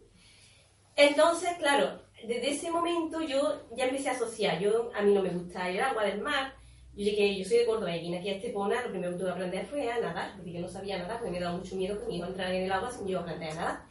Entonces, 0.96 1.50
claro, 1.58 2.02
desde 2.26 2.52
ese 2.52 2.72
momento 2.72 3.22
yo 3.22 3.64
ya 3.76 3.86
empecé 3.86 4.10
a 4.10 4.14
asociar. 4.14 4.60
Yo, 4.60 4.92
a 4.94 5.02
mí 5.02 5.14
no 5.14 5.22
me 5.22 5.30
gusta 5.30 5.70
el 5.70 5.82
agua 5.82 6.06
del 6.06 6.22
mar. 6.22 6.54
Yo 6.96 7.06
llegué, 7.06 7.38
yo 7.38 7.46
soy 7.46 7.58
de 7.58 7.66
Córdoba 7.66 7.96
y 7.96 8.02
vine 8.02 8.20
aquí 8.20 8.30
a 8.30 8.36
Estepona, 8.36 8.82
lo 8.82 8.90
primero 8.90 9.14
que 9.14 9.20
tuve 9.20 9.28
que 9.28 9.34
aprender 9.34 9.66
fue 9.66 9.90
a 9.90 10.00
nadar, 10.00 10.36
porque 10.36 10.52
yo 10.52 10.60
no 10.60 10.68
sabía 10.68 10.98
nadar, 10.98 11.20
porque 11.20 11.32
me 11.32 11.40
daba 11.40 11.56
mucho 11.56 11.76
miedo 11.76 12.00
que 12.00 12.08
me 12.08 12.16
iba 12.16 12.26
a 12.26 12.30
entrar 12.30 12.52
en 12.54 12.64
el 12.64 12.72
agua 12.72 12.92
sin 12.92 13.08
yo 13.08 13.20
aprender 13.20 13.52
a 13.52 13.56
nadar. 13.56 13.82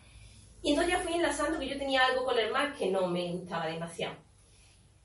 Y 0.62 0.70
entonces 0.70 0.92
ya 0.92 1.00
fui 1.00 1.14
enlazando 1.14 1.58
que 1.58 1.68
yo 1.68 1.78
tenía 1.78 2.04
algo 2.04 2.24
con 2.24 2.38
el 2.38 2.52
mar 2.52 2.74
que 2.76 2.90
no 2.90 3.06
me 3.06 3.32
gustaba 3.32 3.66
demasiado. 3.66 4.16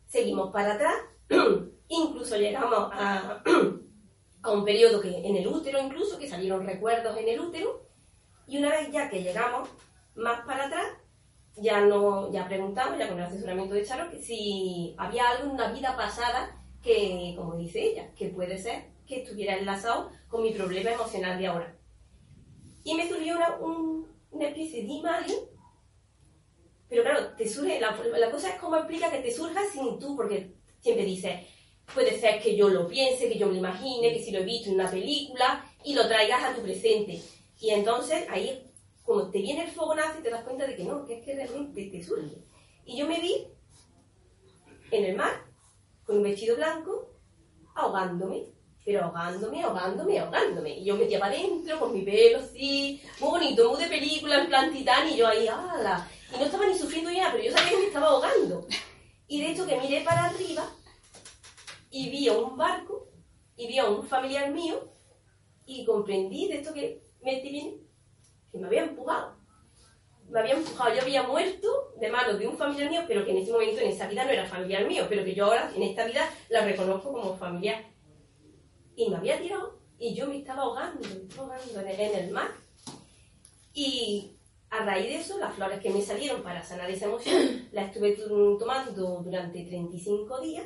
Seguimos 0.07 0.51
para 0.51 0.73
atrás, 0.73 0.95
incluso 1.87 2.37
llegamos 2.37 2.89
a, 2.91 3.41
a 4.43 4.51
un 4.51 4.65
periodo 4.65 5.01
que 5.01 5.25
en 5.27 5.35
el 5.35 5.47
útero 5.47 5.81
incluso, 5.81 6.19
que 6.19 6.27
salieron 6.27 6.65
recuerdos 6.65 7.17
en 7.17 7.27
el 7.29 7.39
útero, 7.39 7.87
y 8.47 8.57
una 8.57 8.69
vez 8.69 8.91
ya 8.91 9.09
que 9.09 9.23
llegamos 9.23 9.69
más 10.15 10.45
para 10.45 10.65
atrás, 10.65 10.87
ya 11.55 11.81
no 11.81 12.31
ya 12.31 12.47
preguntamos, 12.47 12.97
ya 12.97 13.07
con 13.07 13.19
el 13.19 13.25
asesoramiento 13.25 13.75
de 13.75 13.85
Charo, 13.85 14.09
que 14.09 14.19
si 14.19 14.95
había 14.97 15.29
algo 15.29 15.45
en 15.45 15.51
una 15.51 15.71
vida 15.71 15.95
pasada 15.95 16.61
que, 16.81 17.33
como 17.37 17.55
dice 17.55 17.81
ella, 17.81 18.13
que 18.15 18.29
puede 18.29 18.57
ser 18.57 18.91
que 19.07 19.21
estuviera 19.21 19.55
enlazado 19.55 20.11
con 20.27 20.43
mi 20.43 20.51
problema 20.51 20.91
emocional 20.91 21.37
de 21.37 21.47
ahora. 21.47 21.75
Y 22.83 22.95
me 22.95 23.07
surgió 23.07 23.37
una, 23.37 23.57
una 24.31 24.47
especie 24.47 24.83
de 24.83 24.91
imagen, 24.91 25.37
pero 26.89 27.03
claro, 27.03 27.29
te 27.37 27.47
surge, 27.47 27.79
la, 27.79 27.95
la 28.17 28.31
cosa 28.31 28.49
es 28.49 28.59
cómo 28.59 28.75
explica 28.75 29.09
que 29.09 29.19
te 29.19 29.31
surja 29.31 29.61
sin 29.71 29.99
tú, 29.99 30.15
porque 30.15 30.53
siempre 30.83 31.05
dice, 31.05 31.47
puede 31.93 32.19
ser 32.19 32.39
que 32.39 32.55
yo 32.55 32.69
lo 32.69 32.87
piense, 32.87 33.27
que 33.27 33.39
yo 33.39 33.47
lo 33.47 33.55
imagine, 33.55 34.13
que 34.13 34.21
si 34.21 34.29
lo 34.29 34.41
he 34.41 34.43
visto 34.43 34.69
en 34.69 34.75
una 34.75 34.91
película 34.91 35.65
y 35.83 35.95
lo 35.95 36.07
traigas 36.07 36.43
a 36.43 36.53
tu 36.53 36.61
presente. 36.61 37.19
Y 37.59 37.71
entonces 37.71 38.25
ahí 38.29 38.69
como 39.03 39.29
te 39.29 39.39
viene 39.39 39.65
el 39.65 39.71
fogonazo 39.71 40.19
y 40.19 40.23
te 40.23 40.29
das 40.29 40.43
cuenta 40.43 40.65
de 40.65 40.75
que 40.75 40.83
no, 40.83 41.05
que 41.05 41.19
es 41.19 41.25
que 41.25 41.35
realmente 41.35 41.85
te 41.85 42.03
surge. 42.03 42.37
Y 42.85 42.97
yo 42.97 43.07
me 43.07 43.19
vi 43.19 43.47
en 44.91 45.05
el 45.05 45.15
mar, 45.15 45.43
con 46.05 46.17
un 46.17 46.23
vestido 46.23 46.55
blanco, 46.55 47.09
ahogándome, 47.75 48.45
pero 48.85 49.05
ahogándome, 49.05 49.63
ahogándome, 49.63 50.19
ahogándome. 50.19 50.77
Y 50.77 50.85
yo 50.85 50.95
metía 50.95 51.19
para 51.19 51.33
adentro 51.33 51.79
con 51.79 51.93
mi 51.93 52.01
pelo 52.01 52.39
así, 52.39 53.01
muy 53.19 53.29
bonito, 53.29 53.69
muy 53.69 53.83
de 53.83 53.89
película, 53.89 54.41
en 54.41 54.47
plan 54.47 54.71
titán, 54.71 55.07
y 55.09 55.17
yo 55.17 55.27
ahí, 55.27 55.47
¡ala! 55.47 56.09
Y 56.33 56.37
no 56.37 56.45
estaba 56.45 56.65
ni 56.65 56.77
sufriendo 56.77 57.11
ya, 57.11 57.29
pero 57.31 57.43
yo 57.43 57.51
sabía 57.51 57.71
que 57.71 57.77
me 57.77 57.85
estaba 57.85 58.07
ahogando. 58.07 58.67
Y 59.27 59.41
de 59.41 59.51
hecho 59.51 59.65
que 59.65 59.79
miré 59.93 60.05
para 60.05 60.25
arriba 60.25 60.65
y 61.91 62.09
vi 62.09 62.27
a 62.27 62.33
un 62.33 62.57
barco 62.57 63.09
y 63.55 63.67
vi 63.67 63.77
a 63.77 63.87
un 63.87 64.03
familiar 64.03 64.51
mío 64.51 64.91
y 65.65 65.85
comprendí 65.85 66.47
de 66.47 66.55
esto 66.57 66.73
que 66.73 67.03
me 67.21 67.39
bien 67.41 67.79
que 68.51 68.57
me 68.57 68.67
había 68.67 68.83
empujado. 68.85 69.37
Me 70.29 70.39
había 70.39 70.53
empujado, 70.53 70.95
yo 70.95 71.01
había 71.01 71.23
muerto 71.23 71.93
de 71.99 72.09
manos 72.09 72.39
de 72.39 72.47
un 72.47 72.57
familiar 72.57 72.89
mío, 72.89 73.01
pero 73.07 73.23
que 73.23 73.31
en 73.31 73.37
ese 73.37 73.51
momento, 73.51 73.81
en 73.81 73.89
esa 73.89 74.07
vida, 74.07 74.25
no 74.25 74.31
era 74.31 74.45
familiar 74.45 74.87
mío, 74.87 75.05
pero 75.07 75.23
que 75.23 75.35
yo 75.35 75.45
ahora, 75.45 75.71
en 75.75 75.83
esta 75.83 76.05
vida, 76.05 76.27
la 76.49 76.65
reconozco 76.65 77.11
como 77.11 77.37
familiar. 77.37 77.83
Y 78.95 79.09
me 79.09 79.17
había 79.17 79.39
tirado 79.39 79.79
y 79.99 80.15
yo 80.15 80.27
me 80.27 80.37
estaba 80.37 80.63
ahogando, 80.63 81.07
me 81.07 81.15
estaba 81.15 81.55
ahogando 81.55 81.79
en 81.81 82.15
el 82.15 82.31
mar. 82.31 82.49
Y 83.73 84.37
a 84.73 84.85
raíz 84.85 85.07
de 85.07 85.15
eso, 85.17 85.37
las 85.37 85.53
flores 85.53 85.79
que 85.79 85.89
me 85.91 86.01
salieron 86.01 86.41
para 86.41 86.63
sanar 86.63 86.89
esa 86.89 87.05
emoción, 87.05 87.67
las 87.71 87.87
estuve 87.87 88.17
tomando 88.59 89.21
durante 89.23 89.63
35 89.63 90.41
días. 90.41 90.65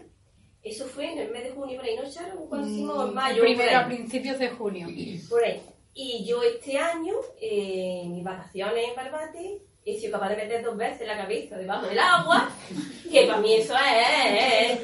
Eso 0.63 0.85
fue 0.85 1.11
en 1.11 1.19
el 1.19 1.31
mes 1.31 1.43
de 1.43 1.51
junio, 1.51 1.77
por 1.77 1.85
ahí, 1.85 1.95
¿no, 1.95 2.09
Charo? 2.09 2.45
Cuando 2.49 2.67
hicimos 2.67 3.05
en 3.05 3.11
mm, 3.11 3.13
mayo. 3.13 3.41
Primero, 3.41 3.77
a 3.77 3.85
principios 3.85 4.39
de 4.39 4.49
junio. 4.49 4.87
Por 5.29 5.43
ahí. 5.43 5.61
Y 5.93 6.25
yo 6.25 6.43
este 6.43 6.77
año, 6.77 7.15
eh, 7.41 8.01
en 8.03 8.13
mis 8.13 8.23
vacaciones 8.23 8.89
en 8.89 8.95
Barbate, 8.95 9.61
he 9.83 9.99
sido 9.99 10.13
capaz 10.13 10.29
de 10.29 10.35
meter 10.35 10.63
dos 10.63 10.77
veces 10.77 11.07
la 11.07 11.17
cabeza 11.17 11.57
debajo 11.57 11.87
del 11.87 11.97
agua, 11.97 12.51
que 13.11 13.25
para 13.25 13.39
mí 13.39 13.55
eso 13.55 13.73
es... 13.75 14.79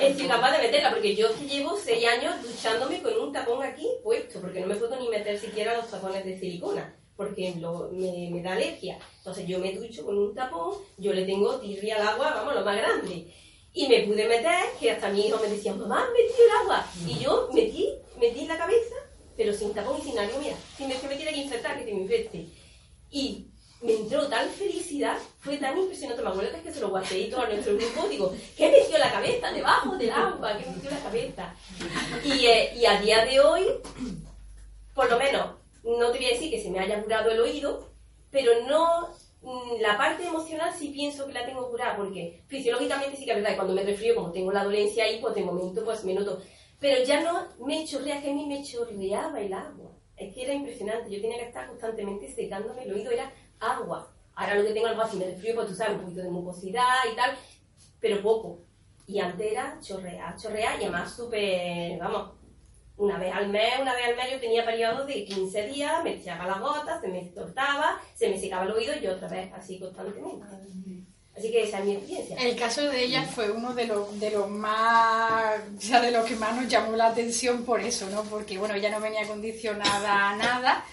He 0.00 0.14
sido 0.14 0.28
capaz 0.28 0.52
de 0.52 0.66
meterla, 0.66 0.90
porque 0.90 1.14
yo 1.14 1.28
llevo 1.46 1.76
seis 1.76 2.06
años 2.06 2.42
duchándome 2.42 3.02
con 3.02 3.18
un 3.20 3.32
tapón 3.32 3.62
aquí 3.62 3.86
puesto, 4.02 4.40
porque 4.40 4.60
no 4.60 4.68
me 4.68 4.76
puedo 4.76 4.98
ni 4.98 5.08
meter 5.08 5.38
siquiera 5.38 5.76
los 5.76 5.90
tapones 5.90 6.24
de 6.24 6.38
silicona, 6.38 6.96
porque 7.20 7.52
me, 7.92 8.42
da 8.42 8.52
alergia. 8.52 8.98
Entonces 9.18 9.46
yo 9.46 9.58
me 9.58 9.74
ducho 9.74 10.06
con 10.06 10.16
un 10.16 10.34
tapón, 10.34 10.76
yo 10.96 11.12
le 11.12 11.26
tengo 11.26 11.60
tirria 11.60 11.96
al 11.96 12.08
agua, 12.08 12.30
vamos, 12.30 12.54
lo 12.54 12.64
más 12.64 12.78
grande. 12.78 13.26
Y 13.74 13.88
me 13.88 14.04
pude 14.04 14.26
meter, 14.26 14.64
que 14.80 14.90
hasta 14.90 15.10
mi 15.10 15.26
hijo 15.26 15.38
me 15.38 15.48
decía, 15.48 15.74
mamá, 15.74 16.08
metí 16.16 16.40
el 16.40 16.50
agua. 16.62 16.86
Y 17.06 17.22
yo 17.22 17.50
metí, 17.52 17.90
metí 18.18 18.46
la 18.46 18.56
cabeza 18.56 18.96
pero 19.36 19.54
sin 19.54 19.72
tapón 19.72 19.98
y 19.98 20.02
sin 20.02 20.18
algo, 20.18 20.38
mira, 20.38 20.54
si 20.76 20.84
me, 20.84 20.94
que 20.94 21.08
me 21.08 21.16
tiene 21.16 21.32
que 21.32 21.40
infectar, 21.40 21.78
que 21.78 21.84
te 21.86 21.94
me 21.94 22.02
infecte. 22.02 22.46
Y 23.10 23.46
me 23.80 23.94
entró 23.94 24.26
tal 24.28 24.50
felicidad, 24.50 25.16
fue 25.38 25.56
tan 25.56 25.78
impresionante, 25.78 26.22
me 26.22 26.28
acuerdo 26.28 26.62
que 26.62 26.70
se 26.70 26.80
lo 26.80 26.90
guardé 26.90 27.24
todo 27.24 27.40
a 27.40 27.48
nuestro 27.48 27.74
grupo, 27.74 28.06
digo, 28.08 28.34
¿qué 28.54 28.70
metió 28.70 28.98
la 28.98 29.10
cabeza 29.10 29.50
debajo 29.50 29.96
del 29.96 30.10
agua? 30.10 30.58
¿Qué 30.58 30.68
metió 30.68 30.90
la 30.90 31.02
cabeza? 31.02 31.54
Y, 32.22 32.44
eh, 32.44 32.74
y 32.76 32.84
a 32.84 33.00
día 33.00 33.24
de 33.24 33.40
hoy, 33.40 33.66
por 34.94 35.08
lo 35.08 35.18
menos, 35.18 35.59
no 35.82 36.10
te 36.10 36.18
voy 36.18 36.26
a 36.26 36.30
decir 36.30 36.50
que 36.50 36.62
se 36.62 36.70
me 36.70 36.80
haya 36.80 37.02
curado 37.02 37.30
el 37.30 37.40
oído, 37.40 37.90
pero 38.30 38.52
no 38.68 39.10
mm, 39.42 39.80
la 39.80 39.96
parte 39.96 40.26
emocional 40.26 40.72
sí 40.76 40.88
pienso 40.88 41.26
que 41.26 41.32
la 41.32 41.46
tengo 41.46 41.70
curada, 41.70 41.96
porque 41.96 42.42
fisiológicamente 42.46 43.16
sí 43.16 43.24
que 43.24 43.30
es 43.32 43.36
verdad 43.36 43.50
que 43.50 43.56
cuando 43.56 43.74
me 43.74 43.82
resfrío, 43.82 44.14
como 44.14 44.32
tengo 44.32 44.52
la 44.52 44.64
dolencia 44.64 45.04
ahí, 45.04 45.18
pues 45.20 45.34
de 45.34 45.42
momento 45.42 45.84
pues 45.84 46.04
me 46.04 46.14
noto 46.14 46.40
pero 46.80 47.04
ya 47.04 47.20
no 47.20 47.46
me 47.66 47.84
chorrea, 47.84 48.22
que 48.22 48.30
a 48.30 48.34
mí 48.34 48.46
me 48.46 48.64
chorreaba 48.64 49.38
el 49.38 49.52
agua. 49.52 49.92
Es 50.16 50.34
que 50.34 50.44
era 50.44 50.54
impresionante. 50.54 51.10
Yo 51.10 51.20
tenía 51.20 51.38
que 51.38 51.48
estar 51.48 51.68
constantemente 51.68 52.32
secándome 52.32 52.84
el 52.84 52.94
oído, 52.94 53.10
era 53.10 53.30
agua. 53.60 54.10
Ahora 54.34 54.54
lo 54.54 54.64
que 54.64 54.72
tengo 54.72 54.86
algo 54.86 55.02
así 55.02 55.18
me 55.18 55.34
frío, 55.34 55.54
pues 55.54 55.68
tú 55.68 55.74
sabes, 55.74 55.96
un 55.96 56.02
poquito 56.02 56.22
de 56.22 56.30
mucosidad 56.30 57.04
y 57.12 57.14
tal, 57.14 57.36
pero 58.00 58.22
poco. 58.22 58.60
Y 59.06 59.18
antes 59.18 59.52
era 59.52 59.78
chorrear, 59.82 60.36
chorrear, 60.38 60.80
y 60.80 60.84
además 60.84 61.14
súper, 61.14 61.98
vamos, 61.98 62.30
una 63.00 63.18
vez 63.18 63.34
al 63.34 63.48
mes, 63.48 63.72
una 63.80 63.94
vez 63.94 64.08
al 64.08 64.16
mes 64.16 64.30
yo 64.30 64.40
tenía 64.40 64.64
periodos 64.64 65.06
de 65.06 65.24
15 65.24 65.68
días, 65.68 66.04
me 66.04 66.14
echaba 66.16 66.44
las 66.44 66.60
gotas, 66.60 67.00
se 67.00 67.08
me 67.08 67.22
tortaba, 67.34 67.98
se 68.14 68.28
me 68.28 68.38
secaba 68.38 68.64
el 68.64 68.72
oído 68.72 68.92
y 69.00 69.06
otra 69.06 69.26
vez 69.26 69.50
así 69.54 69.78
constantemente. 69.78 70.44
Así 71.34 71.50
que 71.50 71.62
esa 71.62 71.78
es 71.78 71.84
mi 71.86 71.92
experiencia. 71.92 72.36
El 72.36 72.56
caso 72.56 72.82
de 72.82 73.02
ella 73.02 73.22
fue 73.22 73.50
uno 73.50 73.72
de 73.72 73.86
los, 73.86 74.20
de 74.20 74.30
los 74.32 74.50
más, 74.50 75.60
o 75.78 75.80
sea, 75.80 76.02
de 76.02 76.10
los 76.10 76.26
que 76.26 76.36
más 76.36 76.54
nos 76.54 76.68
llamó 76.68 76.94
la 76.94 77.06
atención 77.06 77.64
por 77.64 77.80
eso, 77.80 78.10
¿no? 78.10 78.22
Porque, 78.24 78.58
bueno, 78.58 78.74
ella 78.74 78.90
no 78.90 79.00
venía 79.00 79.26
condicionada 79.26 80.30
a 80.30 80.36
nada. 80.36 80.84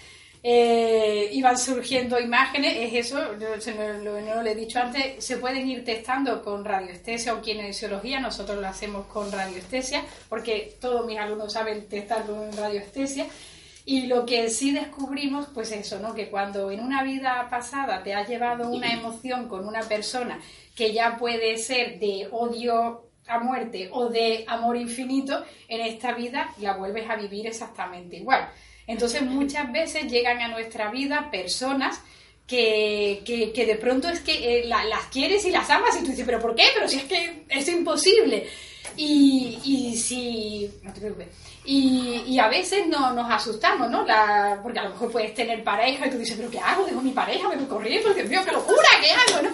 Eh, 0.42 1.30
iban 1.32 1.58
surgiendo 1.58 2.18
imágenes, 2.20 2.76
es 2.76 3.06
eso, 3.06 3.36
yo 3.38 3.48
no 3.72 4.42
lo 4.42 4.48
he 4.48 4.54
dicho 4.54 4.78
antes, 4.78 5.24
se 5.24 5.38
pueden 5.38 5.68
ir 5.68 5.84
testando 5.84 6.42
con 6.44 6.64
radioestesia 6.64 7.34
o 7.34 7.42
kinesiología, 7.42 8.20
nosotros 8.20 8.60
lo 8.60 8.68
hacemos 8.68 9.06
con 9.06 9.32
radioestesia, 9.32 10.04
porque 10.28 10.76
todos 10.80 11.04
mis 11.06 11.18
alumnos 11.18 11.52
saben 11.52 11.88
testar 11.88 12.24
con 12.24 12.52
radioestesia, 12.56 13.26
y 13.84 14.06
lo 14.06 14.26
que 14.26 14.50
sí 14.50 14.70
descubrimos, 14.72 15.46
pues 15.54 15.72
eso, 15.72 15.98
¿no? 15.98 16.14
Que 16.14 16.28
cuando 16.28 16.70
en 16.70 16.80
una 16.80 17.02
vida 17.02 17.48
pasada 17.48 18.02
te 18.02 18.12
has 18.14 18.28
llevado 18.28 18.68
una 18.68 18.92
emoción 18.92 19.48
con 19.48 19.66
una 19.66 19.80
persona 19.80 20.38
que 20.76 20.92
ya 20.92 21.16
puede 21.16 21.56
ser 21.56 21.98
de 21.98 22.28
odio 22.30 23.08
a 23.26 23.38
muerte 23.38 23.88
o 23.90 24.10
de 24.10 24.44
amor 24.46 24.76
infinito, 24.76 25.42
en 25.68 25.80
esta 25.80 26.12
vida 26.12 26.50
la 26.58 26.76
vuelves 26.76 27.08
a 27.08 27.16
vivir 27.16 27.46
exactamente 27.46 28.16
igual. 28.16 28.50
Entonces 28.88 29.22
muchas 29.22 29.70
veces 29.70 30.10
llegan 30.10 30.40
a 30.40 30.48
nuestra 30.48 30.90
vida 30.90 31.30
personas 31.30 32.00
que, 32.46 33.22
que, 33.54 33.66
de 33.66 33.74
pronto 33.76 34.08
es 34.08 34.20
que 34.20 34.60
eh, 34.60 34.64
las 34.64 35.04
quieres 35.12 35.44
y 35.44 35.50
las 35.50 35.68
amas 35.68 35.94
y 35.96 36.02
tú 36.02 36.10
dices, 36.10 36.24
pero 36.24 36.40
¿por 36.40 36.54
qué? 36.54 36.64
Pero 36.74 36.88
si 36.88 36.96
es 36.96 37.04
que 37.04 37.44
es 37.48 37.68
imposible. 37.68 38.48
Y, 38.98 39.58
y 39.64 39.96
si... 39.96 40.70
No 40.82 40.92
te 40.92 41.00
preocupes 41.00 41.28
y, 41.70 42.38
a 42.38 42.48
veces 42.48 42.86
no, 42.86 43.12
nos 43.12 43.30
asustamos, 43.30 43.90
¿no? 43.90 44.02
La, 44.04 44.58
porque 44.62 44.78
a 44.78 44.84
lo 44.84 44.90
mejor 44.90 45.12
puedes 45.12 45.34
tener 45.34 45.62
pareja 45.62 46.06
y 46.06 46.10
tú 46.10 46.18
dices, 46.18 46.36
¿pero 46.36 46.50
qué 46.50 46.58
hago? 46.58 46.86
Dejo 46.86 47.02
mi 47.02 47.10
pareja, 47.10 47.48
me 47.48 47.56
voy 47.56 47.66
corriendo, 47.66 48.14
Dios 48.14 48.26
mío, 48.26 48.40
qué 48.44 48.52
locura, 48.52 48.88
¿qué 49.02 49.10
hago? 49.10 49.42
¿no? 49.42 49.50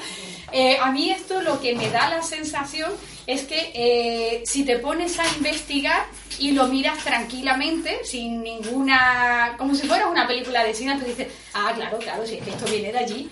Eh, 0.52 0.78
a 0.80 0.92
mí 0.92 1.10
esto 1.10 1.42
lo 1.42 1.60
que 1.60 1.74
me 1.74 1.90
da 1.90 2.10
la 2.10 2.22
sensación 2.22 2.92
es 3.26 3.42
que 3.42 3.72
eh, 3.74 4.42
si 4.46 4.64
te 4.64 4.78
pones 4.78 5.18
a 5.18 5.26
investigar 5.36 6.06
y 6.38 6.52
lo 6.52 6.68
miras 6.68 7.02
tranquilamente, 7.02 8.04
sin 8.04 8.42
ninguna... 8.44 9.56
como 9.58 9.74
si 9.74 9.88
fuera 9.88 10.06
una 10.06 10.28
película 10.28 10.62
de 10.62 10.74
cine, 10.74 10.96
tú 10.96 11.06
dices, 11.06 11.26
ah, 11.54 11.72
claro, 11.74 11.98
claro, 11.98 12.24
si 12.24 12.36
es 12.36 12.44
que 12.44 12.50
esto 12.50 12.66
viene 12.66 12.92
de 12.92 12.98
allí, 12.98 13.30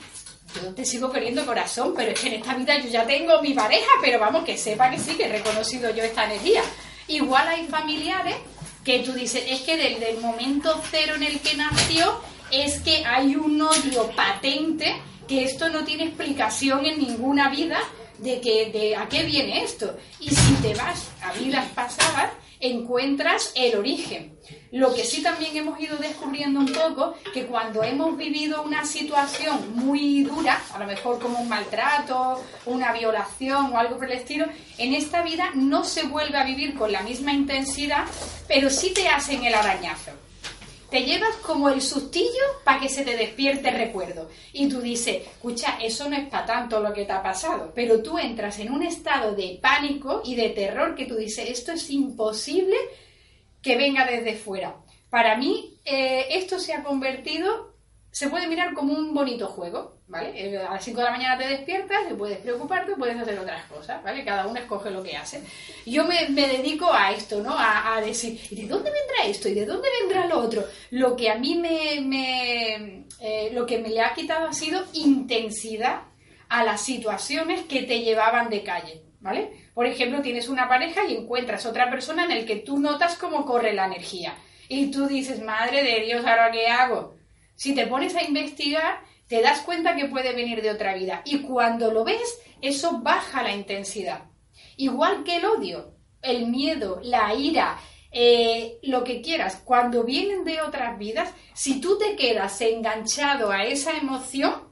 yo 0.55 0.75
te 0.75 0.85
sigo 0.85 1.11
queriendo 1.11 1.47
corazón, 1.47 1.95
pero 1.97 2.13
es 2.13 2.21
que 2.21 2.29
en 2.29 2.35
esta 2.35 2.55
vida 2.55 2.79
yo 2.79 2.89
ya 2.89 3.07
tengo 3.07 3.41
mi 3.41 3.55
pareja, 3.55 3.91
pero 4.01 4.19
vamos, 4.19 4.45
que 4.45 4.57
sepa 4.57 4.91
que 4.91 4.99
sí, 4.99 5.15
que 5.15 5.25
he 5.25 5.29
reconocido 5.29 5.95
yo 5.95 6.03
esta 6.03 6.25
energía. 6.25 6.63
Igual 7.09 7.49
hay 7.49 7.67
familiares 7.67 8.37
que 8.85 9.01
tú 9.01 9.13
dices, 9.13 9.45
es 9.49 9.61
que 9.61 9.77
desde 9.77 10.11
el 10.11 10.21
momento 10.21 10.81
cero 10.91 11.15
en 11.17 11.23
el 11.23 11.41
que 11.41 11.55
nació, 11.55 12.21
es 12.51 12.81
que 12.81 13.05
hay 13.05 13.37
un 13.37 13.61
odio 13.63 14.11
patente, 14.11 14.97
que 15.27 15.45
esto 15.45 15.69
no 15.69 15.85
tiene 15.85 16.05
explicación 16.05 16.85
en 16.85 16.99
ninguna 16.99 17.49
vida, 17.49 17.79
de 18.19 18.41
que 18.41 18.71
de 18.71 18.97
a 18.97 19.09
qué 19.09 19.25
viene 19.25 19.65
esto. 19.65 19.97
Y 20.21 20.31
si 20.31 20.55
te 20.55 20.75
vas 20.75 21.09
a 21.23 21.33
vidas 21.33 21.67
pasadas, 21.75 22.31
encuentras 22.63 23.53
el 23.55 23.77
origen. 23.77 24.39
Lo 24.71 24.95
que 24.95 25.05
sí 25.05 25.23
también 25.23 25.55
hemos 25.57 25.79
ido 25.79 25.97
descubriendo 25.99 26.61
un 26.61 26.73
poco, 26.73 27.15
que 27.35 27.47
cuando 27.47 27.83
hemos 27.83 28.17
vivido 28.17 28.63
una 28.63 28.85
situación 28.85 29.75
muy 29.75 30.23
dura, 30.23 30.63
a 30.73 30.79
lo 30.79 30.87
mejor 30.87 31.19
como 31.19 31.41
un 31.41 31.49
maltrato, 31.49 32.43
una 32.65 32.93
violación 32.93 33.73
o 33.73 33.79
algo 33.79 33.97
por 33.97 34.07
el 34.07 34.19
estilo, 34.19 34.47
en 34.79 34.95
esta 34.95 35.23
vida 35.23 35.51
no 35.55 35.85
se 35.85 36.05
vuelve 36.05 36.39
a 36.39 36.45
vivir 36.45 36.75
con 36.75 36.91
la 36.91 37.03
misma 37.03 37.33
intensidad, 37.33 38.05
pero 38.49 38.71
sí 38.71 38.95
te 38.95 39.09
hacen 39.09 39.45
el 39.45 39.55
arañazo 39.55 40.22
te 40.93 41.05
llevas 41.05 41.37
como 41.37 41.71
el 41.71 41.81
sustillo 41.81 42.61
para 42.65 42.79
que 42.79 42.91
se 42.91 43.03
te 43.03 43.17
despierte 43.17 43.71
el 43.71 43.77
recuerdo. 43.77 44.29
Y 44.53 44.69
tú 44.69 44.83
dices, 44.83 45.27
escucha, 45.27 45.79
eso 45.83 46.07
no 46.07 46.17
es 46.17 46.29
para 46.29 46.45
tanto 46.45 46.81
lo 46.81 46.93
que 46.93 47.07
te 47.07 47.13
ha 47.13 47.23
pasado, 47.23 47.73
pero 47.75 48.03
tú 48.03 48.19
entras 48.19 48.59
en 48.59 48.71
un 48.71 48.83
estado 48.83 49.35
de 49.35 49.59
pánico 49.63 50.21
y 50.23 50.35
de 50.35 50.51
terror 50.51 50.95
que 50.95 51.07
tú 51.07 51.17
dices, 51.17 51.49
esto 51.49 51.73
es 51.73 51.89
imposible 51.89 52.77
que 53.63 53.79
venga 53.79 54.05
desde 54.05 54.37
fuera. 54.37 54.77
Para 55.09 55.39
mí, 55.39 55.79
eh, 55.87 56.27
esto 56.29 56.59
se 56.59 56.75
ha 56.75 56.83
convertido, 56.83 57.73
se 58.11 58.29
puede 58.29 58.47
mirar 58.47 58.75
como 58.75 58.93
un 58.93 59.15
bonito 59.15 59.47
juego. 59.47 59.97
¿Vale? 60.13 60.31
Eh, 60.35 60.59
a 60.59 60.75
las 60.75 60.85
5 60.85 60.99
de 60.99 61.05
la 61.05 61.11
mañana 61.11 61.39
te 61.39 61.49
despiertas 61.49 62.01
y 62.11 62.15
puedes 62.15 62.39
preocuparte, 62.39 62.93
puedes 62.97 63.19
hacer 63.19 63.39
otras 63.39 63.65
cosas, 63.65 64.05
¿vale? 64.05 64.23
Cada 64.23 64.47
uno 64.47 64.61
escoge 64.61 64.91
lo 64.91 65.03
que 65.03 65.17
hace. 65.17 65.43
Yo 65.87 66.05
me, 66.05 66.27
dedico 66.27 66.93
a 66.93 67.13
esto, 67.13 67.43
¿no? 67.43 67.55
A, 67.57 67.99
decir, 68.05 68.39
¿y 68.51 68.57
de 68.57 68.69
dónde 68.69 68.91
vendrá 68.91 69.25
esto? 69.25 69.49
¿Y 69.49 69.55
de 69.55 69.65
dónde 69.65 69.89
vendrá 70.01 70.27
lo 70.27 70.41
otro? 70.41 70.65
Lo 70.91 71.17
que 71.17 71.31
a 71.31 71.37
mí 71.37 71.55
me, 71.55 73.07
eh, 73.21 73.51
lo 73.55 73.65
que 73.65 73.79
me 73.79 73.89
le 73.89 74.03
ha 74.03 74.13
quitado 74.13 74.49
ha 74.49 74.53
sido 74.53 74.85
intensidad 74.93 76.03
a 76.51 76.63
las 76.63 76.83
situaciones 76.83 77.63
que 77.63 77.85
te 77.85 78.01
llevaban 78.01 78.51
de 78.51 78.63
calle, 78.63 79.03
¿vale? 79.21 79.71
Por 79.73 79.87
ejemplo, 79.87 80.21
tienes 80.21 80.51
una 80.51 80.69
pareja 80.69 81.07
y 81.07 81.17
encuentras 81.17 81.65
otra 81.65 81.89
persona 81.89 82.27
en 82.27 82.33
el 82.33 82.45
que 82.45 82.57
tú 82.57 82.79
notas 82.79 83.17
cómo 83.17 83.47
corre 83.47 83.73
la 83.73 83.87
energía. 83.87 84.35
Y 84.69 84.91
tú 84.91 85.07
dices, 85.07 85.43
madre 85.43 85.83
de 85.83 86.01
Dios, 86.05 86.27
¿ahora 86.27 86.51
qué 86.51 86.67
hago? 86.67 87.15
Si 87.55 87.75
te 87.75 87.87
pones 87.87 88.15
a 88.15 88.23
investigar, 88.23 89.01
te 89.27 89.41
das 89.41 89.61
cuenta 89.61 89.97
que 89.97 90.07
puede 90.07 90.33
venir 90.35 90.63
de 90.63 90.71
otra 90.71 90.95
vida. 90.95 91.23
Y 91.25 91.41
cuando 91.41 91.91
lo 91.91 92.05
ves, 92.05 92.41
eso 92.61 93.01
baja 93.01 93.43
la 93.43 93.53
intensidad. 93.53 94.25
Igual 94.77 95.25
que 95.25 95.37
el 95.37 95.45
odio, 95.45 95.95
el 96.23 96.47
miedo, 96.47 97.01
la 97.03 97.35
ira, 97.35 97.79
eh, 98.11 98.79
lo 98.83 99.05
que 99.05 99.23
quieras, 99.23 99.63
cuando 99.65 100.05
vienen 100.05 100.45
de 100.45 100.61
otras 100.61 100.99
vidas, 100.99 101.33
si 101.55 101.81
tú 101.81 101.99
te 101.99 102.15
quedas 102.15 102.61
enganchado 102.61 103.51
a 103.51 103.65
esa 103.65 103.97
emoción, 103.97 104.71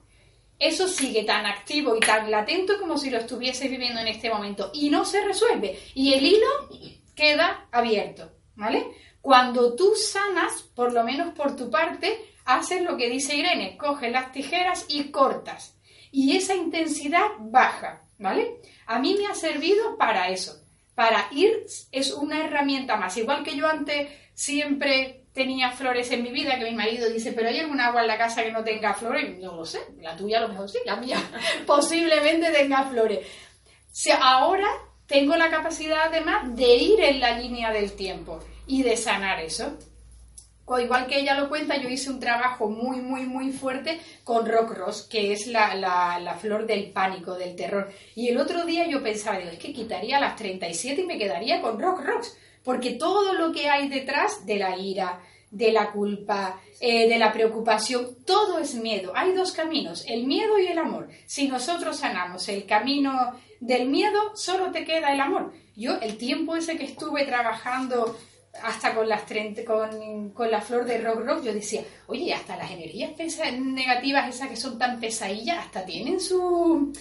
eso 0.59 0.87
sigue 0.89 1.25
tan 1.25 1.47
activo 1.47 1.97
y 1.97 2.01
tan 2.01 2.31
latente 2.31 2.75
como 2.79 2.99
si 2.99 3.09
lo 3.09 3.17
estuviese 3.17 3.67
viviendo 3.69 4.01
en 4.01 4.09
este 4.09 4.29
momento 4.29 4.71
y 4.75 4.91
no 4.91 5.07
se 5.07 5.25
resuelve. 5.25 5.79
Y 5.95 6.13
el 6.13 6.27
hilo 6.27 6.49
queda 7.15 7.67
abierto, 7.73 8.31
¿vale? 8.57 8.87
Cuando 9.23 9.75
tú 9.75 9.95
sanas, 9.95 10.63
por 10.75 10.93
lo 10.93 11.03
menos 11.03 11.33
por 11.35 11.57
tu 11.57 11.71
parte, 11.71 12.30
haces 12.45 12.83
lo 12.83 12.97
que 12.97 13.09
dice 13.09 13.35
Irene, 13.35 13.77
coges 13.77 14.13
las 14.13 14.33
tijeras 14.33 14.87
y 14.89 15.11
cortas. 15.11 15.77
Y 16.13 16.37
esa 16.37 16.55
intensidad 16.55 17.29
baja, 17.39 18.03
¿vale? 18.19 18.61
A 18.87 18.99
mí 18.99 19.17
me 19.19 19.27
ha 19.27 19.35
servido 19.35 19.97
para 19.97 20.29
eso. 20.29 20.61
Para 20.95 21.29
ir 21.31 21.65
es 21.93 22.13
una 22.13 22.45
herramienta 22.45 22.97
más. 22.97 23.17
Igual 23.17 23.43
que 23.43 23.57
yo 23.57 23.67
antes 23.67 24.09
siempre 24.35 25.25
tenía 25.33 25.71
flores 25.71 26.11
en 26.11 26.23
mi 26.23 26.31
vida, 26.31 26.59
que 26.59 26.65
mi 26.65 26.75
marido 26.75 27.09
dice, 27.09 27.33
pero 27.33 27.49
¿hay 27.49 27.61
algún 27.61 27.81
agua 27.81 28.03
en 28.03 28.09
la 28.09 28.19
casa 28.19 28.43
que 28.43 28.53
no 28.53 28.65
tenga 28.65 28.95
flores? 28.95 29.39
No 29.39 29.55
lo 29.55 29.65
sé, 29.65 29.79
la 30.01 30.17
tuya 30.17 30.39
a 30.39 30.43
lo 30.43 30.49
mejor 30.49 30.69
sí, 30.69 30.79
la 30.85 30.97
mía 30.97 31.19
posiblemente 31.67 32.51
tenga 32.51 32.85
flores. 32.85 33.27
O 33.91 34.23
ahora 34.23 34.69
tengo 35.07 35.37
la 35.37 35.51
capacidad 35.51 36.09
además 36.09 36.55
de 36.57 36.75
ir 36.75 37.01
en 37.01 37.21
la 37.21 37.39
línea 37.39 37.73
del 37.73 37.93
tiempo 37.93 38.41
y 38.67 38.83
de 38.83 38.97
sanar 38.97 39.41
eso 39.41 39.77
o 40.73 40.79
igual 40.79 41.09
que 41.09 41.19
ella 41.19 41.35
lo 41.35 41.49
cuenta, 41.49 41.77
yo 41.79 41.89
hice 41.89 42.11
un 42.11 42.21
trabajo 42.21 42.71
muy, 42.71 43.01
muy, 43.01 43.23
muy 43.23 43.51
fuerte 43.51 43.99
con 44.23 44.47
Rock 44.47 44.71
Ross, 44.71 45.03
que 45.03 45.33
es 45.33 45.49
la, 45.49 46.39
flor 46.41 46.65
del 46.65 46.93
pánico, 46.93 47.35
del 47.35 47.57
terror. 47.57 47.91
Y 48.15 48.29
el 48.29 48.39
otro 48.39 48.65
día 48.65 48.87
yo 48.87 49.03
pensaba, 49.03 49.39
digo, 49.39 49.51
es 49.51 49.59
que 49.59 49.73
quitaría 49.73 50.21
las 50.21 50.37
37 50.37 51.01
y 51.01 51.07
me 51.07 51.19
quedaría 51.19 51.61
con 51.61 51.81
Rock 51.81 52.03
Rocks, 52.05 52.39
porque 52.63 52.93
todo 52.93 53.33
lo 53.33 53.51
que 53.51 53.69
hay 53.69 53.89
detrás 53.89 54.47
de 54.47 54.59
la 54.59 54.79
ira, 54.79 55.21
de 55.51 55.73
la 55.73 55.91
culpa, 55.91 56.61
eh, 56.79 57.09
de 57.09 57.19
la 57.19 57.33
preocupación, 57.33 58.19
todo 58.25 58.61
es 58.61 58.77
miedo. 58.77 59.11
Hay 59.17 59.33
dos 59.33 59.51
caminos, 59.51 60.05
el 60.07 60.25
miedo 60.25 60.57
y 60.61 60.69
el 60.69 60.79
amor. 60.79 61.09
Si 61.27 61.49
nosotros 61.49 61.97
sanamos 61.97 62.49
el 62.49 62.65
camino 62.65 63.35
del 63.59 63.89
miedo, 63.89 64.37
solo 64.37 64.71
te 64.71 64.85
queda 64.85 65.13
el 65.13 65.21
amor. 65.21 65.53
Yo, 65.75 65.99
el 66.01 66.17
tiempo 66.17 66.55
ese 66.55 66.79
que 66.79 66.85
estuve 66.85 67.25
trabajando 67.25 68.17
hasta 68.63 68.95
con 68.95 69.09
las 69.09 69.23
con, 69.67 70.31
con, 70.31 70.51
la 70.51 70.61
flor 70.61 70.85
de 70.85 70.99
rock 70.99 71.25
rock, 71.25 71.43
yo 71.45 71.53
decía, 71.53 71.83
oye, 72.07 72.33
hasta 72.35 72.57
las 72.57 72.71
energías 72.71 73.13
negativas, 73.61 74.29
esas 74.29 74.49
que 74.49 74.57
son 74.57 74.79
tan 74.79 75.01
pesadillas, 75.01 75.59
hasta 75.59 75.85
tienen 75.85 76.21
su, 76.21 76.93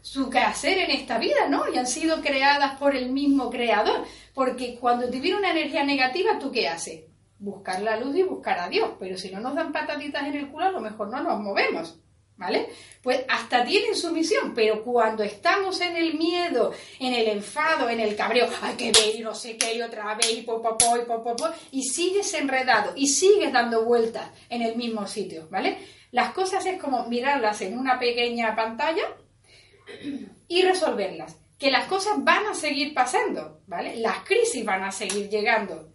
su 0.00 0.30
quehacer 0.30 0.78
en 0.78 0.90
esta 0.90 1.18
vida, 1.18 1.48
¿no? 1.48 1.62
Y 1.72 1.78
han 1.78 1.86
sido 1.86 2.20
creadas 2.20 2.78
por 2.78 2.94
el 2.94 3.10
mismo 3.10 3.50
creador. 3.50 4.04
Porque 4.34 4.76
cuando 4.78 5.08
te 5.08 5.20
viene 5.20 5.38
una 5.38 5.50
energía 5.50 5.84
negativa, 5.84 6.38
¿tú 6.38 6.50
qué 6.52 6.68
haces? 6.68 7.04
Buscar 7.38 7.82
la 7.82 7.98
luz 7.98 8.16
y 8.16 8.22
buscar 8.22 8.58
a 8.58 8.68
Dios. 8.68 8.90
Pero 8.98 9.16
si 9.16 9.30
no 9.30 9.40
nos 9.40 9.54
dan 9.54 9.72
pataditas 9.72 10.26
en 10.26 10.34
el 10.34 10.48
culo, 10.48 10.66
a 10.66 10.70
lo 10.70 10.80
mejor 10.80 11.08
no 11.08 11.22
nos 11.22 11.40
movemos. 11.40 11.98
¿Vale? 12.38 12.68
Pues 13.02 13.24
hasta 13.28 13.64
tienen 13.64 13.96
su 13.96 14.12
misión, 14.12 14.54
pero 14.54 14.84
cuando 14.84 15.24
estamos 15.24 15.80
en 15.80 15.96
el 15.96 16.14
miedo, 16.14 16.72
en 17.00 17.12
el 17.12 17.26
enfado, 17.26 17.90
en 17.90 17.98
el 17.98 18.14
cabreo, 18.14 18.48
hay 18.62 18.76
que 18.76 18.92
ver 18.92 19.16
y 19.16 19.20
no 19.20 19.34
sé 19.34 19.56
qué, 19.56 19.74
y 19.74 19.82
otra 19.82 20.14
vez, 20.14 20.32
y 20.32 20.42
po, 20.42 20.62
po, 20.62 20.76
y 21.72 21.82
sigues 21.82 22.32
enredado 22.34 22.92
y 22.94 23.08
sigues 23.08 23.52
dando 23.52 23.84
vueltas 23.84 24.30
en 24.48 24.62
el 24.62 24.76
mismo 24.76 25.06
sitio, 25.08 25.48
¿vale? 25.50 25.78
Las 26.12 26.32
cosas 26.32 26.64
es 26.64 26.80
como 26.80 27.06
mirarlas 27.08 27.60
en 27.60 27.76
una 27.76 27.98
pequeña 27.98 28.54
pantalla 28.54 29.04
y 30.46 30.62
resolverlas. 30.62 31.36
Que 31.58 31.72
las 31.72 31.86
cosas 31.86 32.22
van 32.24 32.46
a 32.46 32.54
seguir 32.54 32.94
pasando, 32.94 33.60
¿vale? 33.66 33.96
Las 33.96 34.18
crisis 34.18 34.64
van 34.64 34.84
a 34.84 34.92
seguir 34.92 35.28
llegando. 35.28 35.92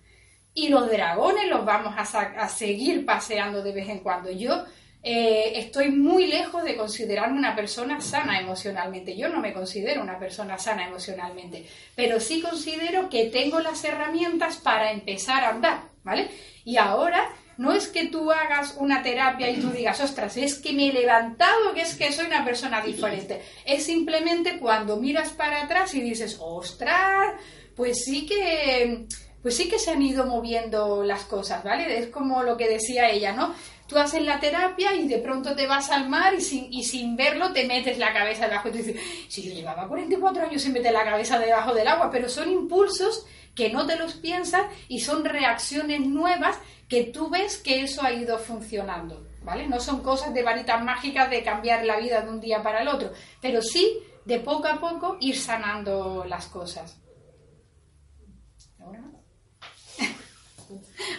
Y 0.54 0.68
los 0.68 0.90
dragones 0.90 1.48
los 1.48 1.66
vamos 1.66 1.96
a, 1.96 2.20
a 2.20 2.50
seguir 2.50 3.06
paseando 3.06 3.64
de 3.64 3.72
vez 3.72 3.90
en 3.90 4.00
cuando. 4.00 4.30
Yo 4.30 4.66
eh, 5.06 5.60
estoy 5.60 5.92
muy 5.92 6.28
lejos 6.28 6.64
de 6.64 6.78
considerarme 6.78 7.38
una 7.38 7.56
persona 7.56 8.00
sana 8.00 8.40
emocionalmente. 8.40 9.18
Yo 9.18 9.28
no 9.28 9.42
me 9.42 9.52
considero 9.52 10.02
una 10.02 10.18
persona 10.18 10.58
sana 10.58 10.88
emocionalmente, 10.88 11.68
pero 11.94 12.22
sí 12.22 12.42
considero 12.42 13.10
que 13.10 13.26
tengo 13.26 13.60
las 13.60 13.84
herramientas 13.84 14.56
para 14.58 14.94
empezar 14.94 15.44
a 15.44 15.50
andar, 15.50 15.82
¿vale? 16.04 16.30
Y 16.64 16.78
ahora 16.78 17.30
no 17.58 17.74
es 17.74 17.90
que 17.90 18.08
tú 18.08 18.32
hagas 18.32 18.76
una 18.78 19.04
terapia 19.04 19.50
y 19.50 19.60
tú 19.60 19.72
digas, 19.72 20.00
ostras, 20.00 20.38
es 20.38 20.56
que 20.56 20.72
me 20.72 20.90
he 20.90 20.94
levantado, 20.94 21.74
que 21.74 21.82
es 21.82 21.96
que 21.96 22.14
soy 22.14 22.28
una 22.28 22.46
persona 22.46 22.82
diferente. 22.82 23.42
Es 23.66 23.84
simplemente 23.86 24.58
cuando 24.58 24.96
miras 24.98 25.32
para 25.32 25.64
atrás 25.64 25.94
y 25.94 26.02
dices, 26.02 26.38
ostras, 26.40 27.34
pues 27.76 28.06
sí 28.06 28.26
que 28.26 29.06
pues 29.44 29.58
sí 29.58 29.68
que 29.68 29.78
se 29.78 29.92
han 29.92 30.02
ido 30.02 30.26
moviendo 30.26 31.04
las 31.04 31.26
cosas, 31.26 31.66
¿vale? 31.66 32.00
Es 32.00 32.08
como 32.08 32.44
lo 32.44 32.56
que 32.56 32.70
decía 32.70 33.10
ella, 33.10 33.34
¿no? 33.34 33.54
Tú 33.94 34.00
haces 34.00 34.24
la 34.24 34.40
terapia 34.40 34.96
y 34.96 35.08
de 35.08 35.20
pronto 35.20 35.56
te 35.56 35.68
vas 35.68 35.92
al 35.92 36.10
mar 36.10 36.34
y 36.34 36.84
sin, 36.84 37.16
verlo 37.16 37.54
te 37.54 37.68
metes 37.68 38.00
la 38.00 38.12
cabeza 38.12 38.48
debajo 38.48 38.70
y 38.70 38.72
tú 38.72 38.78
dices, 38.80 39.00
si 39.28 39.44
yo 39.44 39.54
llevaba 39.54 39.88
44 39.88 40.48
años 40.48 40.64
sin 40.64 40.74
meter 40.74 40.92
la 40.92 41.04
cabeza 41.04 41.38
debajo 41.38 41.76
del 41.76 41.88
agua, 41.88 42.10
pero 42.10 42.28
son 42.28 42.50
impulsos 42.50 43.28
que 43.54 43.70
no 43.70 43.86
te 43.86 43.96
los 43.96 44.16
piensas 44.16 44.64
y 44.88 45.02
son 45.02 45.24
reacciones 45.24 46.02
nuevas 46.02 46.58
que 46.90 47.04
tú 47.04 47.30
ves 47.30 47.58
que 47.58 47.84
eso 47.84 48.02
ha 48.02 48.12
ido 48.12 48.40
funcionando, 48.40 49.28
¿vale? 49.44 49.68
No 49.68 49.80
son 49.80 50.02
cosas 50.02 50.34
de 50.34 50.42
varitas 50.42 50.84
mágicas 50.84 51.30
de 51.30 51.44
cambiar 51.44 51.86
la 51.86 51.98
vida 51.98 52.22
de 52.22 52.32
un 52.32 52.42
día 52.42 52.64
para 52.64 52.82
el 52.82 52.88
otro, 52.88 53.12
pero 53.42 53.62
sí 53.62 54.00
de 54.26 54.40
poco 54.40 54.70
a 54.70 54.80
poco 54.80 55.18
ir 55.20 55.38
sanando 55.38 56.26
las 56.28 56.48
cosas. 56.48 56.98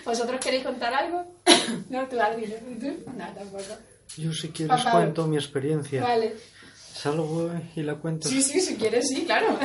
¿Vosotros 0.04 0.40
queréis 0.40 0.64
contar 0.64 0.94
algo? 0.94 1.24
no, 1.90 2.08
tú, 2.08 2.16
¿Tú? 2.80 3.12
No, 3.16 3.34
tampoco. 3.34 3.62
Yo 4.16 4.32
si 4.32 4.48
quieres 4.50 4.84
cuento 4.84 5.26
mi 5.26 5.36
experiencia. 5.36 6.02
Vale. 6.02 6.36
Salgo 6.76 7.50
y 7.74 7.82
la 7.82 7.96
cuento. 7.96 8.28
Sí, 8.28 8.42
sí, 8.42 8.60
si 8.60 8.76
quieres, 8.76 9.08
sí, 9.08 9.24
claro. 9.24 9.58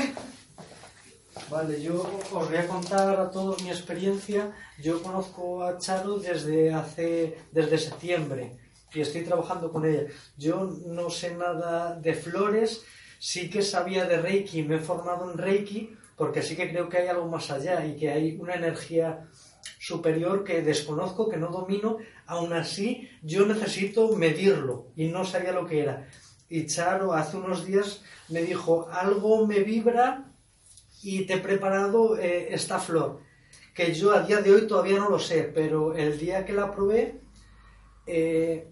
Vale, 1.50 1.82
yo 1.82 2.02
os 2.32 2.50
voy 2.50 2.58
a 2.58 2.68
contar 2.68 3.20
a 3.20 3.30
todos 3.30 3.62
mi 3.64 3.70
experiencia. 3.70 4.52
Yo 4.82 5.02
conozco 5.02 5.64
a 5.64 5.78
Charo 5.78 6.18
desde 6.18 6.74
hace, 6.74 7.38
desde 7.52 7.78
septiembre 7.78 8.58
y 8.94 9.02
estoy 9.02 9.24
trabajando 9.24 9.72
con 9.72 9.86
ella. 9.86 10.04
Yo 10.38 10.70
no 10.86 11.10
sé 11.10 11.36
nada 11.36 11.96
de 11.96 12.14
flores, 12.14 12.84
sí 13.20 13.50
que 13.50 13.62
sabía 13.62 14.06
de 14.06 14.18
Reiki, 14.18 14.64
me 14.64 14.76
he 14.76 14.80
formado 14.80 15.32
en 15.32 15.38
Reiki 15.38 15.96
porque 16.16 16.42
sí 16.42 16.56
que 16.56 16.70
creo 16.70 16.90
que 16.90 16.98
hay 16.98 17.08
algo 17.08 17.28
más 17.28 17.50
allá 17.50 17.86
y 17.86 17.96
que 17.96 18.10
hay 18.10 18.38
una 18.40 18.56
energía 18.56 19.28
superior 19.80 20.44
que 20.44 20.62
desconozco, 20.62 21.30
que 21.30 21.38
no 21.38 21.48
domino, 21.48 21.98
aún 22.26 22.54
así 22.54 23.10
yo 23.22 23.46
necesito 23.46 24.16
medirlo 24.16 24.88
y 24.96 25.08
no 25.08 25.26
sabía 25.26 25.52
lo 25.52 25.66
que 25.66 25.82
era. 25.82 26.08
y 26.50 26.66
Charo 26.66 27.14
hace 27.14 27.38
unos 27.38 27.66
días 27.66 28.02
me 28.30 28.42
dijo, 28.42 28.90
algo 28.92 29.46
me 29.46 29.60
vibra 29.60 30.26
y 31.04 31.26
te 31.26 31.36
he 31.36 31.38
preparado 31.38 32.18
eh, 32.18 32.54
esta 32.54 32.80
flor, 32.80 33.22
que 33.74 33.94
yo 33.94 34.12
a 34.14 34.22
día 34.24 34.42
de 34.42 34.54
hoy 34.54 34.68
todavía 34.68 34.98
no 34.98 35.10
lo 35.10 35.20
sé, 35.20 35.44
pero 35.44 35.96
el 35.96 36.18
día 36.18 36.46
que 36.46 36.54
la 36.54 36.72
probé, 36.72 37.22
eh, 38.06 38.68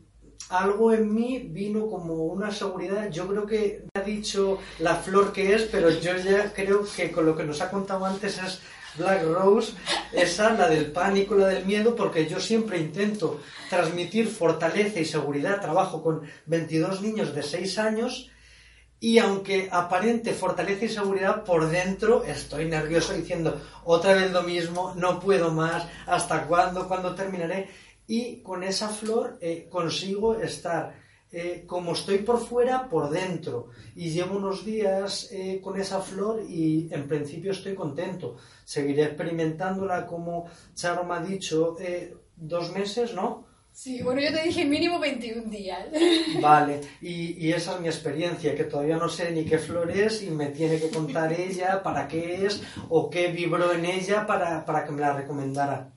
algo 0.49 0.93
en 0.93 1.13
mí 1.13 1.39
vino 1.39 1.87
como 1.87 2.25
una 2.25 2.51
seguridad. 2.51 3.09
Yo 3.11 3.27
creo 3.27 3.45
que 3.45 3.85
ha 3.93 4.01
dicho 4.01 4.59
la 4.79 4.95
flor 4.95 5.33
que 5.33 5.53
es, 5.53 5.63
pero 5.63 5.89
yo 5.89 6.15
ya 6.17 6.53
creo 6.53 6.85
que 6.95 7.11
con 7.11 7.25
lo 7.25 7.35
que 7.35 7.43
nos 7.43 7.61
ha 7.61 7.69
contado 7.69 8.05
antes 8.05 8.37
es 8.41 8.61
Black 8.97 9.23
Rose, 9.23 9.73
esa, 10.11 10.51
la 10.51 10.67
del 10.67 10.91
pánico, 10.91 11.35
la 11.35 11.47
del 11.47 11.65
miedo, 11.65 11.95
porque 11.95 12.27
yo 12.27 12.39
siempre 12.39 12.79
intento 12.79 13.41
transmitir 13.69 14.27
fortaleza 14.27 14.99
y 14.99 15.05
seguridad. 15.05 15.61
Trabajo 15.61 16.01
con 16.01 16.23
22 16.45 17.01
niños 17.01 17.33
de 17.33 17.43
6 17.43 17.77
años 17.79 18.31
y 18.99 19.19
aunque 19.19 19.69
aparente 19.71 20.33
fortaleza 20.33 20.85
y 20.85 20.89
seguridad, 20.89 21.43
por 21.43 21.69
dentro 21.69 22.23
estoy 22.23 22.65
nervioso 22.65 23.13
diciendo 23.13 23.61
otra 23.83 24.13
vez 24.13 24.31
lo 24.31 24.41
mismo, 24.41 24.93
no 24.95 25.19
puedo 25.19 25.51
más, 25.51 25.87
¿hasta 26.07 26.47
cuándo? 26.47 26.87
¿Cuándo 26.87 27.13
terminaré? 27.13 27.69
Y 28.07 28.37
con 28.37 28.63
esa 28.63 28.89
flor 28.89 29.37
eh, 29.39 29.67
consigo 29.69 30.39
estar 30.39 30.95
eh, 31.31 31.63
como 31.67 31.93
estoy 31.93 32.19
por 32.19 32.39
fuera, 32.39 32.87
por 32.89 33.09
dentro. 33.09 33.69
Y 33.95 34.09
llevo 34.09 34.37
unos 34.37 34.65
días 34.65 35.29
eh, 35.31 35.59
con 35.61 35.79
esa 35.79 36.01
flor 36.01 36.41
y 36.47 36.89
en 36.91 37.07
principio 37.07 37.51
estoy 37.51 37.75
contento. 37.75 38.37
Seguiré 38.63 39.03
experimentándola 39.03 40.05
como 40.05 40.45
Charo 40.73 41.03
me 41.03 41.15
ha 41.15 41.19
dicho, 41.21 41.75
dos 42.35 42.71
meses, 42.71 43.13
¿no? 43.13 43.47
Sí, 43.77 44.01
bueno, 44.01 44.19
yo 44.21 44.33
te 44.33 44.41
dije 44.41 44.65
mínimo 44.65 44.97
21 44.99 45.51
días. 45.51 45.85
Vale, 46.41 46.81
y, 46.99 47.45
y, 47.45 47.53
esa 47.53 47.75
es 47.75 47.81
mi 47.81 47.87
experiencia, 47.87 48.55
que 48.55 48.63
todavía 48.63 48.97
no 48.97 49.07
sé 49.07 49.29
ni 49.29 49.45
qué 49.45 49.59
flor 49.59 49.91
es 49.91 50.23
y 50.23 50.31
me 50.31 50.47
tiene 50.47 50.79
que 50.79 50.89
contar 50.89 51.31
ella 51.31 51.83
para 51.83 52.07
qué 52.07 52.43
es 52.43 52.63
o 52.89 53.07
qué 53.07 53.27
vibró 53.27 53.71
en 53.73 53.85
ella 53.85 54.25
para, 54.25 54.65
para 54.65 54.83
que 54.83 54.91
me 54.91 55.01
la 55.01 55.13
recomendara. 55.13 55.93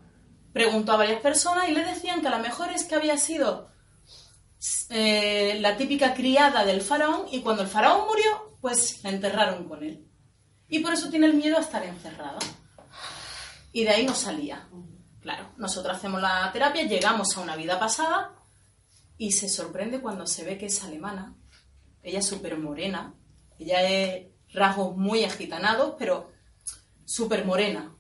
preguntó 0.54 0.94
a 0.94 0.98
varias 0.98 1.22
personas 1.22 1.70
y 1.70 1.72
le 1.72 1.84
decían 1.84 2.22
que 2.22 2.28
a 2.28 2.38
lo 2.38 2.40
mejor 2.40 2.72
es 2.72 2.86
que 2.86 2.96
había 2.96 3.18
sido 3.18 3.70
eh, 4.90 5.58
la 5.62 5.78
típica 5.78 6.14
criada 6.14 6.64
del 6.64 6.82
faraón 6.82 7.26
y 7.32 7.42
cuando 7.42 7.64
el 7.64 7.68
faraón 7.68 8.08
murió, 8.08 8.58
pues 8.62 9.04
la 9.04 9.10
enterraron 9.10 9.68
con 9.68 9.84
él. 9.84 10.08
Y 10.68 10.80
por 10.80 10.94
eso 10.94 11.10
tiene 11.10 11.28
el 11.28 11.34
miedo 11.34 11.58
a 11.58 11.62
estar 11.62 11.84
encerrada. 11.84 12.40
Y 13.72 13.84
de 13.84 13.90
ahí 13.90 14.06
no 14.06 14.16
salía. 14.16 14.68
Claro, 15.22 15.52
nosotros 15.58 15.98
hacemos 15.98 16.22
la 16.22 16.52
terapia, 16.52 16.84
llegamos 16.84 17.36
a 17.36 17.42
una 17.42 17.56
vida 17.56 17.80
pasada 17.80 18.36
y 19.18 19.32
se 19.32 19.50
sorprende 19.50 20.02
cuando 20.02 20.28
se 20.28 20.44
ve 20.44 20.58
que 20.58 20.68
es 20.68 20.84
alemana. 20.84 21.36
Ella 22.04 22.20
es 22.20 22.28
súper 22.28 22.58
morena, 22.58 23.14
ella 23.58 23.82
es 23.90 24.28
rasgos 24.54 24.96
muy 24.96 25.24
agitanados, 25.24 25.96
pero 25.98 26.32
súper 27.06 27.46
morena. 27.46 27.96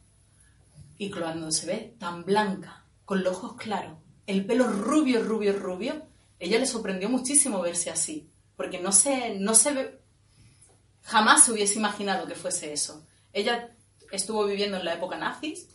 Y 0.98 1.10
cuando 1.10 1.52
se 1.52 1.66
ve 1.66 1.96
tan 2.00 2.24
blanca, 2.24 2.86
con 3.04 3.24
los 3.24 3.38
ojos 3.38 3.56
claros, 3.56 3.98
el 4.28 4.46
pelo 4.46 4.68
rubio, 4.68 5.24
rubio, 5.24 5.58
rubio, 5.58 6.08
ella 6.40 6.60
le 6.60 6.66
sorprendió 6.66 7.10
muchísimo 7.10 7.62
verse 7.62 7.90
así, 7.90 8.30
porque 8.56 8.80
no 8.80 8.92
se, 8.92 9.40
no 9.40 9.56
se 9.56 9.72
ve, 9.72 10.00
jamás 11.02 11.46
se 11.46 11.52
hubiese 11.52 11.80
imaginado 11.80 12.28
que 12.28 12.36
fuese 12.36 12.74
eso. 12.74 13.06
Ella 13.34 13.76
estuvo 14.12 14.46
viviendo 14.46 14.78
en 14.78 14.86
la 14.86 14.94
época 14.94 15.18
nazis 15.18 15.68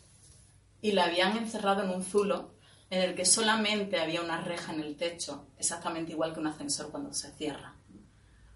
y 0.82 0.92
la 0.92 1.04
habían 1.04 1.36
encerrado 1.36 1.82
en 1.82 1.90
un 1.90 2.04
zulo 2.04 2.54
en 2.90 3.02
el 3.02 3.14
que 3.14 3.24
solamente 3.24 4.00
había 4.00 4.20
una 4.20 4.40
reja 4.40 4.72
en 4.72 4.80
el 4.80 4.96
techo, 4.96 5.46
exactamente 5.58 6.12
igual 6.12 6.34
que 6.34 6.40
un 6.40 6.48
ascensor 6.48 6.90
cuando 6.90 7.14
se 7.14 7.30
cierra. 7.32 7.76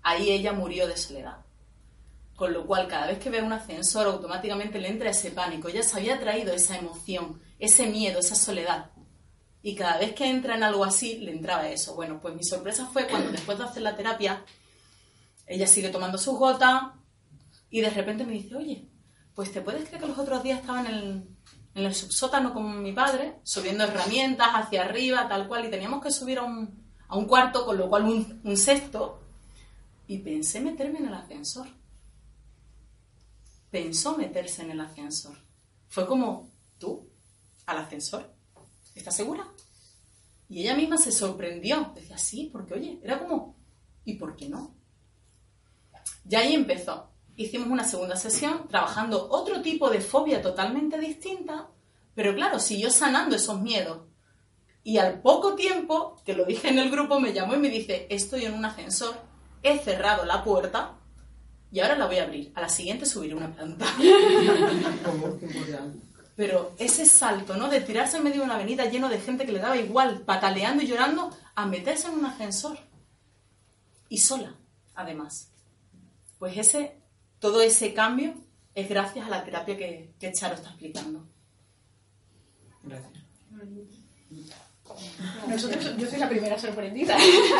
Ahí 0.03 0.31
ella 0.31 0.53
murió 0.53 0.89
de 0.89 0.97
soledad. 0.97 1.39
Con 2.35 2.53
lo 2.53 2.67
cual, 2.67 2.89
cada 2.89 3.07
vez 3.07 3.21
que 3.21 3.31
ve 3.31 3.41
un 3.41 3.53
ascensor, 3.53 4.07
automáticamente 4.07 4.81
le 4.81 4.89
entra 4.89 5.11
ese 5.11 5.31
pánico. 5.31 5.69
Ella 5.69 5.85
se 5.85 5.97
había 5.97 6.19
traído 6.19 6.53
esa 6.53 6.77
emoción, 6.77 7.41
ese 7.61 7.87
miedo, 7.87 8.19
esa 8.19 8.35
soledad. 8.35 8.91
Y 9.67 9.75
cada 9.75 9.97
vez 9.97 10.15
que 10.15 10.29
entra 10.29 10.57
en 10.57 10.63
algo 10.63 10.85
así, 10.85 11.17
le 11.21 11.33
entraba 11.33 11.67
eso. 11.71 11.95
Bueno, 11.95 12.21
pues 12.21 12.35
mi 12.35 12.45
sorpresa 12.45 12.87
fue 12.93 13.07
cuando 13.07 13.33
después 13.33 13.57
de 13.57 13.65
hacer 13.65 13.83
la 13.83 13.97
terapia, 13.97 14.45
ella 15.47 15.67
sigue 15.67 15.89
tomando 15.89 16.19
sus 16.19 16.39
gotas 16.39 16.83
y 17.71 17.81
de 17.81 17.89
repente 17.89 18.27
me 18.27 18.35
dice, 18.35 18.55
oye, 18.57 18.87
pues 19.35 19.51
te 19.53 19.63
puedes 19.63 19.87
creer 19.87 20.03
que 20.03 20.09
los 20.09 20.19
otros 20.19 20.43
días 20.43 20.61
estaba 20.61 20.81
en 20.81 20.87
el, 20.87 21.29
en 21.77 21.85
el 21.87 21.95
subsótano 21.95 22.53
con 22.53 22.83
mi 22.83 22.93
padre, 22.93 23.37
subiendo 23.43 23.85
herramientas 23.85 24.49
hacia 24.53 24.83
arriba, 24.83 25.27
tal 25.29 25.49
cual, 25.49 25.65
y 25.65 25.71
teníamos 25.71 26.03
que 26.03 26.11
subir 26.11 26.41
a 26.41 26.43
un, 26.43 26.85
a 27.09 27.17
un 27.17 27.25
cuarto, 27.25 27.65
con 27.65 27.79
lo 27.79 27.89
cual 27.89 28.05
un, 28.05 28.43
un 28.45 28.57
sexto, 28.59 29.23
y 30.07 30.19
pensé 30.19 30.61
meterme 30.61 30.99
en 30.99 31.07
el 31.07 31.15
ascensor. 31.15 31.69
Pensó 33.71 34.15
meterse 34.19 34.61
en 34.61 34.73
el 34.73 34.81
ascensor. 34.83 35.39
Fue 35.89 36.07
como, 36.07 36.51
¿tú? 36.79 37.09
¿Al 37.65 37.79
ascensor? 37.79 38.31
¿Estás 38.95 39.17
segura? 39.17 39.54
Y 40.49 40.63
ella 40.63 40.77
misma 40.77 40.97
se 40.97 41.13
sorprendió. 41.13 41.93
Decía, 41.95 42.19
sí, 42.19 42.51
porque 42.53 42.75
oye, 42.75 43.01
era 43.03 43.19
como, 43.19 43.57
¿y 44.05 44.15
por 44.15 44.37
qué 44.37 44.49
no? 44.49 44.75
Y 46.29 46.35
ahí 46.35 46.55
empezó 46.55 47.15
hicimos 47.37 47.69
una 47.69 47.85
segunda 47.85 48.17
sesión 48.17 48.69
trabajando 48.69 49.29
otro 49.31 49.61
tipo 49.61 49.91
de 49.91 50.01
fobia 50.01 50.41
totalmente 50.41 50.99
distinta, 50.99 51.69
pero 52.15 52.35
claro, 52.35 52.61
siguió 52.61 52.91
sanando 52.91 53.37
esos 53.37 53.61
miedos. 53.61 54.03
Y 54.83 54.99
al 54.99 55.23
poco 55.23 55.55
tiempo, 55.55 56.21
que 56.25 56.35
lo 56.35 56.45
dije 56.45 56.69
en 56.69 56.79
el 56.79 56.91
grupo, 56.91 57.19
me 57.19 57.33
llamó 57.33 57.55
y 57.55 57.59
me 57.59 57.71
dice, 57.71 58.07
estoy 58.11 58.45
en 58.45 58.55
un 58.55 58.65
ascensor, 58.65 59.17
he 59.63 59.79
cerrado 59.79 60.25
la 60.25 60.45
puerta 60.45 60.97
y 61.73 61.81
ahora 61.81 61.97
la 61.97 62.07
voy 62.07 62.19
a 62.19 62.25
abrir. 62.25 62.53
A 62.55 62.61
la 62.61 62.69
siguiente 62.69 63.07
subiré 63.07 63.35
una 63.35 63.53
planta. 63.53 63.87
Pero 66.37 66.75
ese 66.79 67.07
salto, 67.07 67.57
¿no? 67.57 67.69
De 67.69 67.81
tirarse 67.81 68.17
en 68.17 68.25
medio 68.25 68.41
de 68.41 68.47
una 68.47 68.57
avenida 68.57 68.87
lleno 68.87 69.09
de 69.09 69.21
gente 69.21 69.47
que 69.47 69.53
le 69.53 69.61
daba 69.61 69.77
igual, 69.77 70.23
pataleando 70.23 70.83
y 70.83 70.87
llorando, 70.87 71.31
a 71.55 71.67
meterse 71.67 72.09
en 72.09 72.15
un 72.15 72.27
ascensor. 72.27 72.79
Y 74.09 74.19
sola, 74.19 74.55
además. 74.95 75.51
Pues 76.39 76.57
ese, 76.57 76.97
todo 77.39 77.63
ese 77.63 77.95
cambio 77.95 78.35
es 78.75 78.89
gracias 78.89 79.27
a 79.27 79.31
la 79.31 79.45
terapia 79.45 79.77
que, 79.77 80.33
Charo 80.33 80.57
está 80.57 80.71
explicando. 80.71 81.25
Gracias. 82.83 83.13
Nosotros, 85.49 85.97
yo 85.97 86.07
soy 86.09 86.19
la 86.19 86.29
primera 86.29 86.59
sorprendida, 86.59 87.17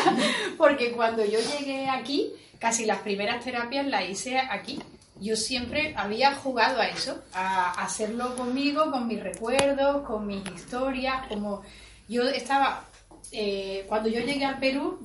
porque 0.57 0.91
cuando 0.91 1.25
yo 1.25 1.39
llegué 1.39 1.89
aquí, 1.89 2.33
casi 2.59 2.85
las 2.85 2.99
primeras 2.99 3.43
terapias 3.43 3.87
las 3.87 4.09
hice 4.09 4.37
aquí. 4.37 4.79
Yo 5.19 5.35
siempre 5.35 5.93
había 5.97 6.35
jugado 6.35 6.81
a 6.81 6.87
eso, 6.87 7.21
a 7.33 7.71
hacerlo 7.83 8.35
conmigo, 8.35 8.91
con 8.91 9.07
mis 9.07 9.21
recuerdos, 9.23 10.05
con 10.05 10.27
mis 10.27 10.43
historias, 10.53 11.27
como 11.29 11.61
yo 12.09 12.23
estaba, 12.23 12.85
eh, 13.31 13.85
cuando 13.87 14.09
yo 14.09 14.19
llegué 14.19 14.43
al 14.45 14.59
Perú, 14.59 14.99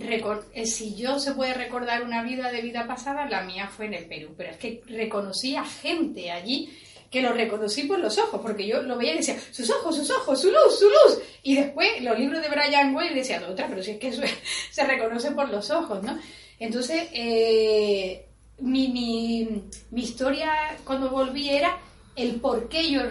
eh, 0.53 0.67
si 0.67 0.97
yo 0.97 1.19
se 1.21 1.33
puede 1.33 1.55
recordar 1.55 2.03
una 2.03 2.23
vida 2.25 2.51
de 2.51 2.61
vida 2.61 2.87
pasada, 2.89 3.27
la 3.27 3.43
mía 3.43 3.69
fue 3.69 3.87
en 3.87 3.95
el 3.95 4.07
Perú, 4.07 4.35
pero 4.37 4.51
es 4.51 4.57
que 4.57 4.83
reconocí 4.89 5.55
a 5.57 5.65
gente 5.65 6.31
allí 6.33 6.77
que 7.11 7.23
lo 7.23 7.33
reconocí 7.33 7.85
por 7.85 7.99
los 7.99 8.19
ojos, 8.19 8.41
porque 8.41 8.67
yo 8.69 8.83
lo 8.83 8.97
veía 8.97 9.15
y 9.15 9.17
decía, 9.19 9.37
sus 9.51 9.69
ojos, 9.71 9.97
sus 9.97 10.11
ojos, 10.11 10.41
su 10.41 10.49
luz, 10.49 10.79
su 10.79 10.85
luz. 10.87 11.21
Y 11.43 11.57
después 11.57 12.01
los 12.03 12.17
libros 12.19 12.41
de 12.41 12.49
Brian 12.49 12.95
Way 12.95 13.15
decía, 13.15 13.43
otra, 13.49 13.67
pero 13.69 13.83
si 13.83 13.93
es 13.93 13.99
que 13.99 14.09
eso 14.09 14.23
es- 14.23 14.39
se 14.71 14.85
reconoce 14.85 15.31
por 15.33 15.49
los 15.49 15.71
ojos, 15.71 16.03
¿no? 16.05 16.17
Entonces, 16.61 17.09
eh, 17.13 18.27
mi, 18.61 18.89
mi, 18.89 19.65
mi 19.91 20.03
historia 20.03 20.77
cuando 20.85 21.11
volví 21.11 21.49
era 21.51 21.79
el 22.17 22.37
por 22.37 22.69
qué 22.69 22.91
yo 22.91 23.03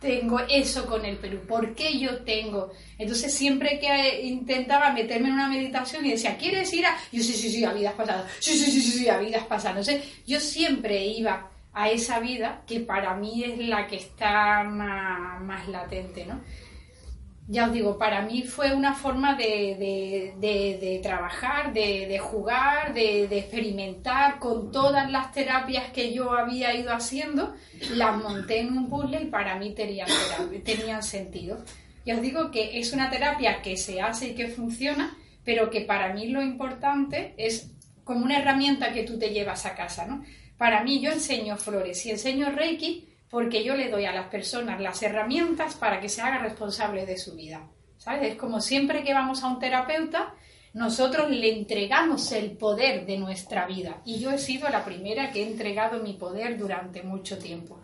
tengo 0.00 0.38
eso 0.40 0.86
con 0.86 1.04
el 1.04 1.16
Perú, 1.16 1.40
por 1.48 1.74
qué 1.74 1.98
yo 1.98 2.18
tengo. 2.18 2.70
Entonces, 2.98 3.32
siempre 3.32 3.78
que 3.78 3.88
eh, 3.88 4.26
intentaba 4.26 4.92
meterme 4.92 5.28
en 5.28 5.34
una 5.34 5.48
meditación 5.48 6.04
y 6.06 6.10
decía, 6.10 6.36
¿quieres 6.36 6.72
ir 6.72 6.86
a.? 6.86 6.96
Yo, 7.12 7.22
sí, 7.22 7.32
sí, 7.32 7.50
sí, 7.50 7.64
a 7.64 7.72
vidas 7.72 7.94
pasadas. 7.94 8.30
Sí, 8.38 8.52
sí, 8.52 8.70
sí, 8.70 8.80
sí, 8.80 8.98
sí, 8.98 9.08
a 9.08 9.18
vidas 9.18 9.44
pasadas. 9.44 9.88
Entonces, 9.88 10.22
yo 10.26 10.38
siempre 10.40 11.04
iba 11.06 11.50
a 11.72 11.90
esa 11.90 12.20
vida 12.20 12.62
que 12.66 12.80
para 12.80 13.14
mí 13.14 13.44
es 13.44 13.58
la 13.58 13.86
que 13.86 13.96
está 13.96 14.64
más, 14.64 15.40
más 15.42 15.68
latente, 15.68 16.24
¿no? 16.24 16.40
Ya 17.48 17.66
os 17.66 17.72
digo, 17.72 17.96
para 17.96 18.22
mí 18.22 18.42
fue 18.42 18.74
una 18.74 18.92
forma 18.94 19.34
de, 19.36 20.34
de- 20.40 20.78
de- 20.80 20.98
trabajar, 21.00 21.72
de, 21.72 22.18
jugar, 22.18 22.92
de, 22.92 23.24
experimentar 23.38 24.38
con 24.40 24.72
todas 24.72 25.08
las 25.10 25.30
terapias 25.32 25.90
que 25.92 26.12
yo 26.12 26.32
había 26.32 26.74
ido 26.74 26.92
haciendo, 26.92 27.54
las 27.94 28.16
monté 28.16 28.60
en 28.60 28.76
un 28.76 28.88
puzzle 28.88 29.22
y 29.22 29.26
para 29.26 29.56
mí 29.56 29.72
tenían, 29.74 30.08
tenían 30.64 31.02
sentido. 31.04 31.64
Ya 32.04 32.16
os 32.16 32.22
digo 32.22 32.50
que 32.50 32.78
es 32.80 32.92
una 32.92 33.10
terapia 33.10 33.62
que 33.62 33.76
se 33.76 34.00
hace 34.00 34.28
y 34.28 34.34
que 34.34 34.48
funciona, 34.48 35.16
pero 35.44 35.70
que 35.70 35.82
para 35.82 36.12
mí 36.12 36.26
lo 36.28 36.42
importante 36.42 37.34
es 37.36 37.70
como 38.02 38.24
una 38.24 38.38
herramienta 38.38 38.92
que 38.92 39.04
tú 39.04 39.18
te 39.18 39.30
llevas 39.30 39.66
a 39.66 39.74
casa, 39.76 40.06
¿no? 40.06 40.24
Para 40.58 40.82
mí 40.82 41.00
yo 41.00 41.12
enseño 41.12 41.56
flores 41.56 42.04
y 42.06 42.10
enseño 42.10 42.50
Reiki 42.50 43.08
porque 43.30 43.64
yo 43.64 43.74
le 43.74 43.88
doy 43.88 44.04
a 44.04 44.12
las 44.12 44.28
personas 44.28 44.80
las 44.80 45.02
herramientas 45.02 45.74
para 45.74 46.00
que 46.00 46.08
se 46.08 46.22
hagan 46.22 46.42
responsables 46.42 47.06
de 47.06 47.18
su 47.18 47.34
vida. 47.34 47.68
¿Sabes? 47.98 48.32
Es 48.32 48.36
como 48.36 48.60
siempre 48.60 49.02
que 49.02 49.14
vamos 49.14 49.42
a 49.42 49.48
un 49.48 49.58
terapeuta, 49.58 50.34
nosotros 50.74 51.30
le 51.30 51.56
entregamos 51.56 52.30
el 52.32 52.50
poder 52.52 53.06
de 53.06 53.16
nuestra 53.16 53.66
vida. 53.66 54.02
Y 54.04 54.18
yo 54.18 54.30
he 54.30 54.38
sido 54.38 54.68
la 54.68 54.84
primera 54.84 55.32
que 55.32 55.42
he 55.42 55.46
entregado 55.46 56.02
mi 56.02 56.12
poder 56.12 56.58
durante 56.58 57.02
mucho 57.02 57.38
tiempo. 57.38 57.80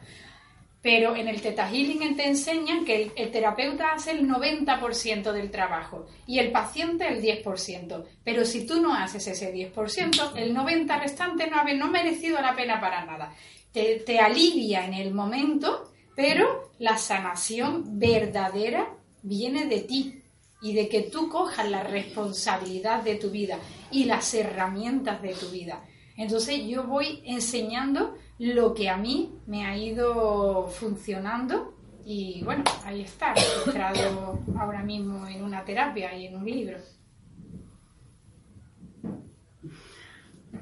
Pero 0.83 1.15
en 1.17 1.29
el 1.29 1.41
Theta 1.41 1.69
Healing 1.69 2.17
te 2.17 2.27
enseñan 2.27 2.85
que 2.85 3.05
el, 3.05 3.13
el 3.17 3.31
terapeuta 3.31 3.93
hace 3.93 4.11
el 4.11 4.29
90% 4.29 5.33
del 5.33 5.51
trabajo 5.51 6.07
y 6.27 6.41
el 6.41 6.51
paciente 6.51 7.07
el 7.09 7.23
10%. 7.23 8.05
Pero 8.25 8.45
si 8.45 8.67
tú 8.67 8.81
no 8.83 8.93
haces 8.93 9.27
ese 9.29 9.55
10%, 9.55 10.37
el 10.37 10.55
90% 10.55 11.01
restante 11.01 11.49
no 11.49 11.57
ha, 11.57 11.65
no 11.73 11.89
merecido 11.89 12.41
la 12.43 12.55
pena 12.55 12.81
para 12.81 13.05
nada. 13.05 13.33
Te, 13.73 14.19
alivia 14.21 14.85
en 14.85 14.95
el 14.95 15.15
momento, 15.15 15.91
pero 16.15 16.71
la 16.79 16.99
sanación 16.99 17.99
verdadera 17.99 18.95
viene 19.23 19.67
de 19.67 19.81
ti 19.81 20.23
y 20.61 20.75
de 20.75 20.89
que 20.89 21.03
tú 21.03 21.29
cojas 21.29 21.69
la 21.71 21.83
responsabilidad 21.83 23.03
de 23.03 23.17
tu 23.17 23.31
vida 23.31 23.59
y 23.91 24.05
las 24.05 24.35
herramientas 24.35 25.23
de 25.23 25.35
tu 25.35 25.49
vida. 25.49 25.85
Entonces 26.17 26.67
yo 26.67 26.85
voy 26.85 27.23
enseñando 27.25 28.17
lo 28.39 28.75
que 28.75 28.91
a 28.91 28.97
mí 28.97 29.33
me 29.47 29.65
ha 29.65 29.77
ido 29.77 30.69
funcionando 30.69 31.75
y 32.05 32.43
bueno, 32.45 32.65
ahí 32.85 33.03
está, 33.03 33.33
registrado 33.33 34.41
ahora 34.59 34.83
mismo 34.83 35.27
en 35.27 35.43
una 35.43 35.65
terapia 35.65 36.15
y 36.15 36.27
en 36.27 36.37
un 36.37 36.45
libro. 36.45 36.79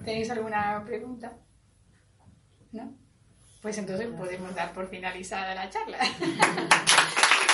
¿Tenéis 0.05 0.31
alguna 0.31 0.83
pregunta? 0.85 1.37
¿No? 2.73 3.00
Pues 3.61 3.77
entonces 3.77 4.09
podemos 4.17 4.55
dar 4.55 4.73
por 4.73 4.89
finalizada 4.89 5.55
la 5.55 5.69
charla. 5.69 5.99